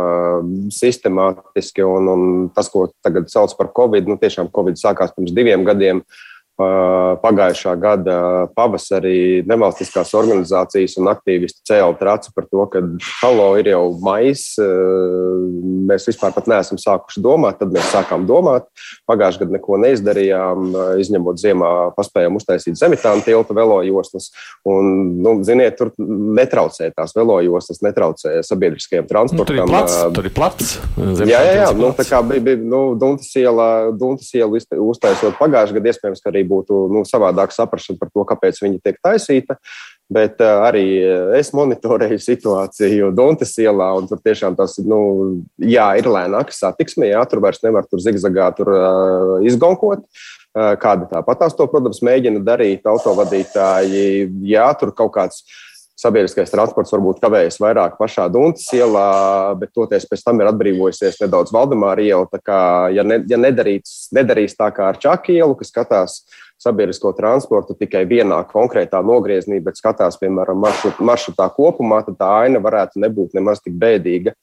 sistemātiski. 0.75 1.85
Un, 1.85 2.11
un 2.15 2.27
tas, 2.55 2.71
ko 2.73 2.89
tagad 3.05 3.29
sauc 3.33 3.57
par 3.59 3.73
Covid, 3.77 4.09
nu, 4.09 4.19
tiešām 4.21 4.53
Covid 4.55 4.81
sākās 4.81 5.15
pirms 5.17 5.35
diviem 5.37 5.67
gadiem. 5.69 6.05
Uh, 6.05 6.27
Pagājušā 7.21 7.73
gada 7.81 8.17
pavasarī 8.57 9.43
nevalstiskās 9.49 10.13
organizācijas 10.19 10.97
un 11.01 11.09
aktīvisti 11.13 11.65
cēla 11.71 11.97
traci 12.01 12.33
par 12.37 12.47
to, 12.51 12.65
ka 12.73 12.83
halo 13.23 13.49
ir 13.61 13.71
jau 13.73 13.85
maijs. 14.05 14.45
Mēs 15.91 16.09
vispār 16.11 16.37
neesam 16.51 16.81
sākuši 16.81 17.23
domāt, 17.25 17.61
tad 17.63 17.73
mēs 17.75 17.93
sākām 17.95 18.27
domāt. 18.29 18.69
Pagājušajā 19.09 19.45
gadā 19.47 19.57
neko 19.57 19.81
neizdarījām, 19.85 20.71
izņemot 21.03 21.41
ziemā, 21.41 21.73
paspējām 21.97 22.37
uztaisīt 22.41 22.79
zemitānu 22.81 23.25
tiltu 23.27 23.57
velojoslas. 23.57 24.31
Un, 24.69 24.93
nu, 25.25 25.39
ziniet, 25.47 25.79
tur 25.81 25.95
netraucē 25.99 26.91
tās 26.97 27.17
velojoslas, 27.17 27.83
netraucē 27.87 28.41
sabiedriskajam 28.47 29.09
transportam. 29.11 29.47
Nu, 29.47 29.49
tur 29.49 29.63
ir 29.63 29.71
plats. 29.71 29.99
Tur 30.21 30.31
ir 30.31 30.37
plats 30.37 30.77
jā, 31.29 31.41
jā, 31.45 31.53
jā. 31.61 31.69
Nu, 31.77 31.91
tā 31.97 32.05
kā 32.09 32.21
bija, 32.27 32.43
bija 32.45 32.61
nu, 32.61 32.83
Duntas 32.99 33.31
iela, 33.39 33.91
Duntas 33.97 34.31
iela 34.37 34.61
uztaisot 34.61 35.39
pagājušajā 35.41 35.79
gadā, 35.79 35.93
iespējams, 35.93 36.23
ka 36.23 36.33
arī 36.33 36.45
būtu 36.51 36.83
nu, 36.93 37.05
savādāk 37.09 37.55
saprašana 37.55 38.01
par 38.01 38.11
to, 38.13 38.27
kāpēc 38.29 38.61
viņi 38.65 38.83
tiek 38.85 38.99
taisīta. 39.05 39.57
Bet 40.11 40.43
uh, 40.43 40.65
arī 40.67 40.85
es 41.39 41.53
monitorēju 41.55 42.19
situāciju 42.31 43.13
Dunkas 43.15 43.55
ielā, 43.63 43.93
un 44.01 44.11
tur 44.11 44.21
tiešām 44.25 44.59
tas 44.59 44.77
nu, 44.83 45.01
jā, 45.63 45.87
ir 46.01 46.11
lēnāka 46.11 46.55
satiksme. 46.57 47.13
Jā, 47.13 47.23
tur 47.31 47.45
vairs 47.47 47.63
nevar 47.67 47.87
tur 47.87 48.03
zigzagā 48.03 48.51
tur, 48.59 48.75
uh, 48.75 49.39
izgonkot. 49.47 50.05
Uh, 50.51 50.75
kāda 50.83 51.07
tāpat 51.07 51.45
tās 51.45 51.55
to, 51.55 51.67
protams, 51.71 52.03
mēģina 52.03 52.43
darīt 52.43 52.87
autovadītāji. 52.91 54.27
Jā, 54.51 54.67
tur 54.81 54.91
kaut 54.99 55.15
kāds 55.15 55.45
sabiedriskais 56.01 56.53
transports 56.53 56.93
varbūt 56.95 57.21
kavējas 57.23 57.61
vairāk 57.61 57.97
pašā 58.01 58.27
Dunkas 58.33 58.69
ielā, 58.77 59.09
bet 59.61 59.73
toties 59.77 60.07
pēc 60.09 60.25
tam 60.27 60.41
ir 60.41 60.51
atbrīvojusies 60.51 61.21
nedaudz 61.23 61.53
Valdemāra 61.55 62.05
iela. 62.05 62.29
Tā 62.31 62.41
kā, 62.43 62.61
ja, 62.95 63.05
ne, 63.07 63.21
ja 63.29 63.41
nedarīs, 63.41 64.09
nedarīs 64.17 64.57
tā 64.59 64.71
kā 64.77 64.91
ar 64.91 65.01
Čaku 65.01 65.37
ielu, 65.37 65.57
kas 65.59 65.73
skatās 65.73 66.23
sabiedrisko 66.61 67.13
transportu 67.17 67.77
tikai 67.79 68.05
vienā 68.09 68.41
konkrētā 68.49 69.01
nogriezienī, 69.05 69.63
bet 69.65 69.81
skatās, 69.81 70.19
piemēram, 70.21 70.61
maršrut, 70.61 71.01
maršrutā 71.05 71.49
kopumā, 71.57 72.03
tad 72.05 72.19
tā 72.21 72.33
aina 72.45 72.61
varētu 72.61 73.01
nebūt 73.01 73.37
nemaz 73.37 73.63
tik 73.65 73.79
bēdīga 73.81 74.35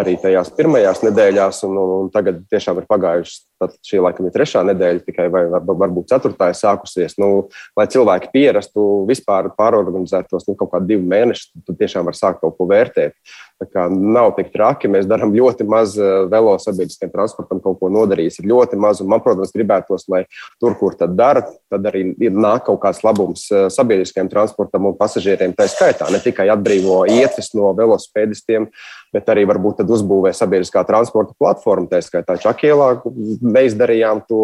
arī 0.00 0.16
tajās 0.20 0.52
pirmajās 0.56 1.02
nedēļās, 1.04 1.62
un, 1.68 1.78
un, 1.80 1.94
un 2.04 2.12
tagad 2.14 2.40
tiešām 2.52 2.80
ir 2.80 2.88
pagājušas 2.90 3.42
Tad 3.62 3.74
šī 3.86 4.00
laikam 4.02 4.26
ir 4.26 4.34
trešā 4.34 4.64
nedēļa, 4.66 5.04
tikai 5.06 5.28
vai 5.30 5.44
varbūt 5.52 6.10
ceturtā 6.10 6.50
ir 6.50 6.58
sākusies. 6.58 7.14
Nu, 7.20 7.46
lai 7.78 7.86
cilvēki 7.92 8.32
pierastu 8.34 9.04
vispār 9.06 9.52
pārorganizētos 9.58 10.48
nu, 10.48 10.56
kaut 10.58 10.72
kādu 10.72 10.90
divu 10.90 11.06
mēnešu, 11.12 11.62
tad 11.68 11.78
tiešām 11.78 12.08
var 12.08 12.18
sākt 12.18 12.42
kaut 12.42 12.56
ko 12.58 12.66
vērtēt. 12.70 13.14
Nav 13.92 14.32
tik 14.36 14.52
traki. 14.54 14.90
Mēs 14.90 15.06
darām 15.08 15.34
ļoti 15.34 15.66
maz 15.68 15.94
eh, 16.00 16.24
velo 16.30 16.54
sabiedriskajam 16.60 17.12
transportam, 17.12 17.60
kaut 17.62 17.78
ko 17.80 17.90
nodarījis. 17.92 18.40
Ir 18.40 18.48
ļoti 18.52 18.78
maz, 18.80 19.02
un 19.02 19.10
man, 19.12 19.22
protams, 19.24 19.52
gribētos, 19.54 20.06
lai 20.12 20.24
tur, 20.60 20.74
kur 20.80 20.96
tad 20.98 21.14
dara, 21.18 21.44
tad 21.72 21.86
arī 21.90 22.04
nāk 22.30 22.66
kaut 22.68 22.80
kāds 22.82 23.02
labums 23.06 23.46
eh, 23.52 23.68
sabiedriskajam 23.72 24.30
transportam 24.32 24.88
un 24.90 24.96
pasažieriem. 24.98 25.54
Tā 25.56 25.68
skaitā 25.70 26.10
ne 26.12 26.20
tikai 26.22 26.48
atbrīvo 26.52 27.02
ietves 27.12 27.52
no 27.58 27.70
velospēdistiem, 27.78 28.68
bet 29.12 29.28
arī 29.28 29.44
varbūt 29.50 29.84
uzbūvē 29.84 30.32
sabiedriskā 30.36 30.84
transporta 30.88 31.36
platformu. 31.38 31.90
Tā 31.90 32.00
skaitā 32.04 32.38
Čakielā 32.40 32.88
neizdarījām 33.44 34.24
to 34.28 34.42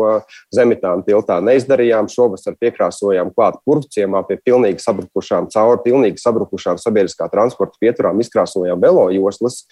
zemitānu 0.54 1.06
tiltā, 1.06 1.40
neizdarījām. 1.44 2.10
Šovasar 2.12 2.56
piekrāsojām 2.60 3.32
klāt 3.36 3.58
kurvciemā 3.66 4.22
pie 4.28 4.38
pilnīgi 4.44 4.82
sabrukušām, 4.84 5.48
cauri 5.52 5.82
pilnīgi 5.86 6.20
sabrukušām 6.22 6.80
sabiedriskā 6.80 7.30
transporta 7.32 7.80
pieturām, 7.80 8.20
izkrāsojām 8.24 8.80
velo 8.82 9.07
joslas. 9.14 9.62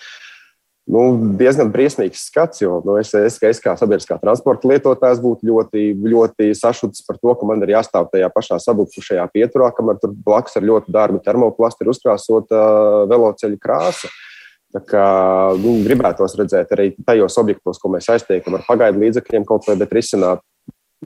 Nu, 0.87 1.01
diezgan 1.34 1.72
briesmīgs 1.74 2.28
skats, 2.28 2.61
jo 2.62 2.76
nu, 2.87 2.95
es, 3.01 3.09
es, 3.18 3.41
es 3.43 3.59
kā 3.59 3.72
sabiedriskā 3.74 4.20
transporta 4.22 4.68
lietotājs 4.70 5.18
būtu 5.18 5.49
ļoti, 5.49 5.87
ļoti 5.99 6.53
sašutis 6.55 7.03
par 7.09 7.18
to, 7.18 7.32
ka 7.34 7.49
man 7.49 7.64
ir 7.66 7.72
jāstāv 7.74 8.07
tajā 8.12 8.28
pašā 8.30 8.61
sabrukušajā 8.62 9.24
pieturā, 9.32 9.72
kamēr 9.74 9.99
tur 9.99 10.14
blakus 10.14 10.55
ar 10.55 10.66
ļoti 10.68 10.95
dārgu 10.95 11.18
termoplastu 11.26 11.82
ir 11.82 11.91
uzkrāsota 11.91 12.61
uh, 12.61 12.99
veloceļa 13.11 13.59
krāsa. 13.59 14.12
Tā 14.76 14.82
kā, 14.87 15.07
nu, 15.59 15.78
gribētos 15.82 16.37
redzēt 16.39 16.70
arī 16.76 16.93
tajos 17.03 17.34
objektos, 17.43 17.80
ko 17.82 17.91
mēs 17.91 18.07
aiztiekam 18.12 18.55
ar 18.59 18.62
pagaidu 18.68 19.03
līdzekļiem, 19.03 19.47
kaut 19.49 19.66
vai 19.66 19.78
risināt, 19.91 20.45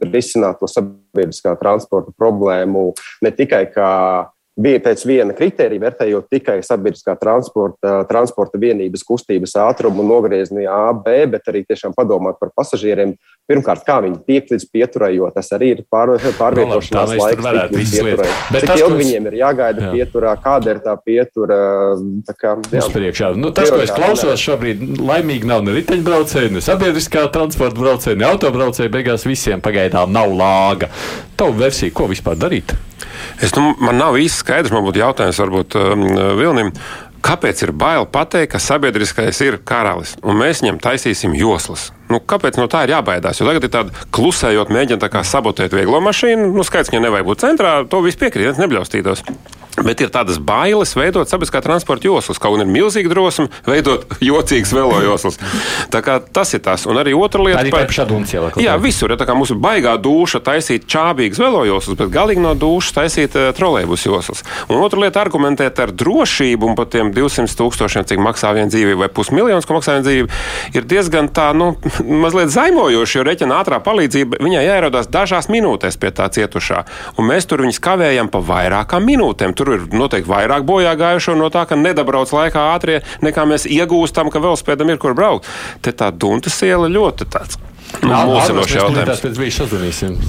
risināt 0.04 0.60
to 0.60 0.68
sabiedriskā 0.68 1.54
transporta 1.60 2.12
problēmu 2.20 2.90
ne 3.24 3.32
tikai 3.32 3.64
kā 3.72 3.90
bija 4.60 4.80
pēc 4.84 5.02
viena 5.08 5.34
kritērija, 5.36 5.82
vērtējot 5.84 6.28
tikai 6.32 6.58
sabiedriskā 6.64 7.16
transporta, 7.20 8.00
transporta 8.10 8.60
vienības 8.60 9.04
kustības 9.06 9.56
ātrumu 9.62 10.04
un 10.04 10.10
nogriezni 10.12 10.66
A, 10.68 10.92
B, 10.96 11.24
bet 11.30 11.48
arī 11.50 11.64
tiešām 11.68 11.96
padomāt 11.96 12.40
par 12.40 12.52
pasažieriem. 12.56 13.16
Pirmkārt, 13.50 13.82
kā 13.82 13.96
viņi 14.04 14.20
tiek 14.28 14.50
līdz 14.52 14.66
pieturai, 14.70 15.10
jo 15.16 15.26
tas 15.34 15.48
arī 15.56 15.72
ir 15.74 15.80
pār, 15.90 16.12
pārvietošanās 16.38 17.14
no, 17.16 17.24
laiks. 17.24 17.80
Cik 17.90 18.68
tas, 18.68 18.76
ilgi 18.78 18.98
viņiem 19.00 19.26
ir 19.30 19.38
jāgaida 19.40 19.88
jā. 19.88 19.94
pieturā, 19.96 20.34
kāda 20.44 20.76
ir 20.76 20.82
tā 20.84 20.94
pietura? 21.02 21.56
Tā 22.28 22.36
kā, 22.38 22.54
jā, 22.76 22.84
priekšā. 22.94 23.32
Nu, 23.40 23.50
tas, 23.56 23.72
ko 23.72 23.80
es 23.82 23.90
klausos 23.94 24.44
šobrīd, 24.44 24.84
laimīgi 25.02 25.50
nav 25.50 25.64
ne 25.66 25.74
riteņbraucēji, 25.80 26.52
ne 26.54 26.62
sabiedriskā 26.62 27.26
transporta 27.34 27.80
braucēji, 27.80 28.20
ne 28.22 28.28
autobraucēji. 28.30 28.92
Beigās 28.94 29.26
visiem 29.26 29.64
pagaidām 29.64 30.14
nav 30.14 30.30
lāga. 30.30 30.92
Tavu 31.40 31.58
versiju, 31.64 31.96
ko 31.96 32.06
vispār 32.12 32.38
darīt? 32.38 32.76
Es, 33.38 33.54
nu, 33.56 33.74
man 33.78 34.00
nav 34.00 34.18
īsti 34.20 34.44
skaidrs, 34.44 34.74
man 34.74 34.84
būtu 34.86 35.02
jautājums 35.02 35.40
varbūt 35.42 35.78
um, 35.78 36.04
Vilnim. 36.40 36.74
Kāpēc 37.20 37.60
ir 37.66 37.74
bail 37.76 38.06
pateikt, 38.08 38.54
ka 38.54 38.58
sabiedriskais 38.62 39.42
ir 39.44 39.58
karalis 39.68 40.14
un 40.24 40.38
mēs 40.40 40.62
viņam 40.62 40.78
taisīsim 40.80 41.34
joslas? 41.36 41.90
Nu, 42.08 42.16
kāpēc 42.18 42.56
no 42.56 42.64
tā 42.70 42.86
ir 42.86 42.94
jābaidās? 42.94 43.42
Jo 43.42 43.48
tagad 43.50 43.66
ir 43.66 43.72
tāda 43.74 44.06
klusējot, 44.16 44.72
mēģina 44.72 45.04
tā 45.04 45.24
sabotēt 45.28 45.76
vieglo 45.76 46.00
mašīnu. 46.06 46.48
Nu, 46.56 46.64
skaidrs, 46.64 46.88
ka 46.88 46.96
viņai 46.96 47.06
nevajag 47.10 47.28
būt 47.28 47.44
centrā, 47.44 47.74
to 47.84 48.00
viss 48.06 48.18
piekrīt, 48.20 48.56
nebļaustītos. 48.62 49.26
Bet 49.86 50.02
ir 50.04 50.12
tādas 50.12 50.40
bailes 50.42 50.92
veidot 50.96 51.30
sabiedriskā 51.30 51.62
transporta 51.64 52.08
joslas. 52.08 52.40
Kaut 52.40 52.56
gan 52.56 52.66
ir 52.66 52.72
milzīga 52.72 53.12
drosme 53.12 53.48
veidot 53.66 54.06
jocīgas 54.30 54.74
velo 54.76 55.00
joslas. 55.04 55.38
Tā 55.92 56.02
kā 56.04 56.18
tas 56.20 56.52
ir 56.56 56.62
tas. 56.64 56.86
Un 56.90 57.00
arī 57.00 57.14
otra 57.16 57.44
lieta. 57.44 57.64
Par 57.72 57.92
šādunci 57.94 58.36
ielā. 58.36 58.52
Jā, 58.60 58.76
visur. 58.80 59.12
Ja, 59.14 59.34
mums 59.36 59.52
ir 59.52 59.60
baigā 59.62 59.96
duša 60.00 60.42
taisīt 60.44 60.86
čābīgas 60.90 61.40
velo 61.40 61.62
joslas, 61.68 61.98
bet 61.98 62.12
galīgi 62.12 62.42
no 62.44 62.54
dušas 62.58 62.96
taisīt 62.96 63.36
uh, 63.38 63.50
trolēbus 63.56 64.06
joslas. 64.06 64.44
Un 64.68 64.82
otra 64.84 65.00
lieta 65.04 65.22
argumentēt 65.22 65.80
ar 65.82 65.92
drošību 65.94 66.70
un 66.70 66.76
pat 66.78 66.92
tiem 66.94 67.12
200 67.16 67.56
tūkstošiem, 67.58 68.06
cik 68.10 68.22
maksā 68.22 68.52
viena 68.56 68.70
dzīvība 68.72 69.04
vai 69.04 69.10
pusmiljons, 69.14 69.66
ko 69.68 69.78
maksā 69.78 69.96
viena 69.96 70.06
dzīvība, 70.06 70.40
ir 70.76 70.88
diezgan 70.90 71.30
tā, 71.34 71.50
nu, 71.56 71.72
mazliet 72.24 72.52
zaimojoši, 72.54 73.18
jo 73.18 73.26
reķina 73.26 73.60
ātrā 73.62 73.80
palīdzība 73.84 74.40
viņai 74.42 74.64
jāierodās 74.66 75.10
dažās 75.12 75.50
minūtēs 75.52 75.98
pie 76.00 76.12
tā 76.16 76.28
cietušā. 76.32 76.84
Un 77.18 77.28
mēs 77.30 77.48
tur 77.50 77.64
viņus 77.64 77.80
kavējam 77.84 78.30
pa 78.32 78.42
vairākām 78.44 79.06
minūtēm. 79.06 79.54
Tur 79.56 79.69
ir 79.76 79.86
noteikti 79.94 80.30
vairāk 80.30 80.66
bojā 80.68 80.94
gājušo 80.98 81.36
no 81.38 81.50
tā, 81.52 81.66
ka 81.68 81.78
nedabrauc 81.78 82.32
laikā 82.34 82.66
ātrie, 82.74 83.00
nekā 83.24 83.46
mēs 83.48 83.66
iegūstam, 83.70 84.32
ka 84.32 84.42
velospēdam 84.42 84.92
ir 84.92 85.00
kur 85.02 85.16
braukt. 85.18 85.48
Te 85.84 85.94
tā 85.96 86.10
duntas 86.10 86.58
iela 86.66 86.90
ļoti 86.90 87.28
tāds. 87.30 87.60
Nu, 88.04 88.14
Mūsinošs 88.30 88.76
jautājums. 88.76 89.24
Pēc 89.24 89.40
brīža 89.40 89.64
sazvanīsim. 89.64 90.20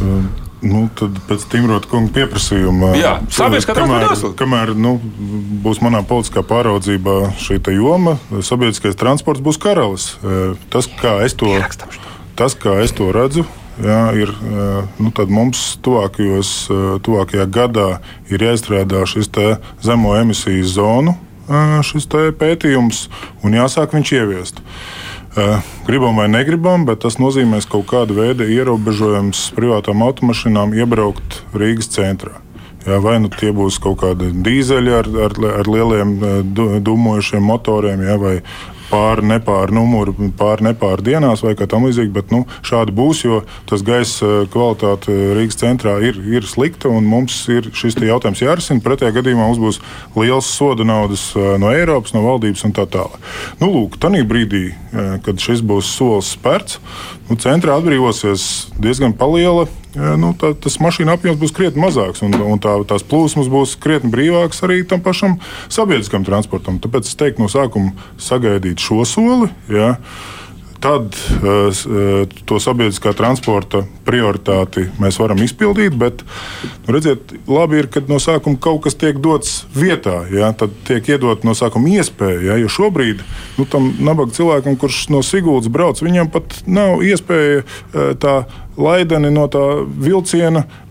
Nu, 0.61 0.83
tad 0.93 1.15
pēc 1.25 1.45
Timrota 1.49 1.89
kunga 1.89 2.11
pieprasījuma, 2.13 2.91
Jā, 2.99 3.15
sabiedriskā 3.33 3.73
kamēr, 3.79 4.05
kamēr 4.37 4.73
nu, 4.77 4.93
būs 5.63 5.79
manā 5.81 6.03
politiskā 6.05 6.43
pāraudzībā 6.45 7.15
šī 7.41 7.57
joma, 7.73 8.19
sabiedriskais 8.45 8.99
transports 8.99 9.41
būs 9.41 9.57
karalis. 9.61 10.11
Eh, 10.21 10.53
Tas, 10.69 10.85
kā 11.01 11.17
es 11.25 11.33
to, 11.33 11.49
tas, 12.37 12.53
kā 12.53 12.77
es 12.83 12.93
to 12.93 13.09
redzu, 13.13 13.45
jā, 13.85 14.01
ir 14.17 14.31
nu, 14.99 15.11
mums 15.33 15.63
tuvākajos, 15.85 16.53
tuvākajā 17.05 17.47
gadā 17.51 17.89
ir 18.31 18.47
jāizstrādā 18.47 19.03
šis 19.09 19.31
zemo 19.83 20.15
emisiju 20.19 20.65
zonu 20.69 21.17
šis 21.85 22.07
pētījums 22.39 23.07
un 23.43 23.55
jāsāk 23.57 23.95
viņš 23.95 24.11
ieviest. 24.19 24.61
Gribam 25.87 26.19
vai 26.19 26.27
negribam, 26.27 26.85
bet 26.85 27.03
tas 27.05 27.17
nozīmēs 27.19 27.67
kaut 27.71 27.87
kādu 27.91 28.17
veidu 28.17 28.47
ierobežojums 28.51 29.51
privātām 29.55 30.03
automašīnām 30.03 30.75
iebraukt 30.75 31.41
Rīgas 31.55 31.91
centrā. 31.91 32.41
Jā, 32.81 32.97
vai 32.97 33.19
nu 33.21 33.29
tie 33.29 33.51
būs 33.53 33.77
kaut 33.79 33.99
kādi 34.01 34.31
dīzeļi 34.33 34.93
ar, 34.97 35.07
ar, 35.27 35.35
ar 35.61 35.67
lieliem 35.69 36.15
dūmojušiem 36.81 37.43
motoriem, 37.45 38.01
jā, 38.07 38.15
vai 38.17 38.35
pāri 38.91 39.25
nepāri 39.25 39.75
numuri, 39.75 40.13
pāri 40.37 40.67
nepāri 40.69 41.05
dienās 41.11 41.43
vai 41.45 41.55
kā 41.57 41.67
tam 41.69 41.87
līdzīgi. 41.87 42.11
Bet 42.15 42.33
nu, 42.33 42.43
šādi 42.67 42.93
būs, 42.95 43.23
jo 43.25 43.41
tas 43.69 43.83
gaisa 43.87 44.27
eh, 44.27 44.45
kvalitāte 44.51 45.15
Rīgas 45.37 45.59
centrā 45.61 45.97
ir, 46.03 46.19
ir 46.27 46.47
slikta 46.47 46.91
un 46.91 47.07
mums 47.07 47.37
ir 47.51 47.71
šis 47.75 47.99
jautājums 48.01 48.43
jārisina. 48.43 48.83
Pretējā 48.83 49.15
gadījumā 49.19 49.49
mums 49.49 49.61
būs 49.61 49.81
liels 50.17 50.49
soda 50.51 50.87
naudas 50.87 51.29
eh, 51.35 51.53
no 51.61 51.71
Eiropas, 51.73 52.15
no 52.15 52.25
valdības 52.27 52.65
un 52.67 52.75
tā 52.77 52.87
tālāk. 52.91 53.19
Nu, 53.61 53.71
lūk, 53.73 53.99
tādā 54.01 54.23
brīdī, 54.27 54.65
eh, 54.71 55.13
kad 55.25 55.41
šis 55.41 55.63
būs 55.65 55.93
solis 55.97 56.33
spērts, 56.35 56.81
nu, 57.29 57.39
centrā 57.41 57.79
atbrīvosies 57.79 58.73
diezgan 58.81 59.15
liela 59.31 59.67
nu, 59.95 60.31
tā, 60.39 60.53
tas 60.55 60.77
mašīnu 60.81 61.11
apjoms 61.13 61.39
būs 61.41 61.53
krietni 61.55 61.83
mazāks, 61.83 62.23
un, 62.25 62.35
un 62.35 62.61
tā, 62.63 62.75
tās 62.87 63.03
plūsmas 63.07 63.49
būs 63.51 63.77
krietni 63.81 64.11
brīvākas 64.13 64.63
arī 64.67 64.81
tam 64.87 65.03
pašam 65.03 65.37
sabiedriskam 65.71 66.25
transportam. 66.27 66.79
Tāpēc 66.83 67.09
es 67.09 67.17
teiktu, 67.19 67.43
no 67.43 67.51
sākuma 67.51 67.91
sagaidīt 68.21 68.81
šo 68.83 69.03
soli. 69.07 69.51
Ja, 69.71 69.97
tad 70.81 71.15
uh, 71.15 72.25
to 72.49 72.59
sabiedriskā 72.61 73.13
transporta 73.17 73.83
prioritāti 74.07 74.87
mēs 75.01 75.19
varam 75.21 75.41
izpildīt. 75.45 75.95
Bet, 76.01 76.23
nu, 76.85 76.95
redziet, 76.95 77.33
labi 77.49 77.81
ir, 77.81 77.89
kad 77.93 78.09
no 78.11 78.19
sākuma 78.21 78.59
kaut 78.61 78.83
kas 78.87 78.97
tiek 78.99 79.21
dots 79.21 79.61
vietā, 79.77 80.23
ja, 80.33 80.51
tad 80.57 80.73
tiek 80.87 81.13
iedot 81.13 81.45
no 81.47 81.55
sākuma 81.57 81.93
iespēja. 81.95 82.41
Ja, 82.51 82.59
jo 82.61 82.71
šobrīd 82.71 83.21
nu, 83.59 83.67
tam 83.69 83.91
nabaga 84.01 84.33
cilvēkam, 84.37 84.79
kurš 84.81 85.05
no 85.13 85.23
Siguldas 85.25 85.71
brauc, 85.71 86.01
viņam 86.01 86.31
pat 86.33 86.61
nav 86.65 87.05
iespēja 87.05 87.61
uh, 87.63 88.13
tā 88.21 88.41
laideni 88.81 89.29
no 89.33 89.45
tā 89.51 89.65
vilciena 89.85 90.65
Eh, 90.65 90.90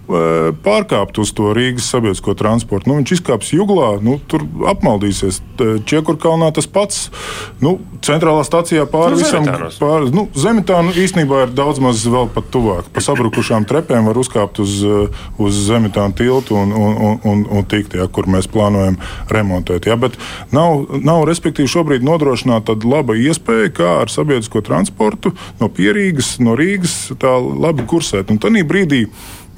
pārkāpt 0.65 1.21
uz 1.23 1.33
to 1.37 1.53
Rīgas 1.57 1.89
sabiedrisko 1.93 2.35
transportu. 2.39 2.91
Nu, 2.91 2.99
viņš 3.01 3.15
izkāps 3.19 3.53
juglā, 3.55 3.93
nu, 4.05 4.19
tur 4.31 4.45
apmaldīsies. 4.71 5.41
Čiekurkalnā 5.61 6.51
tas 6.57 6.69
pats. 6.71 7.09
Nu, 7.61 7.77
centrālā 8.05 8.45
stācijā 8.47 8.87
pāri 8.91 9.17
nu, 9.17 9.21
visam 9.21 9.47
pāri. 9.47 10.11
Nu, 10.15 10.27
Zemitānu 10.35 10.95
īstenībā 10.99 11.45
ir 11.47 11.55
daudz 11.57 11.83
maz 11.85 12.03
vēl 12.09 12.31
pat 12.35 12.49
tuvāk. 12.55 12.89
Pa 12.95 13.05
sabrukušām 13.05 13.67
trepēm 13.69 14.09
var 14.09 14.21
uzkāpt 14.21 14.63
uz, 14.65 14.79
eh, 14.85 15.21
uz 15.41 15.61
Zemitānu 15.67 16.17
tiltu 16.19 16.57
un, 16.59 16.73
un, 16.73 16.97
un, 16.97 17.21
un, 17.29 17.45
un 17.59 17.69
tikt, 17.71 17.99
ja, 17.99 18.09
kur 18.09 18.29
mēs 18.31 18.49
plānojam 18.51 18.99
remontēt. 19.31 19.91
Ja, 19.91 19.99
bet 20.01 20.17
nav, 20.55 20.87
nav 21.05 21.25
respektīvi 21.29 21.71
šobrīd 21.71 22.07
nodrošināta 22.07 22.73
tāda 22.73 22.91
laba 22.91 23.17
iespēja, 23.19 23.73
kā 23.77 23.93
ar 24.05 24.13
sabiedrisko 24.13 24.63
transportu 24.67 25.35
no 25.61 25.71
Pierīgas, 25.73 26.37
no 26.43 26.57
Rīgas 26.59 27.13
tā 27.21 27.37
labi 27.39 27.87
kursēt. 27.89 28.33
Un 28.33 28.41
tad 28.43 28.57
brīdī 28.71 29.07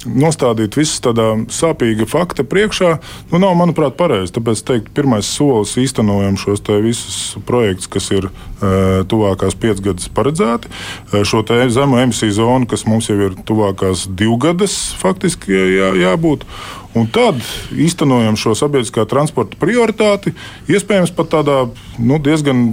nostādīt 0.06 0.76
visus 0.78 1.00
tādā 1.04 1.28
sāpīga 1.52 2.06
fakta 2.10 2.44
priekšā, 2.48 2.92
nu, 3.32 3.40
nav, 3.42 3.54
manuprāt, 3.58 3.96
pareizi. 3.98 4.34
Tāpēc, 4.36 4.62
teikt, 4.68 4.92
pirmais 4.96 5.28
solis 5.28 5.74
īstenojam 5.80 6.38
šos 6.40 6.64
visus 6.82 7.18
projektus, 7.48 7.90
kas 7.92 8.10
ir 8.14 8.28
e, 8.28 9.02
tuvākās 9.08 9.56
piecas 9.58 9.82
gadus 9.84 10.10
paredzēti. 10.12 10.70
E, 11.12 11.24
šo 11.28 11.44
zemu 11.46 12.00
emisiju 12.02 12.36
zonu, 12.38 12.68
kas 12.70 12.86
mums 12.88 13.10
jau 13.10 13.18
ir 13.28 13.36
tuvākās 13.48 14.06
divgadas, 14.08 14.94
faktiski 14.98 15.52
jā, 15.52 15.92
jābūt. 16.02 16.46
Un 16.92 17.06
tad 17.08 17.38
īstenojam 17.72 18.36
šo 18.36 18.52
sabiedriskā 18.58 19.06
transporta 19.08 19.56
prioritāti, 19.60 20.34
iespējams, 20.68 21.14
pat 21.16 21.30
tādā 21.32 21.56
nu, 21.96 22.18
diezgan, 22.20 22.66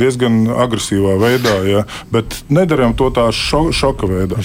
diezgan 0.00 0.46
agresīvā 0.64 1.16
veidā, 1.20 1.56
ja, 1.68 1.82
bet 2.12 2.38
nedarām 2.48 2.96
to 2.96 3.10
tā 3.12 3.26
šo, 3.36 3.66
šoka 3.76 4.08
veidā. 4.08 4.40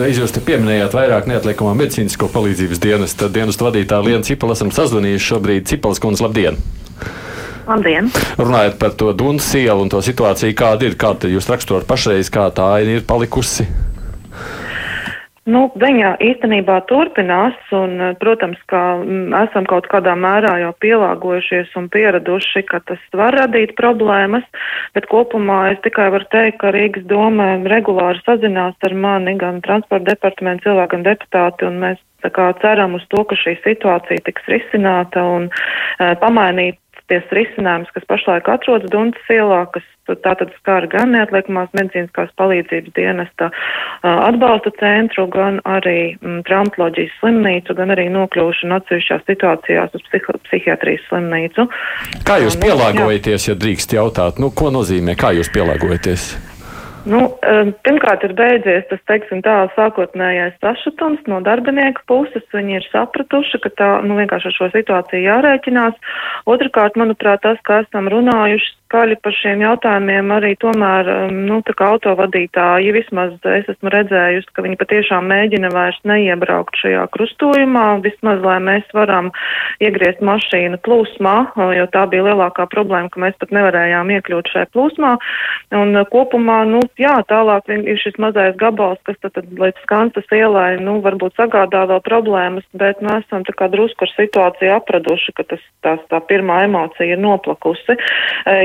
Reiz 0.00 0.20
jūs 0.20 0.36
te 0.36 0.44
pieminējāt 0.44 0.96
vairāk 0.98 1.30
neatliekamā 1.30 1.72
medicīnisko 1.80 2.28
palīdzības 2.34 2.84
dienas, 2.84 3.16
tad 3.16 3.32
dienas 3.36 3.60
vadītāja 3.60 4.04
Liena 4.04 4.28
Cipala 4.28 4.58
esam 4.58 4.74
sazvanījuši 4.76 5.30
šobrīd. 5.32 5.68
Cipalas 5.70 6.02
kundze, 6.02 6.26
labdien! 6.26 6.60
Labdien! 7.70 8.10
Runājot 8.36 8.80
par 8.80 8.96
to 8.98 9.12
Dunas 9.16 9.46
ielu 9.56 9.84
un 9.84 9.92
to 9.92 10.00
situāciju, 10.04 10.56
kāda 10.58 10.88
ir, 10.88 11.00
kāda 11.00 11.30
jūs 11.32 11.48
raksturot 11.48 11.88
pašreiz, 11.88 12.28
kā 12.32 12.50
tā 12.52 12.74
ir 12.84 13.06
palikusi? 13.08 13.68
Nu, 15.48 15.70
viņa 15.80 16.18
īstenībā 16.20 16.82
turpinās, 16.84 17.56
un, 17.72 17.94
eh, 18.00 18.12
protams, 18.20 18.58
ka 18.68 19.00
m, 19.00 19.32
esam 19.32 19.64
kaut 19.64 19.88
kādā 19.88 20.12
mērā 20.12 20.58
jau 20.60 20.74
pielāgojušies 20.84 21.72
un 21.80 21.88
pieraduši, 21.88 22.62
ka 22.68 22.80
tas 22.84 23.00
var 23.16 23.32
radīt 23.32 23.72
problēmas, 23.78 24.44
bet 24.92 25.08
kopumā 25.08 25.72
es 25.72 25.80
tikai 25.80 26.10
varu 26.12 26.28
teikt, 26.28 26.58
ka 26.60 26.74
Rīgas 26.76 27.08
doma 27.08 27.56
regulāri 27.64 28.20
sazinās 28.26 28.76
ar 28.84 28.94
mani 28.94 29.38
gan 29.40 29.62
transporta 29.64 30.12
departamentu 30.12 30.68
cilvēku, 30.68 30.92
gan 30.92 31.08
deputāti, 31.08 31.64
un 31.64 31.80
mēs 31.80 31.98
tā 32.20 32.28
kā 32.28 32.52
ceram 32.60 32.94
uz 32.94 33.06
to, 33.08 33.24
ka 33.24 33.34
šī 33.34 33.56
situācija 33.64 34.20
tiks 34.26 34.44
risināta 34.44 35.24
un 35.24 35.48
e, 35.48 36.14
pamainīt 36.20 36.76
ties 37.10 37.32
risinājums, 37.36 37.90
kas 37.94 38.06
pašlaik 38.10 38.48
atrodas 38.50 38.90
Duntas 38.92 39.32
ielā, 39.32 39.64
kas 39.74 39.86
tātad 40.24 40.50
skar 40.58 40.86
gan 40.90 41.12
neatliekamās 41.14 41.70
medicīniskās 41.76 42.32
palīdzības 42.40 42.94
dienesta 42.96 43.50
atbalsta 44.02 44.72
centru, 44.80 45.26
gan 45.30 45.60
arī 45.68 46.16
m, 46.18 46.40
traumatoloģijas 46.48 47.14
slimnīcu, 47.20 47.76
gan 47.78 47.94
arī 47.94 48.08
nokļūšanu 48.14 48.78
atsevišķās 48.80 49.26
situācijās 49.30 49.94
uz 49.94 50.06
psihi 50.08 50.38
psihiatrijas 50.48 51.06
slimnīcu. 51.10 51.68
Kā 52.26 52.40
jūs 52.42 52.58
pielāgojaties, 52.62 53.50
ja 53.52 53.58
drīkst 53.58 53.98
jautāt, 53.98 54.42
nu, 54.42 54.50
ko 54.50 54.72
nozīmē, 54.74 55.18
kā 55.20 55.34
jūs 55.36 55.52
pielāgojaties? 55.54 56.32
Nu, 57.08 57.20
pirmkārt, 57.86 58.24
ir 58.26 58.34
beidzies 58.36 58.84
tas, 58.90 59.00
teiksim, 59.08 59.40
tā 59.44 59.54
sākotnējais 59.76 60.58
sašutums 60.60 61.22
no 61.32 61.38
darbinieku 61.44 62.04
puses. 62.10 62.44
Viņi 62.52 62.76
ir 62.76 62.88
sapratuši, 62.90 63.60
ka 63.64 63.72
tā, 63.78 63.88
nu, 64.04 64.18
vienkārši 64.20 64.50
ar 64.50 64.56
šo 64.58 64.68
situāciju 64.74 65.24
jārēķinās. 65.24 65.96
Otrakārt, 66.50 67.00
manuprāt, 67.00 67.40
tas, 67.46 67.62
kā 67.64 67.80
esam 67.86 68.10
runājuši 68.12 68.74
skaļi 68.90 69.16
par 69.22 69.34
šiem 69.38 69.62
jautājumiem, 69.62 70.32
arī 70.34 70.56
tomēr, 70.58 71.08
nu, 71.30 71.60
tā 71.62 71.74
kā 71.78 71.92
autovadītāji, 71.94 72.90
vismaz 72.96 73.36
es 73.46 73.68
esmu 73.70 73.92
redzējusi, 73.94 74.50
ka 74.50 74.64
viņi 74.66 74.78
patiešām 74.80 75.28
mēģina 75.30 75.70
vairs 75.70 76.00
neiebraukt 76.10 76.74
šajā 76.82 77.04
krustojumā, 77.14 77.84
vismaz, 78.02 78.42
lai 78.42 78.58
mēs 78.66 78.90
varam 78.96 79.30
iegriezt 79.78 80.24
mašīnu 80.26 80.80
plūsmā, 80.82 81.36
jo 81.78 81.86
tā 81.94 82.04
bija 82.10 82.26
lielākā 82.32 82.66
problēma, 82.72 83.12
ka 83.14 83.22
mēs 83.22 83.38
pat 83.38 83.54
nevarējām 83.54 84.10
iekļūt 84.16 84.50
šajā 84.56 84.70
plūsmā. 84.74 85.14
Un 85.78 86.02
kopumā, 86.10 86.64
nu, 86.72 86.82
jā, 87.00 87.14
tālāk 87.30 87.68
ir 87.72 87.98
šis 88.00 88.18
mazais 88.20 88.56
gabals, 88.60 89.00
kas 89.08 89.16
tad, 89.22 89.34
tad 89.36 89.48
līdz 89.60 89.80
skanstas 89.84 90.28
ielai, 90.34 90.78
nu, 90.82 90.98
varbūt 91.04 91.38
sagādā 91.38 91.86
vēl 91.90 92.02
problēmas, 92.04 92.66
bet 92.76 93.00
mēs 93.04 93.24
esam 93.26 93.44
tā 93.48 93.54
kā 93.56 93.70
drusku 93.72 94.06
ar 94.06 94.12
situāciju 94.12 94.74
apraduši, 94.76 95.34
ka 95.38 95.46
tas, 95.52 95.62
tās, 95.84 96.02
tā 96.12 96.20
pirmā 96.28 96.64
emocija 96.66 97.14
ir 97.14 97.22
noplakusi. 97.22 97.96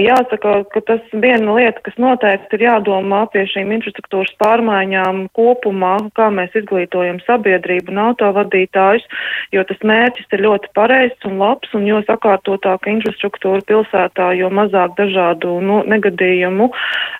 Jāsaka, 0.05 0.57
ka 0.73 0.83
tas 0.89 1.13
viena 1.13 1.55
lieta, 1.57 1.83
kas 1.85 1.97
noteikti 2.01 2.59
ir 2.59 2.65
jādomā 2.67 3.23
pie 3.33 3.45
šīm 3.51 3.71
infrastruktūras 3.77 4.33
pārmaiņām 4.41 5.25
kopumā, 5.37 5.95
kā 6.17 6.29
mēs 6.33 6.55
izglītojam 6.59 7.21
sabiedrību 7.25 7.93
un 7.93 8.03
autovadītājus, 8.09 9.07
jo 9.55 9.63
tas 9.69 9.81
mērķis 9.85 10.35
ir 10.35 10.45
ļoti 10.47 10.73
pareizs 10.75 11.29
un 11.29 11.39
labs, 11.39 11.71
un 11.77 11.87
jo 11.87 12.01
sakārtotāka 12.07 12.91
infrastruktūra 12.91 13.63
pilsētā, 13.69 14.31
jo 14.39 14.51
mazāk 14.53 14.97
dažādu 14.99 15.59
nu, 15.63 15.81
negadījumu 15.87 16.71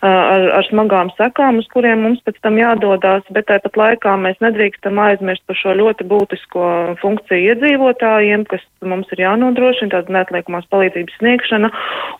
ar, 0.05 0.49
ar 0.59 0.69
smagām 0.69 0.94
sekām, 1.17 1.59
uz 1.61 1.67
kuriem 1.73 2.03
mums 2.05 2.21
pēc 2.25 2.37
tam 2.45 2.59
jādodās, 2.59 3.25
bet 3.35 3.47
tāpat 3.49 3.79
laikā 3.79 4.15
mēs 4.21 4.39
nedrīkstam 4.43 4.99
aizmirst 5.01 5.43
par 5.49 5.59
šo 5.59 5.75
ļoti 5.79 6.07
būtisko 6.09 6.69
funkciju 7.01 7.53
iedzīvotājiem, 7.53 8.45
kas 8.51 8.63
mums 8.85 9.09
ir 9.13 9.23
jānodrošina, 9.25 9.91
tāda 9.93 10.15
neatliekamās 10.17 10.67
palīdzības 10.71 11.17
sniegšana, 11.19 11.71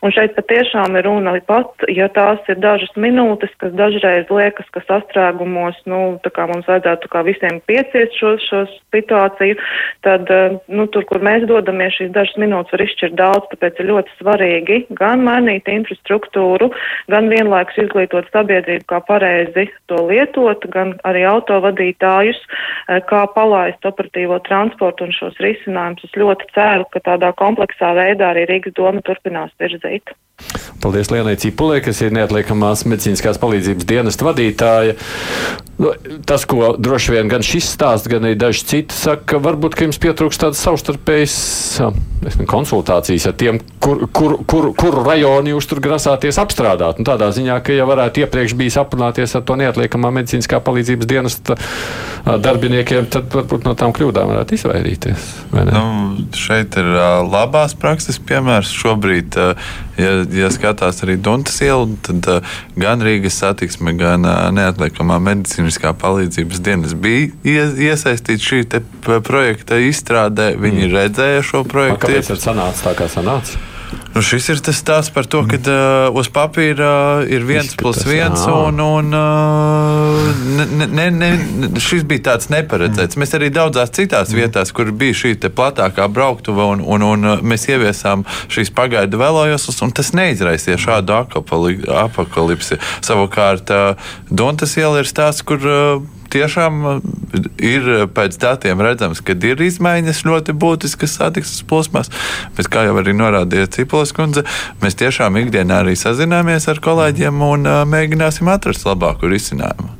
un 0.04 0.14
šeit 0.14 0.34
patiešām 0.36 0.98
ir 0.98 1.06
runa 1.06 1.36
pat, 1.46 1.86
ja 1.92 2.08
tās 2.12 2.42
ir 2.50 2.58
dažas 2.62 2.92
minūtes, 3.00 3.52
kas 3.60 3.74
dažreiz 3.78 4.30
liekas, 4.32 4.68
ka 4.74 4.82
sastrēgumos, 4.86 5.78
nu, 5.90 6.00
tā 6.24 6.32
kā 6.34 6.46
mums 6.50 6.68
vajadzētu 6.68 7.10
kā 7.12 7.22
visiem 7.26 7.60
pieciest 7.70 8.16
šo, 8.18 8.34
šo 8.42 8.64
situāciju, 8.94 9.58
tad, 10.06 10.30
nu, 10.68 10.88
tur, 10.92 11.06
kur 11.08 11.22
mēs 11.24 11.46
dodamies, 11.48 11.96
šīs 11.98 12.12
dažas 12.14 12.36
minūtes 12.40 12.74
var 12.74 12.84
izšķirt 12.86 13.16
daudz, 13.18 13.48
tāpēc 13.52 13.80
ir 13.80 13.90
ļoti 13.92 14.16
svarīgi 14.20 14.80
gan 14.98 15.24
mainīt 15.26 15.70
infrastruktūru, 15.70 16.70
gan 17.12 17.30
vienlaikus 17.32 17.78
izglītot 17.86 18.28
sabiedrību, 18.32 18.65
kā 18.90 19.00
pareizi 19.06 19.68
to 19.90 20.02
lietot, 20.08 20.66
gan 20.72 20.94
arī 21.08 21.24
autovadītājus, 21.30 22.38
eh, 22.88 23.00
kā 23.10 23.26
palaist 23.34 23.82
operatīvo 23.86 24.40
transportu 24.48 25.04
un 25.04 25.12
šos 25.12 25.38
risinājumus. 25.38 26.04
Es 26.04 26.10
ļoti 26.18 26.50
ceru, 26.54 26.84
ka 26.90 27.00
tādā 27.00 27.32
kompleksā 27.34 27.94
veidā 27.94 28.32
arī 28.34 28.46
Rīgas 28.50 28.74
doma 28.74 29.00
turpinās 29.02 29.50
virzīt. 29.60 30.14
Paldies 30.84 31.08
Lienai 31.10 31.34
Cipulē, 31.40 31.80
kas 31.80 32.02
ir 32.04 32.12
neatliekamās 32.14 32.84
medicīniskās 32.86 33.40
palīdzības 33.40 33.86
dienas 33.88 34.18
vadītāja. 34.20 34.94
Nu, 35.80 35.90
tas, 36.28 36.44
ko 36.48 36.74
droši 36.80 37.12
vien 37.12 37.28
gan 37.28 37.44
šis 37.44 37.66
stāsts, 37.74 38.08
gan 38.08 38.24
arī 38.24 38.36
daži 38.40 38.64
citi 38.68 38.96
saka, 38.96 39.40
varbūt, 39.42 39.74
jums 39.80 39.98
pietrūkst 40.00 40.44
tādas 40.44 40.60
savstarpējas 40.64 41.36
konsultācijas 42.48 43.26
ar 43.28 43.34
tiem, 43.40 43.58
kur, 43.82 44.06
kur, 44.12 44.38
kur, 44.48 44.70
kur 44.78 44.96
rajoni 45.04 45.52
jūs 45.52 45.68
tur 45.68 45.82
grasāties 45.84 46.40
apstrādāt. 46.40 47.00
Nu, 47.00 47.08
tādā 47.08 47.28
ziņā, 47.36 47.58
ka 47.64 47.76
ja 47.76 47.88
varētu 47.88 48.24
iepriekš 48.24 48.56
bijis 48.60 48.78
aprunāties 48.80 49.36
ar 49.36 49.44
to 49.48 49.56
neatliekamā 49.60 50.12
medicīniskā 50.20 50.60
palīdzības 50.64 51.10
dienas 51.10 51.40
darbiniekiem, 52.24 53.08
tad 53.12 53.28
varbūt 53.32 53.68
no 53.68 53.76
tām 53.78 53.92
kļūdām 53.96 54.32
varētu 54.32 54.56
izvairīties. 54.56 55.28
Nu, 55.72 55.84
šeit 56.36 56.76
ir 56.80 56.88
labās 57.26 57.76
prakses 57.78 58.20
piemērs 58.20 58.72
šobrīd. 58.76 59.36
Ja, 59.96 60.10
ja 60.28 60.50
skatās 60.52 61.00
arī 61.04 61.16
Dunkas 61.20 61.60
ielu, 61.64 61.88
tad 62.04 62.26
uh, 62.28 62.56
gan 62.76 63.04
Rīgas 63.04 63.38
satiksme, 63.40 63.94
gan 63.96 64.28
uh, 64.28 64.48
neatliekamā 64.56 65.16
medicīniskā 65.24 65.94
palīdzības 66.00 66.60
dienas 66.64 66.92
bija 66.92 67.30
iesaistīti 67.90 68.50
šī 68.50 68.60
projekta 69.06 69.80
izstrādē. 69.80 70.52
Viņi 70.60 70.84
mm. 70.88 70.92
redzēja 70.98 71.46
šo 71.46 71.64
projektu. 71.68 72.06
Kāpēc 72.08 72.34
ir 72.34 72.44
sanācis 72.44 72.84
tā, 72.84 72.92
kā 72.98 73.08
sanāca? 73.12 73.75
Nu, 74.16 74.22
šis 74.24 74.46
ir 74.48 74.60
tas 74.64 74.78
stāsts 74.80 75.12
par 75.12 75.26
to, 75.28 75.42
ka 75.44 75.58
uh, 75.60 76.14
uz 76.16 76.30
papīra 76.32 76.86
uh, 77.20 77.26
ir 77.28 77.42
viens 77.44 77.68
Izskatās, 77.68 77.82
plus 77.82 78.06
viens, 78.08 78.44
jā. 78.48 78.54
un, 78.64 78.80
un 78.80 79.12
uh, 79.12 80.30
ne, 80.56 80.86
ne, 80.88 81.04
ne, 81.12 81.68
šis 81.84 82.06
bija 82.08 82.30
tāds 82.30 82.48
neparedzēts. 82.48 83.18
Mēs 83.20 83.36
arī 83.36 83.50
daudzās 83.52 83.92
citās 83.92 84.32
mm. 84.32 84.40
vietās, 84.40 84.72
kur 84.72 84.88
bija 84.96 85.18
šī 85.20 85.34
platākā 85.44 86.08
brauktuve, 86.08 86.64
un, 86.64 86.80
un, 86.80 87.04
un 87.04 87.28
uh, 87.34 87.44
mēs 87.44 87.68
ieviesām 87.68 88.24
šīs 88.48 88.72
pagaidu 88.72 89.20
velojoslas, 89.20 89.84
un 89.84 89.92
tas 89.92 90.14
neizraisīja 90.16 90.80
šādu 90.80 91.20
apakalipsi. 92.00 92.80
Savukārt, 93.04 93.68
uh, 93.68 94.16
Dontas 94.32 94.78
iela 94.80 95.04
ir 95.04 95.12
stāsts, 95.12 95.44
kur 95.44 95.60
uh, 95.60 96.15
tiešām 96.32 96.78
uh, 96.86 97.00
ir 97.62 97.88
uh, 97.90 98.04
pēc 98.10 98.38
datiem 98.42 98.80
redzams, 98.84 99.22
ka 99.24 99.36
ir 99.36 99.62
izmaiņas 99.66 100.24
ļoti 100.26 100.54
būtiskas 100.56 101.18
satiksmes 101.20 101.64
plosmās, 101.68 102.12
bet, 102.56 102.70
kā 102.72 102.86
jau 102.88 102.96
arī 103.00 103.16
norādīja 103.16 103.70
Cipolis 103.78 104.14
kundze, 104.16 104.46
mēs 104.82 104.98
tiešām 104.98 105.38
ikdienā 105.42 105.82
arī 105.84 105.96
sazināmies 105.98 106.68
ar 106.72 106.82
kolēģiem 106.84 107.44
un 107.46 107.68
uh, 107.68 107.84
mēģināsim 107.88 108.50
atrast 108.52 108.88
labāku 108.88 109.30
risinājumu. 109.32 109.92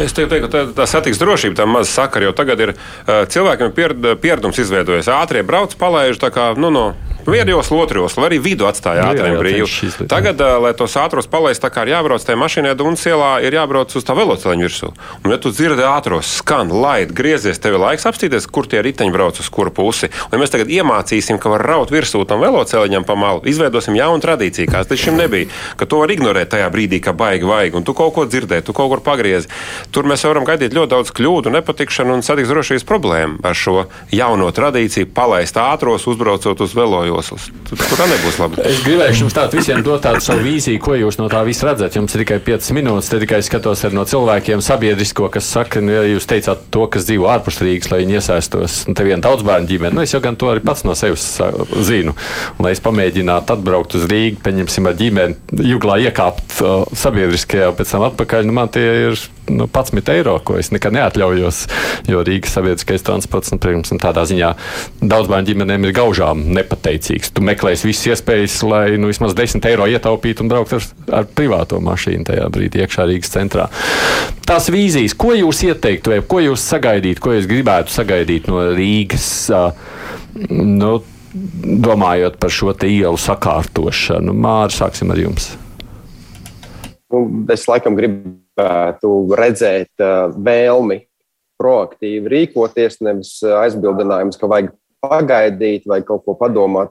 Es 0.00 0.14
teiktu, 0.16 0.40
ka 0.42 0.48
tā, 0.50 0.62
tā 0.74 0.86
satiksmes 0.90 1.20
drošība 1.22 1.60
tam 1.60 1.74
maz 1.76 1.92
sakara, 1.92 2.26
jo 2.26 2.32
tagad 2.34 2.62
ir 2.64 2.72
cilvēkiem 3.06 3.70
pieredums 4.18 4.58
izveidojies. 4.58 5.10
Ātrie 5.12 5.44
brauc, 5.46 5.76
palaiž 5.78 6.18
tā 6.18 6.32
kā, 6.34 6.48
nu, 6.58 6.72
no 6.74 6.86
Vienos, 7.26 7.70
otros, 7.72 8.16
vai 8.18 8.28
arī 8.28 8.38
vidu 8.42 8.66
atstāja 8.68 9.06
nu 9.06 9.14
ātriem 9.14 9.38
brīvu. 9.40 10.06
Tagad, 10.10 10.40
lai 10.60 10.72
tos 10.76 10.92
ātros 11.00 11.28
palaistu, 11.30 11.64
tā 11.64 11.70
kā 11.72 11.84
ir 11.86 11.94
jābrauc 11.94 12.24
tajā 12.24 12.36
mašīnā, 12.40 12.74
un 12.84 12.98
ielā 13.00 13.30
ir 13.46 13.56
jābrauc 13.56 13.94
uz 13.96 14.04
tā 14.04 14.16
velosipēdu 14.16 14.66
virsū. 14.66 14.90
Un, 15.24 15.32
ja 15.32 15.38
tu 15.40 15.52
dzirdi 15.54 15.86
ātros, 15.88 16.34
skan, 16.40 16.68
laid, 16.68 17.14
griezies, 17.16 17.60
tev 17.62 17.78
ir 17.78 17.82
laiks 17.82 18.04
apstīties, 18.10 18.48
kur 18.52 18.68
tie 18.68 18.82
riteņi 18.84 19.14
brauc 19.14 19.40
uz 19.40 19.48
kuru 19.48 19.72
pusi. 19.72 20.10
Un, 20.28 20.36
ja 20.36 20.42
mēs 20.42 20.52
tagad 20.52 20.72
iemācīsim, 20.72 21.40
ka 21.40 21.52
var 21.52 21.64
raut 21.64 21.92
virsū 21.94 22.20
tam 22.28 22.44
velosipēdam 22.44 23.06
pa 23.08 23.16
malu, 23.16 23.40
izveidosim 23.48 23.96
jaunu 23.96 24.20
tradīciju, 24.24 24.68
kāds 24.72 24.92
līdz 24.92 25.04
šim 25.06 25.18
nebija. 25.20 25.48
Ka 25.80 25.88
to 25.88 26.02
var 26.02 26.12
ignorēt 26.12 26.52
tajā 26.52 26.68
brīdī, 26.74 27.00
kad 27.04 27.16
baigi 27.16 27.48
vajag, 27.48 27.80
un 27.80 27.88
tu 27.88 27.96
kaut 27.96 28.14
ko 28.18 28.26
dzirdēji, 28.28 28.66
tu 28.68 28.76
kaut 28.76 28.92
kur 28.92 29.04
pagriezi. 29.04 29.48
Tur 29.94 30.08
mēs 30.08 30.26
varam 30.28 30.44
gaidīt 30.44 30.76
ļoti 30.76 30.92
daudz 30.92 31.14
kļūdu, 31.16 31.52
nepatikšanu 31.56 32.18
un 32.18 32.24
satiksmes 32.26 32.52
drošības 32.52 32.88
problēmu 32.88 33.40
ar 33.44 33.56
šo 33.58 33.86
jauno 34.12 34.50
tradīciju, 34.54 35.10
palaist 35.16 35.58
ātros, 35.60 36.08
uzbraucot 36.10 36.60
uz 36.64 36.76
veloju 36.76 37.13
joslas. 37.18 37.48
Tur, 37.68 37.80
tur 37.80 38.02
nebūs 38.10 38.38
labi. 38.40 38.60
Es 38.66 38.82
gribēju 38.84 39.24
jums 39.24 39.36
tādu 39.36 39.58
visiem 39.58 39.82
dot 39.86 40.04
tādu 40.04 40.22
savu 40.24 40.44
vīziju, 40.44 40.80
ko 40.82 40.96
jūs 40.98 41.18
no 41.20 41.28
tā 41.32 41.42
visa 41.46 41.68
redzat. 41.68 41.96
Jums 41.98 42.14
ir 42.14 42.24
tikai 42.24 42.40
5 42.44 42.70
minūtes, 42.76 43.10
te 43.12 43.20
tikai 43.22 43.40
skatos 43.46 43.84
no 43.94 44.04
cilvēkiem 44.08 44.62
sabiedrisko, 44.64 45.28
kas 45.34 45.48
saka, 45.56 45.82
nu, 45.84 45.94
ja 45.94 46.04
jūs 46.08 46.28
teicāt 46.30 46.66
to, 46.74 46.86
kas 46.92 47.08
dzīvo 47.08 47.28
ārpus 47.32 47.60
Rīgas, 47.64 47.90
lai 47.92 48.02
viņi 48.02 48.18
iesaistos. 48.20 48.80
Nu, 48.88 48.96
te 48.98 49.06
viena 49.06 49.22
daudz 49.24 49.46
bērnu 49.46 49.70
ģimene, 49.70 49.96
nu, 49.98 50.04
es 50.04 50.14
jau 50.14 50.22
gan 50.24 50.38
to 50.40 50.50
arī 50.52 50.64
pats 50.64 50.84
no 50.88 50.96
sevis 50.98 51.26
zinu. 51.86 52.16
Un, 52.56 52.66
lai 52.66 52.74
es 52.74 52.82
pamēģinātu 52.84 53.56
atbraukt 53.56 53.98
uz 53.98 54.08
Rīgu, 54.10 54.42
pieņemsim 54.44 54.90
ar 54.90 54.98
ģimeni, 54.98 55.38
juglā 55.72 56.00
iekāpt 56.08 56.60
uh, 56.64 56.84
sabiedriskajā, 56.98 57.72
pēc 57.78 57.96
tam 57.96 58.08
atpakaļ, 58.10 58.48
nu, 58.48 58.56
man 58.56 58.72
tie 58.74 58.86
ir 59.08 59.24
nu, 59.48 59.66
11 59.66 60.12
eiro, 60.14 60.36
ko 60.44 60.56
es 60.60 60.70
nekad 60.74 60.94
neatļaujos. 60.96 61.60
Jo 62.10 62.22
Rīgas 62.26 62.54
sabiedriskais 62.56 63.04
transports, 63.06 63.52
nu, 63.52 63.60
protams, 63.62 63.92
tādā 64.02 64.24
ziņā 64.28 64.50
daudz 65.02 65.30
bērnu 65.30 65.50
ģimenēm 65.50 65.88
ir 65.88 65.94
gaužām 65.96 66.44
nepateicīgs. 66.56 67.32
Tu 67.34 67.44
meklēsi 67.44 67.88
visas 67.88 68.10
iespējas, 68.14 68.58
lai 68.68 68.84
nu, 69.00 69.10
vismaz 69.12 69.36
10 69.36 69.64
eiro 69.70 69.88
ietaupītu 69.90 70.44
un 70.44 70.52
brauktu 70.52 70.78
ar, 70.80 70.88
ar 71.20 71.28
privāto 71.28 71.80
mašīnu 71.84 72.28
tajā 72.28 72.50
brīdī 72.54 72.84
iekšā 72.84 73.08
Rīgas 73.10 73.34
centrā. 73.34 73.68
Tās 74.44 74.68
vīzijas, 74.72 75.16
ko 75.16 75.32
jūs 75.36 75.64
ieteiktu, 75.68 76.14
vai 76.14 76.20
ko 76.28 76.42
jūs 76.44 76.68
sagaidītu, 76.74 77.24
ko 77.24 77.34
jūs 77.36 77.50
gribētu 77.50 77.94
sagaidīt 77.94 78.48
no 78.50 78.62
Rīgas? 78.76 79.28
Nu, 80.50 80.96
domājot 81.34 82.38
par 82.42 82.52
šo 82.52 82.74
ielu 82.86 83.18
sakārtošanu, 83.18 84.34
Mārcis, 84.36 84.80
sāksim 84.82 85.12
ar 85.14 85.20
jums. 85.20 85.52
Nu, 87.12 87.26
es 87.52 87.66
laikam 87.70 87.96
gribu 87.98 88.43
gribētu 88.54 89.34
redzēt 89.34 90.04
vēlmi 90.36 91.04
proaktīvi 91.58 92.28
rīkoties, 92.28 93.00
nevis 93.00 93.42
aizbildinājumus, 93.42 94.38
ka 94.38 94.46
vajag 94.46 94.72
pagaidīt 95.04 95.84
vai 95.86 96.00
kaut 96.02 96.24
ko 96.24 96.34
padomāt, 96.34 96.90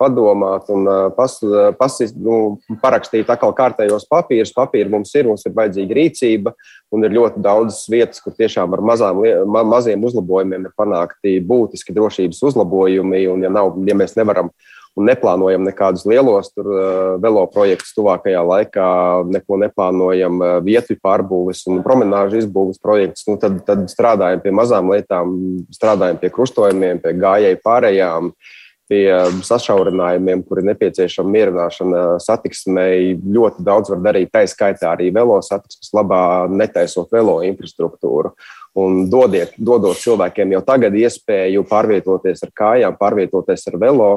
padomāt 0.00 0.66
un 0.74 0.88
pas, 1.16 1.38
pas, 1.78 1.98
nu, 2.16 2.58
parakstīt 2.82 3.30
atkal 3.30 3.54
kārtējos 3.54 4.08
papīrus. 4.10 4.52
Papīri 4.52 4.90
mums 4.90 5.14
ir, 5.14 5.28
mums 5.30 5.46
ir 5.46 5.54
vajadzīga 5.54 5.94
rīcība, 5.94 6.52
un 6.92 7.06
ir 7.06 7.14
ļoti 7.14 7.42
daudz 7.42 7.84
vietas, 7.92 8.20
kur 8.20 8.34
tiešām 8.34 8.74
ar 8.74 8.82
mazām, 8.82 9.22
ma, 9.46 9.62
maziem 9.62 10.02
uzlabojumiem 10.04 10.66
ir 10.66 10.76
panākti 10.76 11.38
būtiski 11.46 11.94
drošības 11.94 12.42
uzlabojumi. 12.50 13.26
Un, 13.30 13.46
ja, 13.46 13.52
nav, 13.52 13.76
ja 13.86 13.96
mēs 13.98 14.18
nevaram 14.18 14.50
un 14.98 15.08
neplānojam 15.08 15.64
nekādus 15.64 16.04
lielos 16.08 16.50
tur, 16.52 16.68
uh, 16.68 16.86
velo 17.22 17.44
projektus 17.52 17.94
tuvākajā 17.96 18.42
laikā, 18.44 18.88
neko 19.32 19.58
neplānojam 19.64 20.40
uh, 20.40 20.56
vietu 20.64 20.96
pārbūves 21.00 21.64
un 21.72 21.80
promenāžu 21.84 22.42
izbūves 22.42 22.80
projektus, 22.82 23.24
nu, 23.30 23.38
tad, 23.40 23.62
tad 23.68 23.86
strādājam 23.92 24.42
pie 24.44 24.52
mazām 24.54 24.92
lietām, 24.92 25.36
strādājam 25.72 26.20
pie 26.20 26.32
krustojumiem, 26.34 27.00
pie 27.04 27.16
gājēju 27.20 27.62
pārējām. 27.64 28.34
pie 28.92 29.06
sašaurinājumiem, 29.46 30.42
kur 30.44 30.58
ir 30.60 30.66
nepieciešama 30.68 31.30
mierināšana 31.32 32.00
satiksmei. 32.20 33.14
Ļoti 33.24 33.64
daudz 33.64 33.88
var 33.88 34.02
darīt, 34.04 34.28
tā 34.34 34.42
skaitā 34.50 34.90
arī 34.90 35.06
velo 35.14 35.38
satiksmes 35.40 35.94
labā, 35.96 36.50
netaisot 36.50 37.08
velo 37.14 37.38
infrastruktūru 37.46 38.34
un 38.78 39.02
dodiet, 39.12 39.52
dodot 39.60 39.98
cilvēkiem 40.00 40.54
jau 40.54 40.62
tagad 40.64 40.94
iespēju 40.96 41.64
pārvietoties 41.68 42.40
ar 42.46 42.52
kājām, 42.56 42.96
pārvietoties 43.00 43.66
ar 43.68 43.76
velo, 43.80 44.10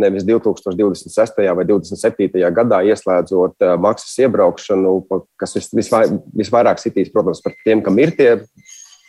nevis 0.00 0.26
2026. 0.28 1.40
vai 1.56 1.64
2027. 1.68 2.42
gadā 2.52 2.82
ieslēdzot 2.92 3.64
uh, 3.64 3.74
maksas 3.80 4.12
iebraukšanu, 4.26 4.94
kas 5.40 5.56
vis, 5.56 5.70
visvairāk, 5.80 6.20
visvairāk 6.44 6.82
sitīs, 6.82 7.12
protams, 7.12 7.40
par 7.44 7.56
tiem, 7.64 7.80
kam 7.84 8.00
ir 8.02 8.12
tie 8.18 8.34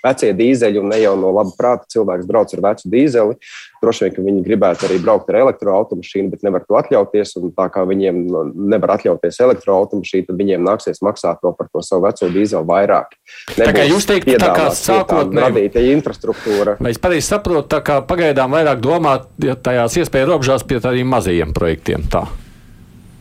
vecie 0.03 0.31
dīzeļi, 0.37 0.81
un 0.81 0.91
ne 0.91 0.99
jau 1.01 1.13
no 1.19 1.31
laba 1.35 1.53
prāta 1.57 1.87
cilvēks 1.93 2.27
brauc 2.29 2.53
ar 2.53 2.63
vecu 2.67 2.91
dīzeli. 2.91 3.37
Droši 3.83 4.05
vien, 4.05 4.13
ka 4.15 4.23
viņi 4.23 4.43
gribētu 4.45 4.87
arī 4.87 4.99
braukt 5.03 5.31
ar 5.31 5.39
elektroautomašīnu, 5.41 6.31
bet 6.31 6.45
nevar 6.45 6.63
to 6.67 6.77
atļauties. 6.79 7.33
Un 7.39 7.51
tā 7.55 7.67
kā 7.73 7.83
viņiem 7.87 8.21
nevar 8.73 8.95
atļauties 8.97 9.41
elektroautomašīnu, 9.47 10.27
tad 10.29 10.39
viņiem 10.39 10.63
nāksies 10.67 11.03
maksāt 11.03 11.41
to 11.43 11.51
par 11.57 11.71
to 11.71 11.83
savu 11.83 12.07
veco 12.07 12.29
dīzeli 12.35 12.69
vairāk. 12.69 13.17
Nebūs 13.57 13.67
tā 13.67 13.75
kā 13.75 13.87
jūs 13.89 14.07
teikt, 14.09 14.31
tā 14.43 14.53
kā 14.55 14.69
sākotnēji 14.77 15.47
radīta 15.49 15.83
infrastruktūra. 15.95 16.77
Es 16.91 17.01
pareizi 17.01 17.27
saprotu, 17.33 17.67
tā 17.75 17.83
kā 17.85 17.99
pagaidām 18.07 18.55
vairāk 18.55 18.83
domāt 18.83 19.27
tajās 19.39 19.99
iespēju 20.03 20.31
robežās 20.31 20.67
pie 20.67 20.79
tādiem 20.83 21.11
mazajiem 21.11 21.55
projektiem? 21.55 22.07
Tā. 22.11 22.27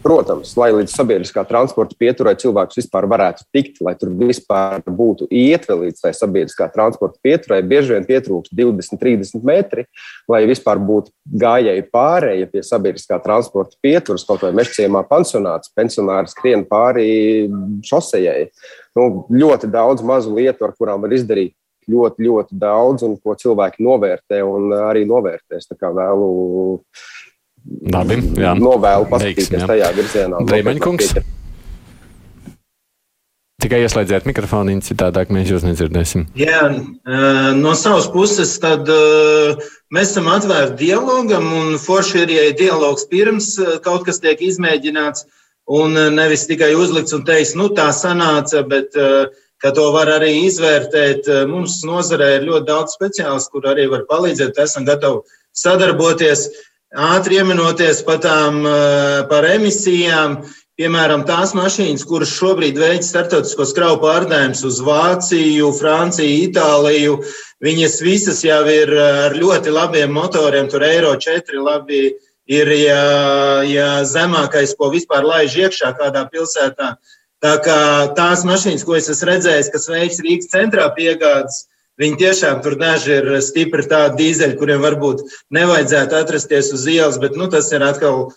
Protams, 0.03 0.57
lai 0.59 0.73
līdz 0.75 0.91
sabiedriskā 0.97 1.45
transporta 1.47 1.95
pieturai 1.99 2.33
cilvēks 2.35 2.81
vispār 2.81 3.07
varētu 3.07 3.45
tikt, 3.55 3.77
lai 3.87 3.93
tur 3.99 4.11
vispār 4.19 4.83
būtu 4.83 5.29
ietve 5.31 5.77
līdz 5.79 6.03
tai 6.03 6.11
sabiedriskā 6.19 6.67
transporta 6.75 7.21
pieturai, 7.23 7.61
bieži 7.63 7.95
vien 7.95 8.09
pietrūkst 8.09 8.51
20, 8.59 8.99
30 8.99 9.47
metri, 9.47 9.87
lai 10.31 10.43
vispār 10.51 10.83
būtu 10.83 11.15
gājēji 11.45 11.87
pārēja 11.95 12.51
pie 12.51 12.65
sabiedriskā 12.67 13.21
transporta 13.23 13.79
pieturas, 13.85 14.27
kaut 14.27 14.43
vai 14.43 14.51
mežciemā 14.59 15.05
pensionāts, 15.07 15.71
pensionāri 15.77 16.35
skrien 16.35 16.67
pāri 16.67 17.07
šosejai. 17.87 18.49
Nu, 18.99 19.29
ļoti 19.31 19.71
daudz 19.71 20.03
mazu 20.03 20.35
lietu, 20.35 20.67
ar 20.67 20.75
kurām 20.75 21.07
var 21.07 21.15
izdarīt 21.15 21.55
ļoti, 21.91 22.27
ļoti 22.27 22.59
daudz, 22.59 23.07
un 23.07 23.17
ko 23.23 23.35
cilvēki 23.39 23.83
novērtē 23.87 24.43
un 24.47 24.75
arī 24.83 25.07
novērtēs. 25.09 25.71
Tā 25.71 25.79
kā 25.79 25.95
vēlu 25.95 26.81
Labi, 27.65 28.19
jā. 28.43 28.57
Novēlu 28.59 29.07
paskatīties 29.11 29.69
tajā 29.71 29.93
virzienā. 29.95 30.43
Dreimaņkungs. 30.49 31.15
Tikai 33.63 33.79
ieslēdziet 33.85 34.25
mikrofonu, 34.27 34.75
citādāk 34.83 35.31
mēs 35.31 35.53
jūs 35.53 35.63
nedzirdēsim. 35.63 36.25
Jā, 36.35 36.65
no 37.55 37.75
savas 37.79 38.09
puses, 38.11 38.57
tad 38.59 38.91
mēs 39.95 40.11
esam 40.11 40.27
atvērti 40.33 40.89
dialogam, 40.89 41.47
un 41.61 41.79
forši 41.79 42.25
ir, 42.25 42.33
ja 42.35 42.49
ir 42.51 42.57
dialogs 42.59 43.07
pirms 43.13 43.53
kaut 43.85 44.03
kas 44.09 44.19
tiek 44.25 44.43
izmēģināts, 44.43 45.29
un 45.71 45.95
nevis 46.17 46.49
tikai 46.51 46.73
uzlikts 46.75 47.15
un 47.15 47.23
teiks, 47.29 47.55
nu 47.55 47.69
tā 47.71 47.87
sanāca, 47.95 48.65
bet 48.67 48.99
ka 49.63 49.71
to 49.71 49.87
var 49.95 50.11
arī 50.11 50.33
izvērtēt. 50.49 51.31
Mums 51.47 51.79
nozarē 51.87 52.41
ir 52.41 52.49
ļoti 52.51 52.67
daudz 52.67 52.99
speciālistu, 52.99 53.55
kur 53.55 53.71
arī 53.71 53.87
var 53.95 54.03
palīdzēt, 54.11 54.59
esam 54.59 54.91
gatavi 54.91 55.23
sadarboties 55.55 56.49
ātri 56.93 57.40
ieminoties 57.40 58.03
par 58.07 58.20
tām 58.24 58.62
par 59.30 59.49
emisijām. 59.49 60.43
Piemēram, 60.80 61.26
tās 61.28 61.53
mašīnas, 61.53 62.03
kuras 62.09 62.30
šobrīd 62.32 62.78
veic 62.80 63.05
starptautiskos 63.05 63.74
kravu 63.76 63.99
pārdājumus 64.03 64.62
uz 64.64 64.78
Vāciju, 64.82 65.68
Franciju, 65.76 66.47
Itāliju, 66.49 67.18
viņas 67.62 67.99
visas 68.03 68.40
jau 68.43 68.62
ir 68.72 68.90
ar 68.97 69.36
ļoti 69.36 69.70
labiem 69.70 70.11
motoriem, 70.16 70.70
tur 70.72 70.82
Eiro 70.86 71.12
4 71.20 71.61
labi 71.61 72.07
ir, 72.49 72.72
ja, 72.72 73.03
ja 73.68 73.88
zemākais, 74.09 74.72
ko 74.78 74.88
vispār 74.95 75.28
laiž 75.28 75.59
iekšā 75.61 75.93
kādā 76.01 76.24
pilsētā. 76.32 76.97
Tā 77.43 77.55
kā 77.62 77.78
tās 78.16 78.45
mašīnas, 78.49 78.86
ko 78.86 78.97
es 78.97 79.12
esmu 79.12 79.28
redzējis, 79.28 79.70
kas 79.74 79.88
veiks 79.93 80.22
Rīgas 80.24 80.51
centrā 80.57 80.88
piegādes, 80.97 81.66
Viņi 82.03 82.19
tiešām 82.19 82.63
tur 82.65 82.75
daži 82.81 83.19
ir 83.21 83.29
stipri 83.45 83.85
tādi 83.87 84.25
dīzeļi, 84.25 84.59
kuriem 84.59 84.83
varbūt 84.83 85.23
nevajadzētu 85.55 86.19
atrasties 86.19 86.73
uz 86.75 86.87
ielas, 86.91 87.21
bet 87.23 87.37
nu, 87.39 87.47
tas 87.53 87.71
ir 87.71 87.85
atkal 87.87 88.33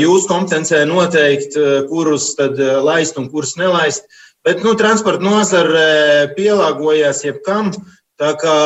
jūsu 0.00 0.28
kompetencē 0.30 0.84
noteikt, 0.88 1.58
kurus 1.90 2.32
tad 2.38 2.58
laist 2.58 3.18
un 3.20 3.28
kurus 3.32 3.56
nelaist. 3.60 4.08
Bet 4.44 4.64
nu, 4.64 4.74
transporta 4.76 5.24
nozare 5.24 6.32
pielāgojās 6.36 7.22
jebkam, 7.24 7.72
tā 8.20 8.34
kā 8.40 8.56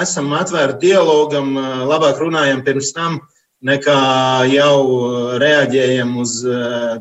esam 0.00 0.32
atvērti 0.36 0.90
dialogam, 0.90 1.54
labāk 1.88 2.20
runājam 2.20 2.64
pirms 2.66 2.92
tam 2.96 3.20
nekā 3.60 3.94
jau 4.48 5.36
reaģējam 5.40 6.14
uz 6.22 6.30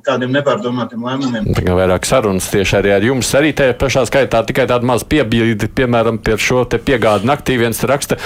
kādiem 0.04 0.34
nepārdomātiem 0.36 1.06
lēmumiem. 1.08 1.46
Tā 1.56 1.64
kā 1.64 1.76
vairāk 1.78 2.04
sarunas 2.08 2.50
tieši 2.52 2.76
arī 2.82 2.92
ar 2.98 3.06
jums. 3.08 3.30
Arī 3.40 3.54
tajā 3.56 3.78
pašā 3.80 4.04
skaitā 4.10 4.42
tikai 4.44 4.66
tāda 4.68 4.88
maza 4.90 5.08
piebilde, 5.08 5.70
piemēram, 5.72 6.20
par 6.20 6.42
šo 6.44 6.66
te 6.68 6.76
piegādi 6.84 7.30
naktī. 7.30 7.56
viens 7.60 7.80
raksta, 7.80 8.18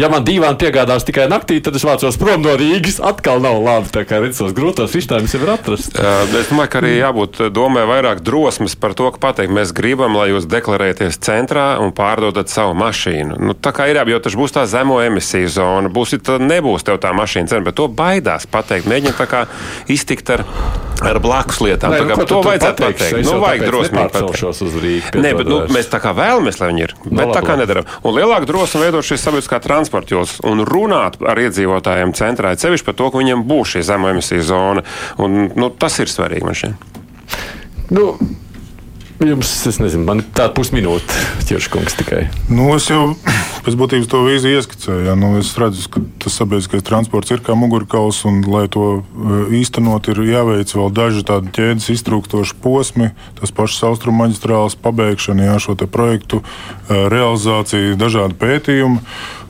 ja 0.00 0.08
man 0.08 0.24
divām 0.24 0.56
piegādās 0.56 1.04
tikai 1.04 1.26
naktī, 1.28 1.60
tad 1.60 1.76
es 1.76 1.84
vācos 1.84 2.16
prom 2.20 2.40
no 2.44 2.54
Rīgas. 2.56 3.02
Atkal 3.04 3.44
nav 3.44 3.60
labi. 3.60 3.92
Tā 3.92 4.06
kā 4.08 4.22
redzos 4.24 4.56
grūtos 4.56 4.96
risinājumus 4.96 5.36
jau 5.36 5.42
ir 5.44 5.52
atrast. 5.52 6.00
Es 6.40 6.48
domāju, 6.48 6.72
ka 6.72 6.80
arī 6.80 6.94
jābūt 6.96 7.42
domē 7.52 7.84
vairāk 7.90 8.24
drosmes 8.24 8.78
par 8.80 8.96
to, 8.96 9.10
ka 9.12 9.20
pateikt, 9.28 9.52
mēs 9.52 9.76
gribam, 9.76 10.16
lai 10.16 10.30
jūs 10.32 10.48
deklarēties 10.48 11.20
centrā 11.20 11.74
un 11.84 11.92
pārdodat 11.92 12.48
savu 12.48 12.72
mašīnu. 12.80 13.36
Nu, 13.44 13.52
tā 13.52 13.76
kā 13.76 13.90
ir 13.92 14.00
jābūt, 14.00 14.16
jo 14.16 14.24
tas 14.24 14.40
būs 14.40 14.56
tā 14.56 14.64
zemo 14.72 15.02
emisiju 15.04 15.52
zona. 15.52 15.92
Būs, 15.92 16.16
tad 16.24 16.40
nebūs 16.48 16.88
tev 16.88 17.02
tā 17.04 17.12
mašīna 17.12 17.52
cena 17.52 17.73
to 17.76 17.88
baidās 17.92 18.46
pateikt. 18.50 18.88
Mēģina 18.90 19.14
tā 19.18 19.26
kā 19.30 19.40
iztikt 19.90 20.30
ar, 20.34 20.44
ar 21.04 21.20
blakus 21.22 21.60
lietām. 21.64 21.94
Nē, 21.94 22.02
nu, 22.04 22.18
kā, 22.18 22.26
to 22.30 22.40
vajadzētu 22.44 22.86
pateikt. 22.86 23.18
Nu, 23.26 23.38
vajag 23.42 23.64
drosmīgi 23.68 24.12
pateikt. 24.14 24.62
uz 24.66 24.78
Rīgas. 24.84 25.18
Nē, 25.24 25.32
bet 25.40 25.50
nu, 25.50 25.60
mēs 25.74 25.90
tā 25.92 26.00
kā 26.02 26.14
vēlamies, 26.16 26.60
lai 26.62 26.70
viņi 26.72 26.86
ir. 26.86 26.94
Nu, 27.04 27.16
Bet 27.20 27.34
tā 27.34 27.42
kā 27.44 27.54
labi. 27.54 27.64
nedaram. 27.64 27.90
Un 28.02 28.16
lielāka 28.18 28.48
drosme 28.50 28.84
veidot 28.84 29.06
šīs 29.06 29.26
sabiedriskā 29.26 29.60
transporta 29.64 30.14
jolas 30.16 30.36
un 30.46 30.64
runāt 30.68 31.18
ar 31.22 31.42
iedzīvotājiem 31.44 32.14
centrā, 32.16 32.54
sevišķi 32.58 32.88
par 32.88 32.98
to, 33.00 33.10
ka 33.10 33.22
viņiem 33.22 33.44
būs 33.48 33.76
šī 33.76 33.84
zemo 33.90 34.12
emisiju 34.14 34.46
zona. 34.46 34.86
Un, 35.18 35.50
nu, 35.54 35.70
tas 35.70 35.98
ir 36.02 36.12
svarīgi 36.12 36.46
man 36.46 36.58
šeit. 36.58 36.90
Nu, 37.92 38.14
Jums, 39.22 39.50
es 39.70 39.76
nezinu, 39.78 40.02
man 40.08 40.24
tāda 40.34 40.50
pusminūte, 40.56 41.18
ķirškungs 41.46 41.94
tikai. 42.00 42.24
Nu, 42.50 42.66
es 42.74 42.88
jau 42.90 43.12
pēc 43.64 43.76
būtības 43.78 44.08
to 44.10 44.22
vīziju 44.26 44.58
ieskicēju. 44.58 45.04
Ja? 45.06 45.14
Nu, 45.18 45.36
es 45.38 45.52
redzu, 45.60 45.86
ka 45.92 46.02
tas 46.24 46.34
sabiedriskais 46.40 46.82
transports 46.84 47.30
ir 47.30 47.42
kā 47.44 47.54
mugurkauls, 47.58 48.24
un, 48.26 48.42
lai 48.50 48.64
to 48.72 48.88
eh, 48.98 49.54
īstenot, 49.60 50.10
ir 50.10 50.20
jāveic 50.26 50.74
vēl 50.74 50.90
daži 50.98 51.22
tādi 51.30 51.54
ķēdes 51.54 51.88
iztrūkstoši 51.94 52.58
posmi, 52.64 53.12
tas 53.38 53.54
pašs 53.54 53.86
austrumu 53.86 54.24
maģistrāls 54.24 54.76
pabeigšana, 54.82 55.46
jā, 55.52 55.56
šo 55.62 55.78
projektu 55.86 56.42
eh, 56.42 57.06
realizācija, 57.14 57.94
dažādi 58.00 58.38
pētījumi. 58.42 59.00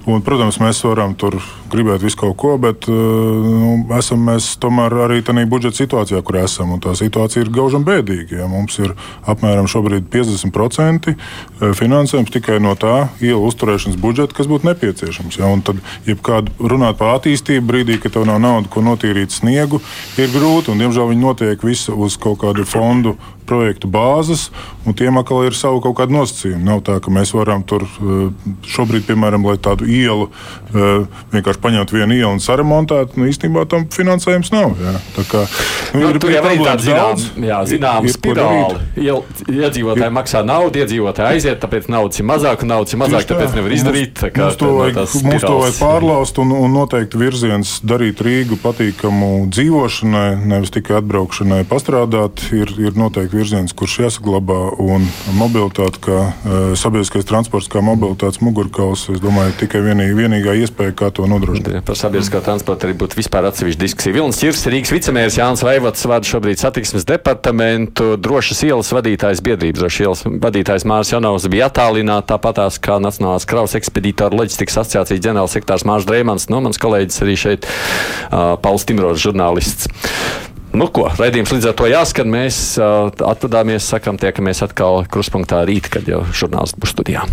Un, 0.04 0.20
protams, 0.20 0.58
mēs 0.60 0.82
varam 0.84 1.14
tur 1.16 1.38
gribēt 1.72 2.02
visu 2.04 2.18
kaut 2.20 2.36
ko, 2.40 2.54
bet 2.60 2.84
eh, 2.92 2.92
nu, 2.92 3.70
esam 3.96 4.26
mēs 4.28 4.50
tomēr 4.60 4.92
arī 5.06 5.22
tādā 5.24 5.46
budžeta 5.48 5.80
situācijā, 5.80 6.20
kur 6.26 6.42
esam. 6.42 6.74
Tā 6.84 6.92
situācija 6.98 7.44
ir 7.44 7.52
gaužam 7.54 7.86
bēdīga. 7.86 8.42
Ja. 8.42 8.48
Mums 8.50 8.76
ir 8.82 8.92
apmēram 9.30 9.68
šobrīd 9.70 10.10
50% 10.12 11.14
finansējums 11.78 12.32
tikai 12.34 12.58
no 12.62 12.74
tā 12.76 13.08
ielu 13.24 13.40
uzturēšanas 13.48 13.96
budžeta, 14.00 14.36
kas 14.36 14.50
būtu 14.50 14.68
nepieciešams. 14.68 15.40
Ja. 15.40 15.48
Un 15.48 15.64
tad, 15.64 15.80
ja 16.04 16.18
kādu 16.20 16.52
runāt 16.60 17.00
par 17.00 17.16
attīstību 17.16 17.64
brīdī, 17.70 17.96
kad 18.02 18.16
tev 18.18 18.28
nav 18.28 18.42
naudas, 18.44 18.72
ko 18.74 18.84
notīrīt 18.84 19.32
sniegu, 19.32 19.80
ir 20.20 20.28
grūti. 20.34 20.74
Un, 20.74 20.84
diemžēl 20.84 21.14
viņi 21.14 21.24
notiek 21.24 21.64
visi 21.64 21.94
uz 21.94 22.18
kaut 22.20 22.42
kādu 22.44 22.68
fondu 22.68 23.16
projektu 23.48 23.88
bāzes, 23.92 24.48
un 24.86 24.94
tiem 24.98 25.16
atkal 25.20 25.44
ir 25.46 25.54
savu 25.56 25.80
kaut 25.84 25.96
kādu 26.00 26.16
nosacījumu. 26.18 26.62
Nav 26.64 26.82
tā, 26.86 26.98
ka 27.04 27.12
mēs 27.14 27.32
varam 27.36 27.62
tur 27.66 27.84
eh, 27.84 28.50
šobrīd, 28.74 29.04
piemēram, 29.08 29.44
lai 29.48 29.56
tādu 29.62 29.86
ielu 29.88 30.28
eh, 30.28 31.06
vienkārši 31.34 31.62
paņemt 31.64 31.94
vienu 31.94 32.16
ielu 32.18 32.32
un 32.34 32.42
saremontēt, 32.44 33.16
nu 33.20 33.28
īstenībā 33.30 33.66
tam 33.70 33.86
finansējums 33.92 34.52
nav. 34.54 34.74
Jā. 34.80 34.94
Tā 35.18 35.26
kā, 35.30 35.44
nu, 35.94 36.00
Nu, 36.04 36.10
ir, 36.10 36.18
tur 36.20 36.30
ir 36.32 36.36
jau 36.40 36.52
ir 36.52 36.64
daudz. 36.64 36.84
zināma, 36.84 37.46
jā, 37.48 37.60
Ir- 37.64 37.74
ir 37.76 37.80
darīt. 37.84 38.16
spirāli. 38.18 38.80
Iedzīvotāji 39.54 40.12
maksā 40.14 40.40
naudu, 40.46 40.80
iedzīvotāji 40.82 41.38
aiziet, 41.38 41.60
tāpēc 41.62 41.88
naudas 41.92 42.20
ir 42.20 42.26
mazāk, 42.28 42.62
un 42.64 42.72
naudas 42.72 42.92
ir 42.94 43.00
mazāk, 43.00 43.24
tā. 43.24 43.34
tāpēc 43.36 43.54
nevar 43.58 43.74
izdarīt. 43.76 44.12
Tā 44.20 44.30
kā 44.34 44.46
mums, 44.48 44.56
to 44.60 44.66
no 44.68 44.76
vajag, 44.80 44.98
tās 44.98 45.14
mums 45.24 45.44
to 45.44 45.52
vajag 45.60 45.78
pārlauzt 45.80 46.40
un, 46.42 46.52
un 46.58 46.74
noteikti 46.74 47.20
virziens 47.20 47.74
darīt 47.86 48.22
Rīgu 48.24 48.58
patīkamu 48.62 49.30
dzīvošanai, 49.54 50.28
nevis 50.50 50.72
tikai 50.74 50.98
atbraukšanai, 51.02 51.62
pastrādāt. 51.70 52.44
Ir, 52.54 52.70
ir 52.80 52.98
noteikti 52.98 53.33
virziens, 53.34 53.74
kurš 53.76 53.98
jāsaglabā. 54.04 54.60
Un 54.84 55.06
mobilitāte, 55.36 56.00
kā 56.04 56.18
uh, 56.30 56.72
sabiedriskais 56.78 57.26
transports, 57.28 57.68
kā 57.72 57.82
mobilitātes 57.84 58.40
mugurkauls, 58.44 59.06
es 59.12 59.22
domāju, 59.22 59.54
tikai 59.64 59.82
vienī, 59.84 60.08
vienīgā 60.16 60.56
iespēja, 60.64 60.94
kā 60.98 61.10
to 61.14 61.28
nodrošināt. 61.30 61.82
Par 61.86 61.98
sabiedriskā 61.98 62.42
transportu 62.44 62.88
arī 62.88 62.96
būtu 63.02 63.18
vispār 63.18 63.48
atsevišķa 63.50 63.82
diskusija. 63.82 64.16
Vilnis 64.16 64.40
Čirs, 64.40 64.64
Rīgas 64.70 64.94
vicemērs 64.94 65.38
Jānis 65.40 65.64
Vaivots 65.66 66.06
vada 66.10 66.28
šobrīd 66.28 66.62
satiksmes 66.62 67.06
departamentu, 67.08 68.14
drošas 68.20 68.64
ielas 68.68 68.92
vadītājs, 68.94 69.42
biedrības 69.44 69.82
drošas 69.82 70.04
ielas 70.06 70.24
vadītājs 70.46 70.86
Mārs 70.88 71.12
Janovs 71.14 71.48
bija 71.50 71.68
attālināts, 71.70 72.28
tāpatās 72.30 72.80
kā 72.82 73.00
Nacionālās 73.02 73.48
kravas 73.48 73.76
ekspedītāra 73.78 74.36
loģistikas 74.38 74.80
asociācijas 74.84 75.22
ģenerālsekretārs 75.26 75.86
Mārs 75.88 76.08
Dreimans, 76.08 76.48
no 76.52 76.62
mans 76.64 76.80
kolēģis 76.80 77.22
arī 77.26 77.38
šeit 77.40 77.68
uh, 77.68 78.54
Pauls 78.62 78.86
Timros, 78.88 79.22
žurnālists. 79.24 79.90
Nu, 80.74 80.88
ko, 80.90 81.06
raidījums 81.14 81.52
līdz 81.54 81.68
ar 81.70 81.74
to 81.78 81.86
jāskan. 81.86 82.30
Mēs 82.34 82.56
uh, 82.82 83.06
atvadāmies, 83.30 83.86
sakam, 83.86 84.18
tiekamies 84.18 84.64
atkal 84.66 85.04
kruspunktā 85.06 85.62
rīt, 85.68 85.86
kad 85.92 86.08
jau 86.10 86.24
žurnālisti 86.34 86.82
būs 86.82 86.94
studijā. 86.96 87.28